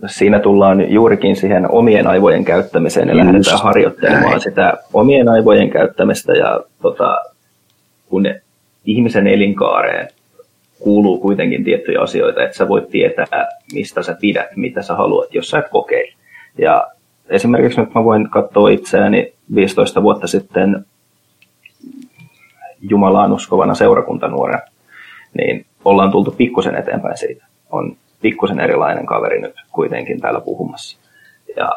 [0.07, 4.41] siinä tullaan juurikin siihen omien aivojen käyttämiseen ja lähdetään harjoittelemaan näin.
[4.41, 7.19] sitä omien aivojen käyttämistä ja tota,
[8.09, 8.27] kun
[8.85, 10.09] ihmisen elinkaareen
[10.79, 15.51] kuuluu kuitenkin tiettyjä asioita, että sä voit tietää, mistä sä pidät, mitä sä haluat, jos
[15.51, 16.13] sä et kokeile.
[16.59, 16.89] Ja
[17.29, 20.85] esimerkiksi nyt mä voin katsoa itseäni 15 vuotta sitten
[22.83, 24.63] Jumalaan uskovana seurakuntanuorena,
[25.39, 27.47] niin ollaan tultu pikkusen eteenpäin siitä.
[27.71, 30.99] On pikkusen erilainen kaveri nyt kuitenkin täällä puhumassa.
[31.57, 31.71] Ja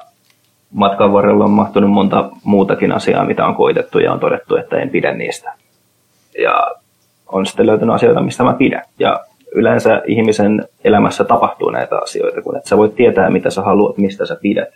[0.72, 4.90] matkan varrella on mahtunut monta muutakin asiaa, mitä on koitettu ja on todettu, että en
[4.90, 5.53] pidä niistä.
[6.40, 6.72] Ja
[7.27, 8.82] on sitten löytänyt asioita, mistä mä pidän.
[8.99, 9.26] Ja
[9.56, 14.26] yleensä ihmisen elämässä tapahtuu näitä asioita, kun et sä voit tietää, mitä sä haluat, mistä
[14.26, 14.69] sä pidät,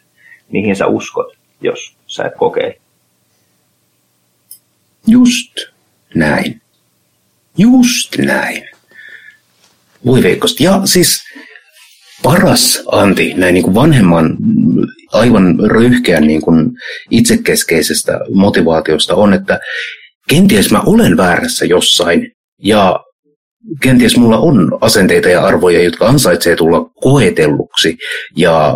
[0.51, 2.77] mihin sä uskot, jos sä et kokeile.
[5.07, 5.53] Just
[6.15, 6.61] näin.
[7.57, 8.69] Just näin.
[10.05, 10.63] Voi veikkosti.
[10.63, 11.19] Ja siis
[12.23, 14.37] paras anti näin niin kuin vanhemman
[15.13, 16.71] aivan röyhkeän niin kuin
[17.11, 19.59] itsekeskeisestä motivaatiosta on, että
[20.29, 22.31] kenties mä olen väärässä jossain
[22.63, 22.99] ja
[23.81, 27.97] kenties mulla on asenteita ja arvoja, jotka ansaitsee tulla koetelluksi
[28.35, 28.73] ja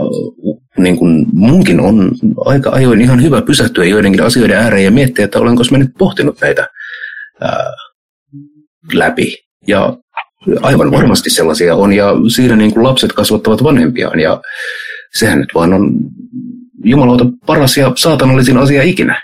[0.78, 2.12] niin kuin munkin on
[2.46, 6.42] aika ajoin ihan hyvä pysähtyä joidenkin asioiden ääreen ja miettiä, että olenko mä nyt pohtinut
[6.42, 6.68] näitä
[7.42, 7.72] ää,
[8.94, 9.38] läpi.
[9.68, 9.98] Ja
[10.62, 14.42] Aivan varmasti sellaisia on, ja siinä niin kuin lapset kasvattavat vanhempiaan, ja
[15.14, 15.92] sehän nyt vaan on
[16.84, 19.22] jumalauta paras ja saatanallisin asia ikinä.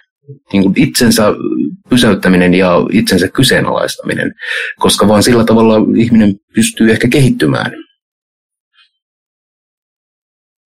[0.54, 1.24] Niin kuin itsensä
[1.90, 4.34] pysäyttäminen ja itsensä kyseenalaistaminen,
[4.78, 7.72] koska vaan sillä tavalla ihminen pystyy ehkä kehittymään.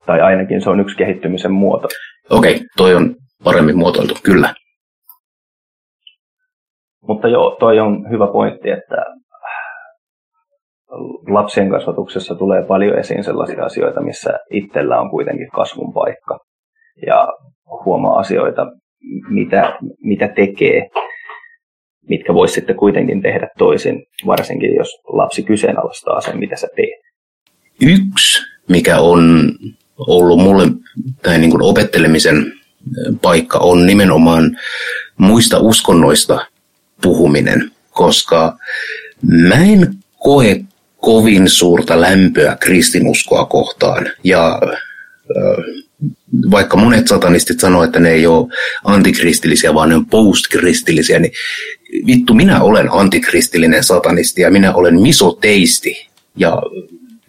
[0.05, 1.87] Tai ainakin se on yksi kehittymisen muoto.
[2.29, 4.53] Okei, okay, toi on paremmin muotoiltu, kyllä.
[7.07, 9.05] Mutta joo, toi on hyvä pointti, että
[11.27, 16.39] lapsien kasvatuksessa tulee paljon esiin sellaisia asioita, missä itsellä on kuitenkin kasvun paikka.
[17.07, 17.27] Ja
[17.85, 18.67] huomaa asioita,
[19.29, 20.89] mitä, mitä tekee,
[22.09, 27.03] mitkä voisi sitten kuitenkin tehdä toisin, varsinkin jos lapsi kyseenalaistaa sen, mitä sä teet.
[27.81, 29.51] Yksi, mikä on
[29.97, 30.63] ollut mulle
[31.23, 32.35] tai niin kuin opettelemisen
[33.21, 34.57] paikka, on nimenomaan
[35.17, 36.45] muista uskonnoista
[37.03, 38.57] puhuminen, koska
[39.21, 40.61] mä en koe
[40.97, 44.07] kovin suurta lämpöä kristinuskoa kohtaan.
[44.23, 44.59] Ja
[46.51, 48.47] vaikka monet satanistit sanoo, että ne ei ole
[48.83, 51.33] antikristillisiä, vaan ne on postkristillisiä, niin
[52.07, 56.07] vittu, minä olen antikristillinen satanisti ja minä olen misoteisti.
[56.35, 56.61] Ja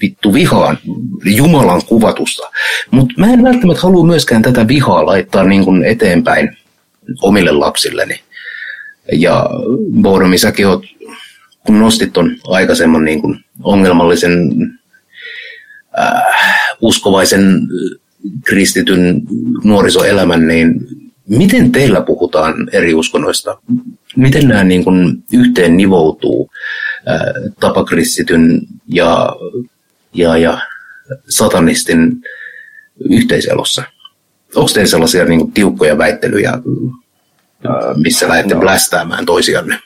[0.03, 0.79] vittu vihaan
[1.25, 2.51] Jumalan kuvatusta.
[2.91, 6.57] Mutta mä en välttämättä halua myöskään tätä vihaa laittaa niin kuin eteenpäin
[7.23, 8.21] omille lapsilleni.
[9.13, 9.51] Ja
[10.03, 10.85] Bodomi, säkin oot
[11.67, 14.53] kun nostit tuon aikaisemman niin kuin ongelmallisen
[15.99, 16.23] äh,
[16.81, 17.61] uskovaisen
[18.45, 19.23] kristityn
[19.65, 20.87] nuorisoelämän, niin
[21.29, 23.59] miten teillä puhutaan eri uskonnoista?
[24.17, 26.51] Miten nämä niin kuin yhteen nivoutuu
[27.09, 29.37] äh, tapakristityn ja,
[30.15, 30.59] ja, ja
[31.29, 32.21] satanistin
[33.11, 33.83] yhteiselossa?
[34.55, 36.61] Onko teillä sellaisia niin kuin tiukkoja väittelyjä, äh,
[37.97, 38.61] missä lähdette no.
[38.61, 39.79] blästäämään toisianne?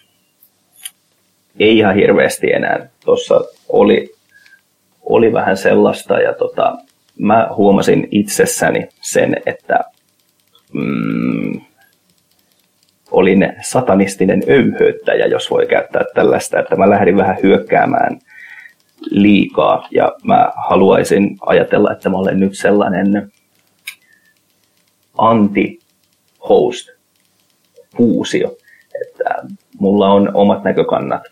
[1.60, 2.88] ei ihan hirveästi enää.
[3.05, 4.14] Tuossa oli,
[5.02, 6.78] oli vähän sellaista ja tota,
[7.18, 9.80] mä huomasin itsessäni sen, että
[10.72, 11.60] mm,
[13.10, 18.18] olin satanistinen öyhöyttäjä, jos voi käyttää tällaista, että mä lähdin vähän hyökkäämään
[19.10, 23.32] liikaa ja mä haluaisin ajatella, että mä olen nyt sellainen
[25.18, 26.97] anti-host
[27.98, 28.56] fuusio,
[29.02, 29.34] että
[29.80, 31.22] mulla on omat näkökannat,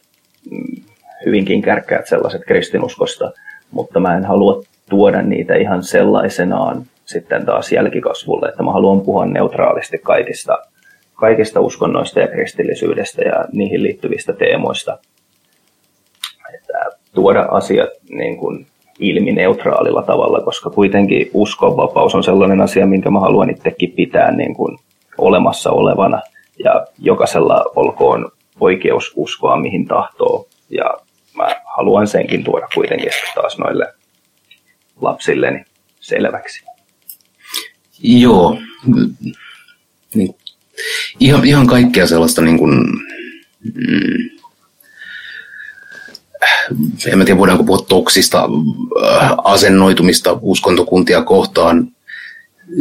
[0.51, 0.83] mm,
[1.27, 3.33] hyvinkin kärkkäät sellaiset kristinuskosta,
[3.71, 9.27] mutta mä en halua tuoda niitä ihan sellaisenaan sitten taas jälkikasvulle, että mä haluan puhua
[9.27, 10.59] neutraalisti kaikista,
[11.15, 14.99] kaikista uskonnoista ja kristillisyydestä ja niihin liittyvistä teemoista.
[16.55, 18.67] Että tuoda asiat niin kuin
[18.99, 24.55] ilmi neutraalilla tavalla, koska kuitenkin uskonvapaus on sellainen asia, minkä mä haluan itsekin pitää niin
[24.55, 24.79] kuin
[25.19, 26.21] olemassa olevana
[26.65, 30.49] ja jokaisella olkoon oikeus uskoa mihin tahtoo.
[30.71, 30.85] Ja
[31.35, 33.93] mä haluan senkin tuoda kuitenkin taas noille
[35.01, 35.65] lapsilleni
[36.01, 36.65] selväksi.
[38.03, 38.59] Joo,
[40.15, 40.35] niin,
[41.21, 42.75] ihan, ihan kaikkea sellaista niin kuin,
[43.61, 44.31] mm,
[47.07, 48.49] en mä tiedä voidaanko puhua toksista
[49.05, 51.96] äh, asennoitumista uskontokuntia kohtaan,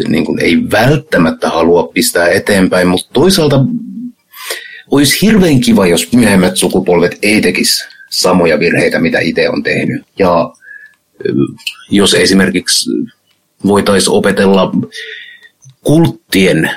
[0.07, 3.65] niin kuin ei välttämättä halua pistää eteenpäin, mutta toisaalta
[4.91, 10.05] olisi hirveän kiva, jos myöhemmät sukupolvet ei tekisi samoja virheitä, mitä itse on tehnyt.
[10.19, 10.53] Ja
[11.89, 12.89] jos esimerkiksi
[13.65, 14.71] voitaisiin opetella
[15.81, 16.69] kulttien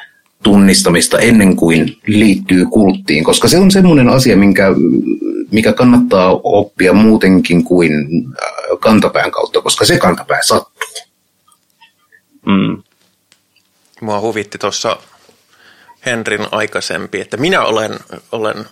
[0.43, 4.69] tunnistamista ennen kuin liittyy kulttiin, koska se on semmoinen asia, minkä,
[5.51, 7.93] mikä kannattaa oppia muutenkin kuin
[8.81, 10.89] kantapään kautta, koska se kantapää sattuu.
[12.47, 12.83] Mm.
[14.01, 14.97] Mua huvitti tuossa
[16.07, 17.99] Henrin aikaisempi, että minä olen,
[18.33, 18.67] olen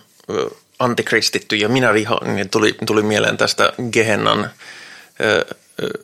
[0.79, 4.51] antikristitty ja minä vihaan, niin tuli, tuli mieleen tästä Gehennan
[5.21, 5.45] ö,
[5.83, 6.03] ö,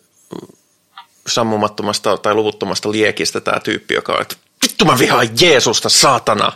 [1.28, 6.52] sammumattomasta tai luvuttomasta liekistä tämä tyyppi, joka on, että vittu mä vihaan Jeesusta, saatana.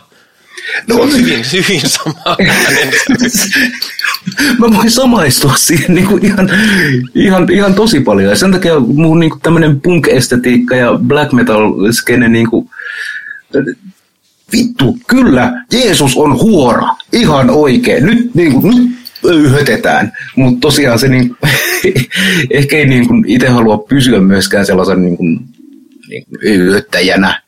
[0.86, 2.36] No, on hyvin, hyvin sama.
[4.58, 6.50] mä voin samaistua siihen niin kuin ihan,
[7.14, 8.30] ihan, ihan, tosi paljon.
[8.30, 12.70] Ja sen takia mun niin tämmöinen punk-estetiikka ja black metal-skene niin kuin,
[14.52, 18.06] vittu, kyllä, Jeesus on huora, ihan oikein.
[18.06, 20.12] Nyt, niin kuin, nyt öyhötetään.
[20.36, 21.36] Mutta tosiaan se niin,
[22.50, 25.40] ehkä ei niin kuin itse halua pysyä myöskään sellaisen niin kuin,
[26.08, 27.42] niin kuin öyhöttäjänä.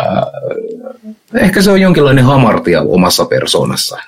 [0.00, 3.98] Äh, ehkä se on jonkinlainen hamartia omassa persoonassa.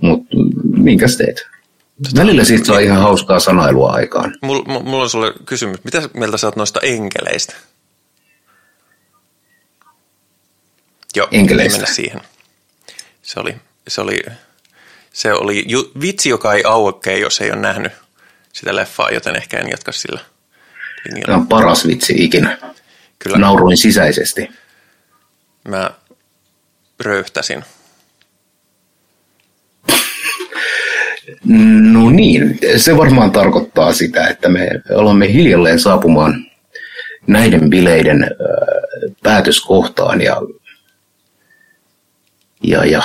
[0.00, 0.36] Mutta
[0.76, 1.46] minkäs teet?
[2.16, 4.34] Välillä siitä saa ihan hauskaa sanailua aikaan.
[4.42, 5.84] Mulla, mulla on sulle kysymys.
[5.84, 7.54] Mitä mieltä sä oot noista enkeleistä?
[11.16, 11.76] Joo, enkeleistä.
[11.76, 12.20] ei mennä siihen.
[13.22, 13.54] Se oli
[13.88, 14.18] se oli,
[15.12, 17.92] se oli ju, vitsi, joka ei aukeaa, jos ei ole nähnyt
[18.52, 20.20] sitä leffaa, joten ehkä en jatka sillä
[21.04, 21.26] linjalla.
[21.26, 22.58] Tämä on paras vitsi ikinä.
[23.22, 23.38] Kyllä.
[23.38, 24.48] Nauruin sisäisesti.
[25.68, 25.90] Mä
[27.00, 27.64] röyhtäsin.
[31.92, 36.46] No niin, se varmaan tarkoittaa sitä, että me olemme hiljalleen saapumaan
[37.26, 38.30] näiden bileiden
[39.22, 40.36] päätöskohtaan ja,
[42.62, 43.02] ja, ja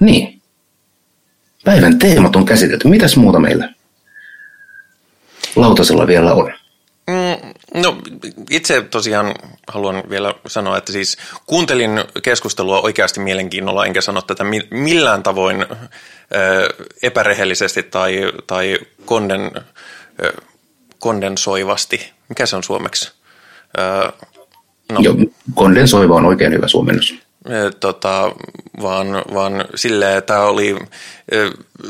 [0.00, 0.42] niin.
[1.64, 2.88] Päivän teemat on käsitelty.
[2.88, 3.74] Mitäs muuta meillä
[5.56, 6.52] lautasella vielä on?
[7.06, 7.98] Mm, no
[8.50, 9.34] itse tosiaan
[9.68, 11.90] haluan vielä sanoa, että siis kuuntelin
[12.22, 15.66] keskustelua oikeasti mielenkiinnolla, enkä sano tätä millään tavoin
[17.02, 19.50] epärehellisesti tai, tai konden,
[20.98, 22.12] kondensoivasti.
[22.28, 23.12] Mikä se on suomeksi?
[24.92, 25.00] No.
[25.00, 25.16] Joo,
[25.54, 27.14] kondensoiva on oikein hyvä suomennus
[27.80, 28.32] tota,
[28.82, 30.76] vaan, vaan silleen, että oli,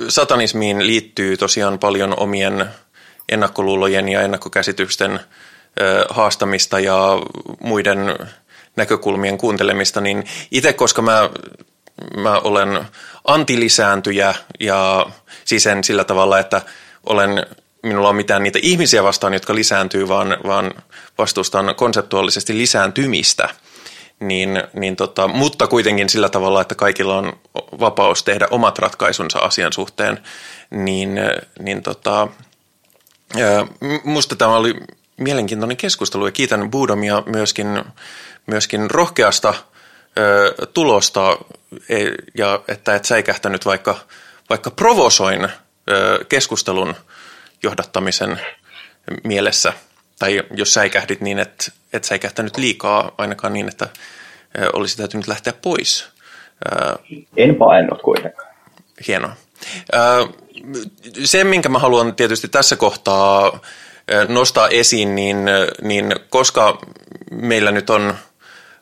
[0.09, 2.67] satanismiin liittyy tosiaan paljon omien
[3.29, 5.21] ennakkoluulojen ja ennakkokäsitysten
[6.11, 6.99] haastamista ja
[7.61, 7.99] muiden
[8.77, 11.31] näkökulmien kuuntelemista, niin itse, koska mä,
[12.17, 12.85] mä olen
[13.25, 15.07] antilisääntyjä ja
[15.45, 16.63] siis en sillä tavalla, että
[17.07, 17.47] olen,
[17.83, 20.75] minulla on mitään niitä ihmisiä vastaan, jotka lisääntyy, vaan, vaan
[21.19, 23.49] vastustan konseptuaalisesti lisääntymistä–
[24.21, 27.33] niin, niin tota, mutta kuitenkin sillä tavalla, että kaikilla on
[27.81, 30.19] vapaus tehdä omat ratkaisunsa asian suhteen,
[30.71, 31.21] niin,
[31.59, 32.29] niin tota,
[34.05, 34.75] musta tämä oli
[35.17, 37.85] mielenkiintoinen keskustelu ja kiitän Budomia myöskin,
[38.47, 39.55] myöskin rohkeasta
[40.19, 41.39] ö, tulosta
[41.89, 41.97] e,
[42.35, 43.97] ja että et säikähtänyt vaikka,
[44.51, 46.95] vaikka provosoin ö, keskustelun
[47.63, 48.41] johdattamisen
[49.25, 49.73] mielessä–
[50.19, 53.89] tai jos säikähdit niin, että et säikähtänyt liikaa ainakaan niin, että
[54.73, 56.09] olisi täytynyt lähteä pois.
[57.37, 58.55] En paennut kuitenkaan.
[59.09, 59.37] Hienoa.
[61.25, 63.61] se, minkä mä haluan tietysti tässä kohtaa
[64.29, 65.37] nostaa esiin, niin,
[65.83, 66.79] niin koska
[67.31, 68.15] meillä nyt on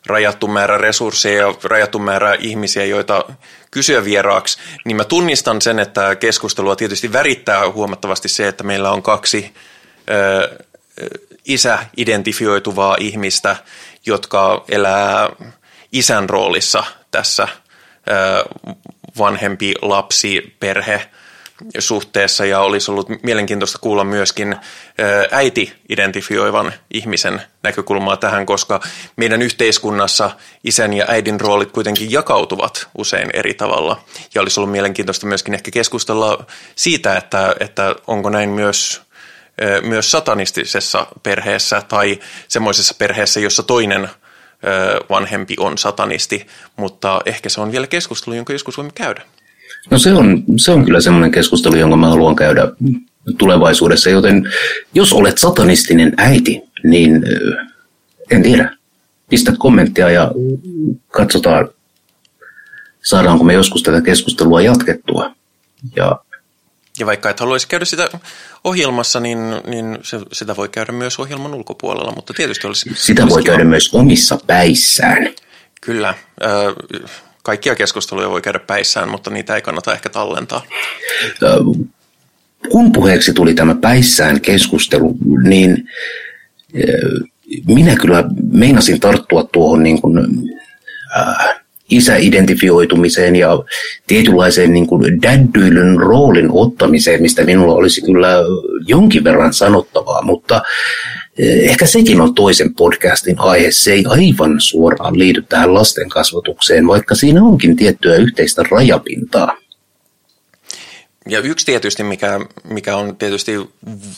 [0.05, 3.25] rajattu määrä resursseja ja rajattu määrä ihmisiä, joita
[3.71, 9.01] kysyä vieraaksi, niin mä tunnistan sen, että keskustelua tietysti värittää huomattavasti se, että meillä on
[9.01, 9.53] kaksi
[10.09, 10.65] ö,
[11.45, 13.55] isä-identifioituvaa ihmistä,
[14.05, 15.29] jotka elää
[15.91, 18.43] isän roolissa tässä ö,
[19.17, 21.09] vanhempi, lapsi, perhe
[21.79, 24.55] suhteessa ja olisi ollut mielenkiintoista kuulla myöskin
[25.31, 28.79] äiti identifioivan ihmisen näkökulmaa tähän, koska
[29.15, 30.31] meidän yhteiskunnassa
[30.63, 34.03] isän ja äidin roolit kuitenkin jakautuvat usein eri tavalla.
[34.35, 36.45] Ja olisi ollut mielenkiintoista myöskin ehkä keskustella
[36.75, 39.01] siitä, että, että onko näin myös
[39.81, 44.09] myös satanistisessa perheessä tai semmoisessa perheessä, jossa toinen
[45.09, 49.21] vanhempi on satanisti, mutta ehkä se on vielä keskustelu, jonka joskus voimme käydä.
[49.91, 52.67] No se on, se on kyllä semmoinen keskustelu, jonka mä haluan käydä
[53.37, 54.53] tulevaisuudessa, joten
[54.93, 57.23] jos olet satanistinen äiti, niin
[58.31, 58.77] en tiedä.
[59.29, 60.31] Pistä kommenttia ja
[61.07, 61.69] katsotaan,
[63.01, 65.35] saadaanko me joskus tätä keskustelua jatkettua.
[65.95, 66.19] Ja,
[66.99, 68.09] ja vaikka et haluaisi käydä sitä
[68.63, 72.89] ohjelmassa, niin, niin se, sitä voi käydä myös ohjelman ulkopuolella, mutta tietysti olisi...
[72.95, 73.51] Sitä olisi voi kiva.
[73.51, 75.29] käydä myös omissa päissään.
[75.81, 76.13] Kyllä.
[77.45, 80.61] Kaikkia keskusteluja voi käydä päissään, mutta niitä ei kannata ehkä tallentaa.
[82.71, 85.89] Kun puheeksi tuli tämä päissään keskustelu, niin
[87.67, 90.19] minä kyllä meinasin tarttua tuohon niin kuin,
[91.17, 93.49] äh, isäidentifioitumiseen ja
[94.07, 98.37] tietynlaiseen niin kuin daddyilyn roolin ottamiseen, mistä minulla olisi kyllä
[98.87, 100.61] jonkin verran sanottavaa, mutta
[101.39, 103.71] ehkä sekin on toisen podcastin aihe.
[103.71, 109.57] Se ei aivan suoraan liity tähän lasten kasvatukseen, vaikka siinä onkin tiettyä yhteistä rajapintaa.
[111.29, 113.51] Ja yksi tietysti, mikä, mikä on tietysti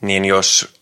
[0.00, 0.81] niin jos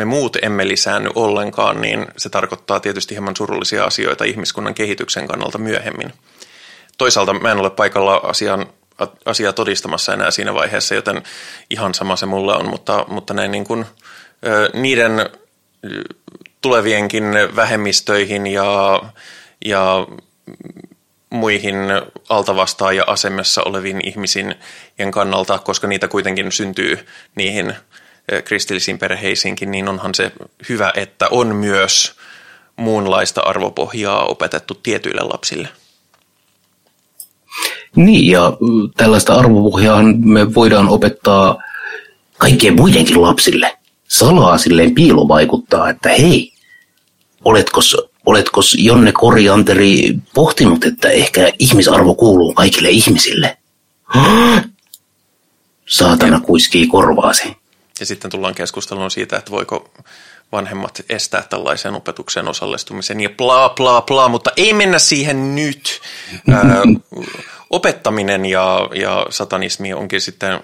[0.00, 5.58] me muut emme lisäänny ollenkaan, niin se tarkoittaa tietysti hieman surullisia asioita ihmiskunnan kehityksen kannalta
[5.58, 6.12] myöhemmin.
[6.98, 8.66] Toisaalta mä en ole paikalla asian,
[9.24, 11.22] asiaa todistamassa enää siinä vaiheessa, joten
[11.70, 13.84] ihan sama se mulle on, mutta, mutta näin niin kuin,
[14.72, 15.30] niiden
[16.60, 17.24] tulevienkin
[17.56, 19.02] vähemmistöihin ja
[19.64, 20.06] ja
[21.30, 21.76] muihin
[22.28, 24.54] altavastaaja-asemassa oleviin ihmisiin
[25.10, 27.74] kannalta, koska niitä kuitenkin syntyy niihin
[28.44, 30.32] kristillisiin perheisiinkin, niin onhan se
[30.68, 32.14] hyvä, että on myös
[32.76, 35.68] muunlaista arvopohjaa opetettu tietyille lapsille.
[37.96, 38.52] Niin, ja
[38.96, 41.62] tällaista arvopohjaa me voidaan opettaa
[42.38, 43.78] kaikkien muidenkin lapsille.
[44.08, 46.52] Salaa silleen piilovaikuttaa, että hei,
[47.44, 47.80] oletko
[48.26, 53.58] Oletko Jonne Korianteri pohtinut, että ehkä ihmisarvo kuuluu kaikille ihmisille?
[55.86, 57.56] Saatana kuiskii korvaasi.
[58.00, 59.90] Ja sitten tullaan keskusteluun siitä, että voiko
[60.52, 66.00] vanhemmat estää tällaisen opetukseen osallistumisen ja bla bla bla, mutta ei mennä siihen nyt.
[66.50, 66.82] Ää,
[67.70, 70.60] opettaminen ja, ja satanismi onkin sitten,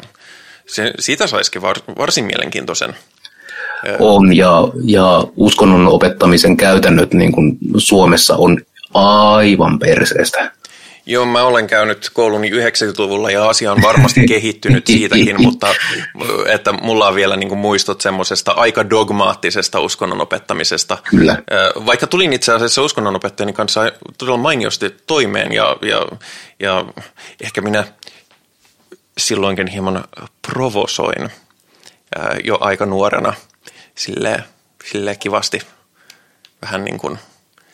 [0.67, 2.97] se, siitä saisikin var, varsin mielenkiintoisen
[3.99, 8.61] on ja, ja uskonnon opettamisen käytännöt niin kuin Suomessa on
[8.95, 10.53] aivan perseestä.
[11.07, 15.75] Joo, mä olen käynyt kouluni 90-luvulla ja asia on varmasti kehittynyt siitäkin, mutta
[16.47, 20.99] että mulla on vielä niin kuin muistot semmoisesta aika dogmaattisesta uskonnon opettamisesta.
[21.11, 21.43] Kyllä.
[21.87, 26.07] Vaikka tulin itse asiassa uskonnonopettajani kanssa todella mainiosti toimeen ja, ja,
[26.61, 26.85] ja
[27.41, 27.85] ehkä minä
[29.19, 30.05] silloinkin hieman
[30.43, 31.31] provosoin
[32.45, 33.33] jo aika nuorena–
[33.97, 34.45] sille,
[34.85, 35.61] sille kivasti
[36.63, 37.19] vähän niin kuin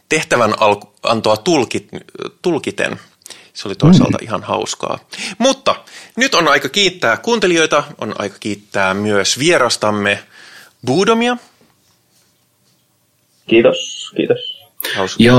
[0.09, 0.55] tehtävän
[1.03, 1.89] antoa tulkit,
[2.43, 3.01] tulkiten.
[3.53, 4.25] Se oli toisaalta mm.
[4.25, 4.99] ihan hauskaa.
[5.39, 5.75] Mutta
[6.17, 10.19] nyt on aika kiittää kuuntelijoita, on aika kiittää myös vierastamme
[10.87, 11.37] Buudomia.
[13.47, 14.63] Kiitos, kiitos.
[14.97, 15.23] Hauska.
[15.23, 15.37] Ja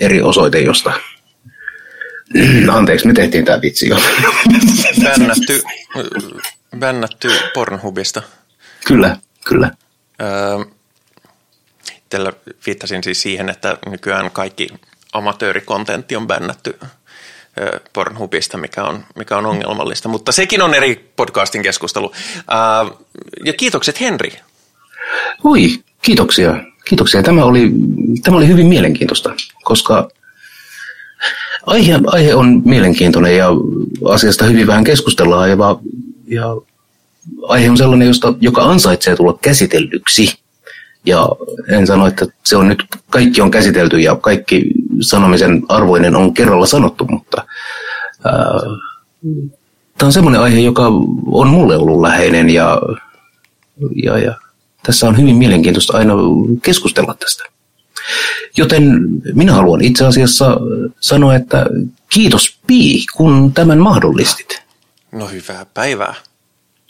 [0.00, 0.92] eri osoite, josta...
[2.76, 3.96] Anteeksi, me tehtiin tämä vitsi jo.
[5.04, 5.62] Bännätty,
[6.78, 8.22] bännätty Pornhubista.
[8.86, 9.70] Kyllä, kyllä.
[10.22, 10.64] Öö,
[12.08, 12.32] tällä
[12.66, 14.68] viittasin siis siihen, että nykyään kaikki
[15.12, 16.78] amatöörikontentti on bännätty
[17.58, 20.08] öö, Pornhubista, mikä on, mikä on ongelmallista.
[20.08, 22.12] Mutta sekin on eri podcastin keskustelu.
[22.36, 22.96] Öö,
[23.44, 24.32] ja kiitokset Henri.
[25.44, 26.56] Oi, kiitoksia.
[26.84, 27.22] Kiitoksia.
[27.22, 27.70] Tämä oli,
[28.22, 29.34] tämä oli hyvin mielenkiintoista,
[29.64, 30.08] koska
[31.66, 33.48] aihe, aihe on mielenkiintoinen ja
[34.08, 35.56] asiasta hyvin vähän keskustellaan ja,
[36.26, 36.56] ja
[37.48, 40.38] aihe on sellainen, josta, joka ansaitsee tulla käsitellyksi.
[41.06, 41.28] Ja
[41.68, 44.64] en sano, että se on nyt, kaikki on käsitelty ja kaikki
[45.00, 47.44] sanomisen arvoinen on kerralla sanottu, mutta
[48.24, 48.34] ää,
[49.98, 50.86] tämä on semmoinen aihe, joka
[51.26, 52.80] on mulle ollut läheinen ja,
[54.02, 54.34] ja, ja
[54.86, 56.14] tässä on hyvin mielenkiintoista aina
[56.62, 57.44] keskustella tästä.
[58.56, 59.00] Joten
[59.34, 60.56] minä haluan itse asiassa
[61.00, 61.66] sanoa, että
[62.08, 64.62] kiitos Pi, kun tämän mahdollistit.
[65.12, 66.14] No hyvää päivää.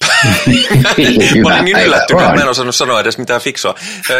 [1.42, 3.74] mä olin niin yllättynyt, mä en osannut sanoa edes mitään fiksua.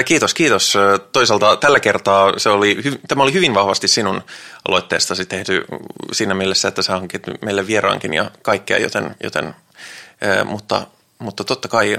[0.04, 0.74] Kiitos, kiitos.
[1.12, 4.22] Toisaalta tällä kertaa se oli, tämä oli hyvin vahvasti sinun
[4.68, 5.64] aloitteestasi tehty
[6.12, 9.54] siinä mielessä, että sä hankit meille vieraankin ja kaikkea, joten, joten
[10.44, 10.86] mutta,
[11.18, 11.98] mutta totta kai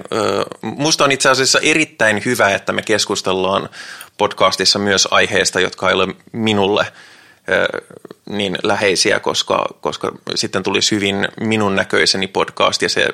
[0.61, 3.69] musta on itse asiassa erittäin hyvä, että me keskustellaan
[4.17, 6.85] podcastissa myös aiheesta, jotka ei ole minulle
[8.29, 13.07] niin läheisiä, koska, koska sitten tulisi hyvin minun näköiseni podcast ja se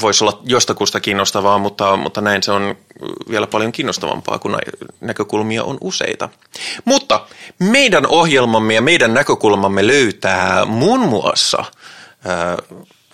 [0.00, 2.76] voisi olla jostakusta kiinnostavaa, mutta, mutta näin se on
[3.30, 4.58] vielä paljon kiinnostavampaa, kun
[5.00, 6.28] näkökulmia on useita.
[6.84, 7.26] Mutta
[7.58, 11.64] meidän ohjelmamme ja meidän näkökulmamme löytää muun muassa,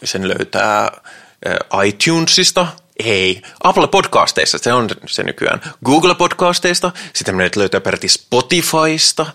[0.05, 1.01] sen löytää
[1.85, 2.67] iTunesista,
[3.05, 5.61] ei, Apple Podcasteista, se on se nykyään.
[5.85, 9.27] Google Podcasteista, sitten meidät löytää peräti Spotifysta.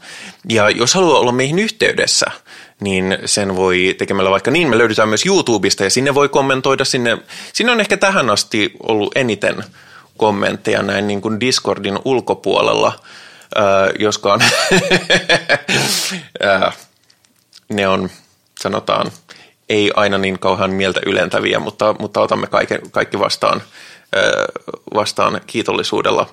[0.50, 2.26] Ja jos haluaa olla meihin yhteydessä,
[2.80, 4.70] niin sen voi tekemällä vaikka niin.
[4.70, 6.86] Me löydetään myös YouTubesta ja sinne voi kommentoida.
[6.86, 7.18] Sinne,
[7.54, 9.64] sinne on ehkä tähän asti ollut eniten
[10.18, 13.00] kommentteja näin niin kuin Discordin ulkopuolella,
[13.58, 13.64] äh,
[14.00, 14.40] joskaan
[17.70, 18.10] ne on,
[18.60, 19.12] sanotaan,
[19.70, 23.62] ei aina niin kauhean mieltä ylentäviä, mutta, mutta otamme kaiken, kaikki vastaan,
[24.94, 26.30] vastaan kiitollisuudella.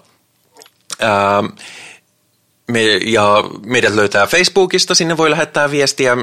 [1.02, 1.68] Äh,
[2.68, 6.16] me, ja meidät löytää Facebookista, sinne voi lähettää viestiä.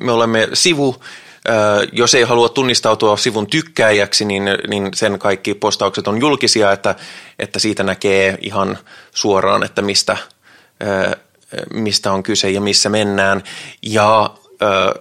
[0.00, 0.96] Me olemme sivu,
[1.92, 6.94] jos ei halua tunnistautua sivun tykkääjäksi, niin, niin sen kaikki postaukset on julkisia, että,
[7.38, 8.78] että siitä näkee ihan
[9.14, 10.16] suoraan, että mistä,
[11.72, 13.42] mistä on kyse ja missä mennään.
[13.82, 14.30] Ja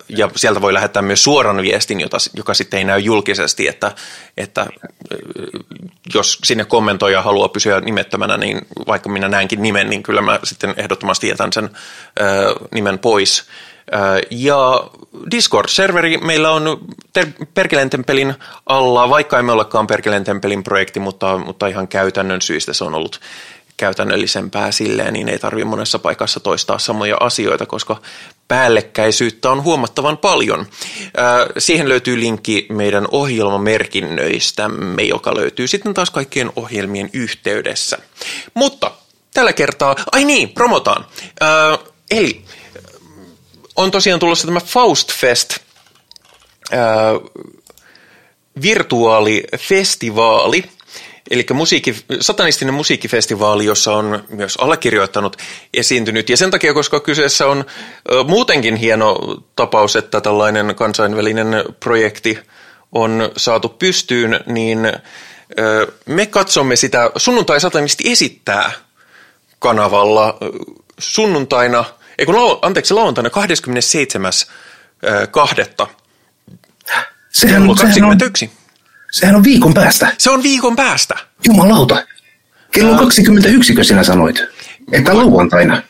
[0.09, 3.91] ja sieltä voi lähettää myös suoran viestin, jota, joka sitten ei näy julkisesti, että,
[4.37, 4.67] että
[6.13, 10.73] jos sinne kommentoija haluaa pysyä nimettömänä, niin vaikka minä näenkin nimen, niin kyllä mä sitten
[10.77, 11.69] ehdottomasti jätän sen
[12.71, 13.43] nimen pois.
[14.31, 14.89] Ja
[15.31, 16.79] Discord-serveri meillä on
[17.53, 17.89] Perkeleen
[18.65, 20.23] alla, vaikka emme olekaan Perkeleen
[20.63, 23.19] projekti, mutta, mutta ihan käytännön syistä se on ollut
[23.79, 28.01] käytännöllisempää silleen, niin ei tarvitse monessa paikassa toistaa samoja asioita, koska
[28.47, 30.65] päällekkäisyyttä on huomattavan paljon.
[31.57, 37.97] Siihen löytyy linkki meidän ohjelmamerkinnöistämme, joka löytyy sitten taas kaikkien ohjelmien yhteydessä.
[38.53, 38.91] Mutta
[39.33, 41.05] tällä kertaa, ai niin, promotaan.
[42.11, 42.45] Eli
[43.75, 45.57] on tosiaan tulossa tämä Faustfest
[48.61, 50.63] virtuaalifestivaali,
[51.29, 55.37] Eli musiikki, satanistinen musiikkifestivaali, jossa on myös allekirjoittanut
[55.73, 56.29] esiintynyt.
[56.29, 57.65] Ja sen takia, koska kyseessä on
[58.27, 59.17] muutenkin hieno
[59.55, 61.47] tapaus, että tällainen kansainvälinen
[61.79, 62.39] projekti
[62.91, 64.79] on saatu pystyyn, niin
[66.05, 68.71] me katsomme sitä sunnuntai satanisti esittää
[69.59, 70.37] kanavalla
[70.99, 71.85] sunnuntaina,
[72.17, 74.31] ei kun lau, anteeksi, lauantaina 27.
[75.31, 75.87] kahdetta.
[77.29, 78.58] Sehän, kello 21.
[79.11, 80.13] Sehän on, viikon päästä.
[80.17, 81.15] Se on viikon päästä.
[81.45, 82.03] Jumalauta.
[82.71, 84.43] Kello 21, kun sinä sanoit.
[84.91, 85.81] Että lauantaina.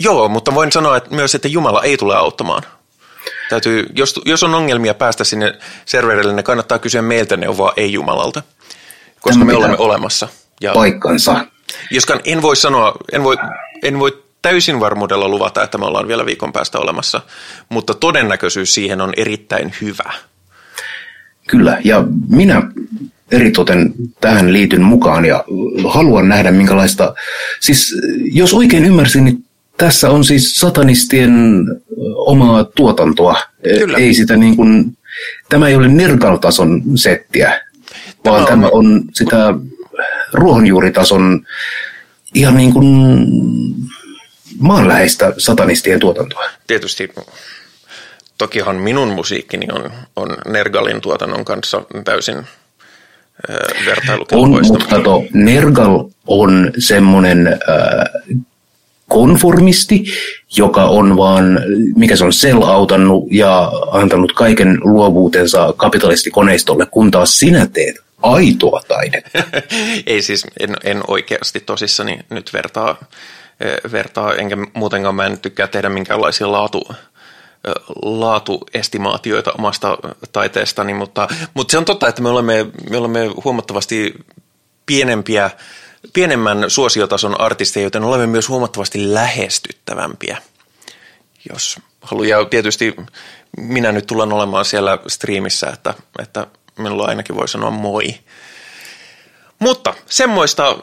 [0.00, 2.62] Joo, mutta voin sanoa että myös, että Jumala ei tule auttamaan.
[3.48, 8.42] Täytyy, jos, jos on ongelmia päästä sinne serverille, niin kannattaa kysyä meiltä neuvoa, ei Jumalalta.
[9.20, 10.28] Koska Tämä me olemme olemassa.
[10.60, 11.46] Ja paikkansa.
[11.90, 13.36] Joskaan en voi sanoa, en voi,
[13.82, 17.20] en voi täysin varmuudella luvata, että me ollaan vielä viikon päästä olemassa,
[17.68, 20.12] mutta todennäköisyys siihen on erittäin hyvä.
[21.48, 22.62] Kyllä, ja minä
[23.32, 25.44] eritoten tähän liityn mukaan ja
[25.88, 27.14] haluan nähdä minkälaista,
[27.60, 27.96] siis
[28.32, 29.44] jos oikein ymmärsin, niin
[29.76, 31.32] tässä on siis satanistien
[32.16, 33.36] omaa tuotantoa.
[33.62, 33.98] Kyllä.
[33.98, 34.96] Ei sitä niin kuin,
[35.48, 37.60] tämä ei ole Nergal-tason settiä,
[38.24, 39.54] vaan on- tämä on sitä
[40.32, 41.46] ruohonjuuritason
[42.34, 42.86] ihan niin kuin
[44.58, 46.44] maanläheistä satanistien tuotantoa.
[46.66, 47.08] Tietysti
[48.38, 52.44] tokihan minun musiikkini on, on Nergalin tuotannon kanssa täysin äh,
[53.50, 54.72] On, vertailukelpoista.
[54.72, 58.38] mutta kato, Nergal on semmoinen äh,
[59.08, 60.04] konformisti,
[60.56, 61.60] joka on vaan,
[61.96, 69.42] mikä se on, sell-outannut ja antanut kaiken luovuutensa kapitalistikoneistolle, kun taas sinä teet aitoa taidetta.
[70.06, 73.04] Ei siis, en, en oikeasti tosissani nyt vertaa,
[73.92, 76.88] vertaa, enkä muutenkaan mä en tykkää tehdä minkäänlaisia laatu,
[78.02, 79.98] laatuestimaatioita omasta
[80.32, 84.14] taiteestani, mutta, mutta se on totta, että me olemme, me olemme huomattavasti
[84.86, 85.50] pienempiä,
[86.12, 90.38] pienemmän suosiotason artisteja, joten olemme myös huomattavasti lähestyttävämpiä,
[91.52, 92.26] jos haluaa.
[92.26, 92.96] Ja tietysti
[93.56, 96.46] minä nyt tulen olemaan siellä striimissä, että, että
[96.78, 98.14] minulla ainakin voi sanoa moi.
[99.58, 100.76] Mutta semmoista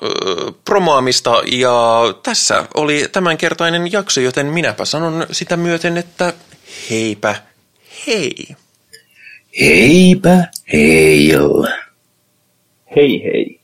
[0.65, 6.33] promoamista ja tässä oli tämänkertainen jakso, joten minäpä sanon sitä myöten, että
[6.89, 7.35] heipä
[8.07, 8.35] hei.
[9.59, 11.67] Heipä heil.
[12.95, 13.60] Hei hei.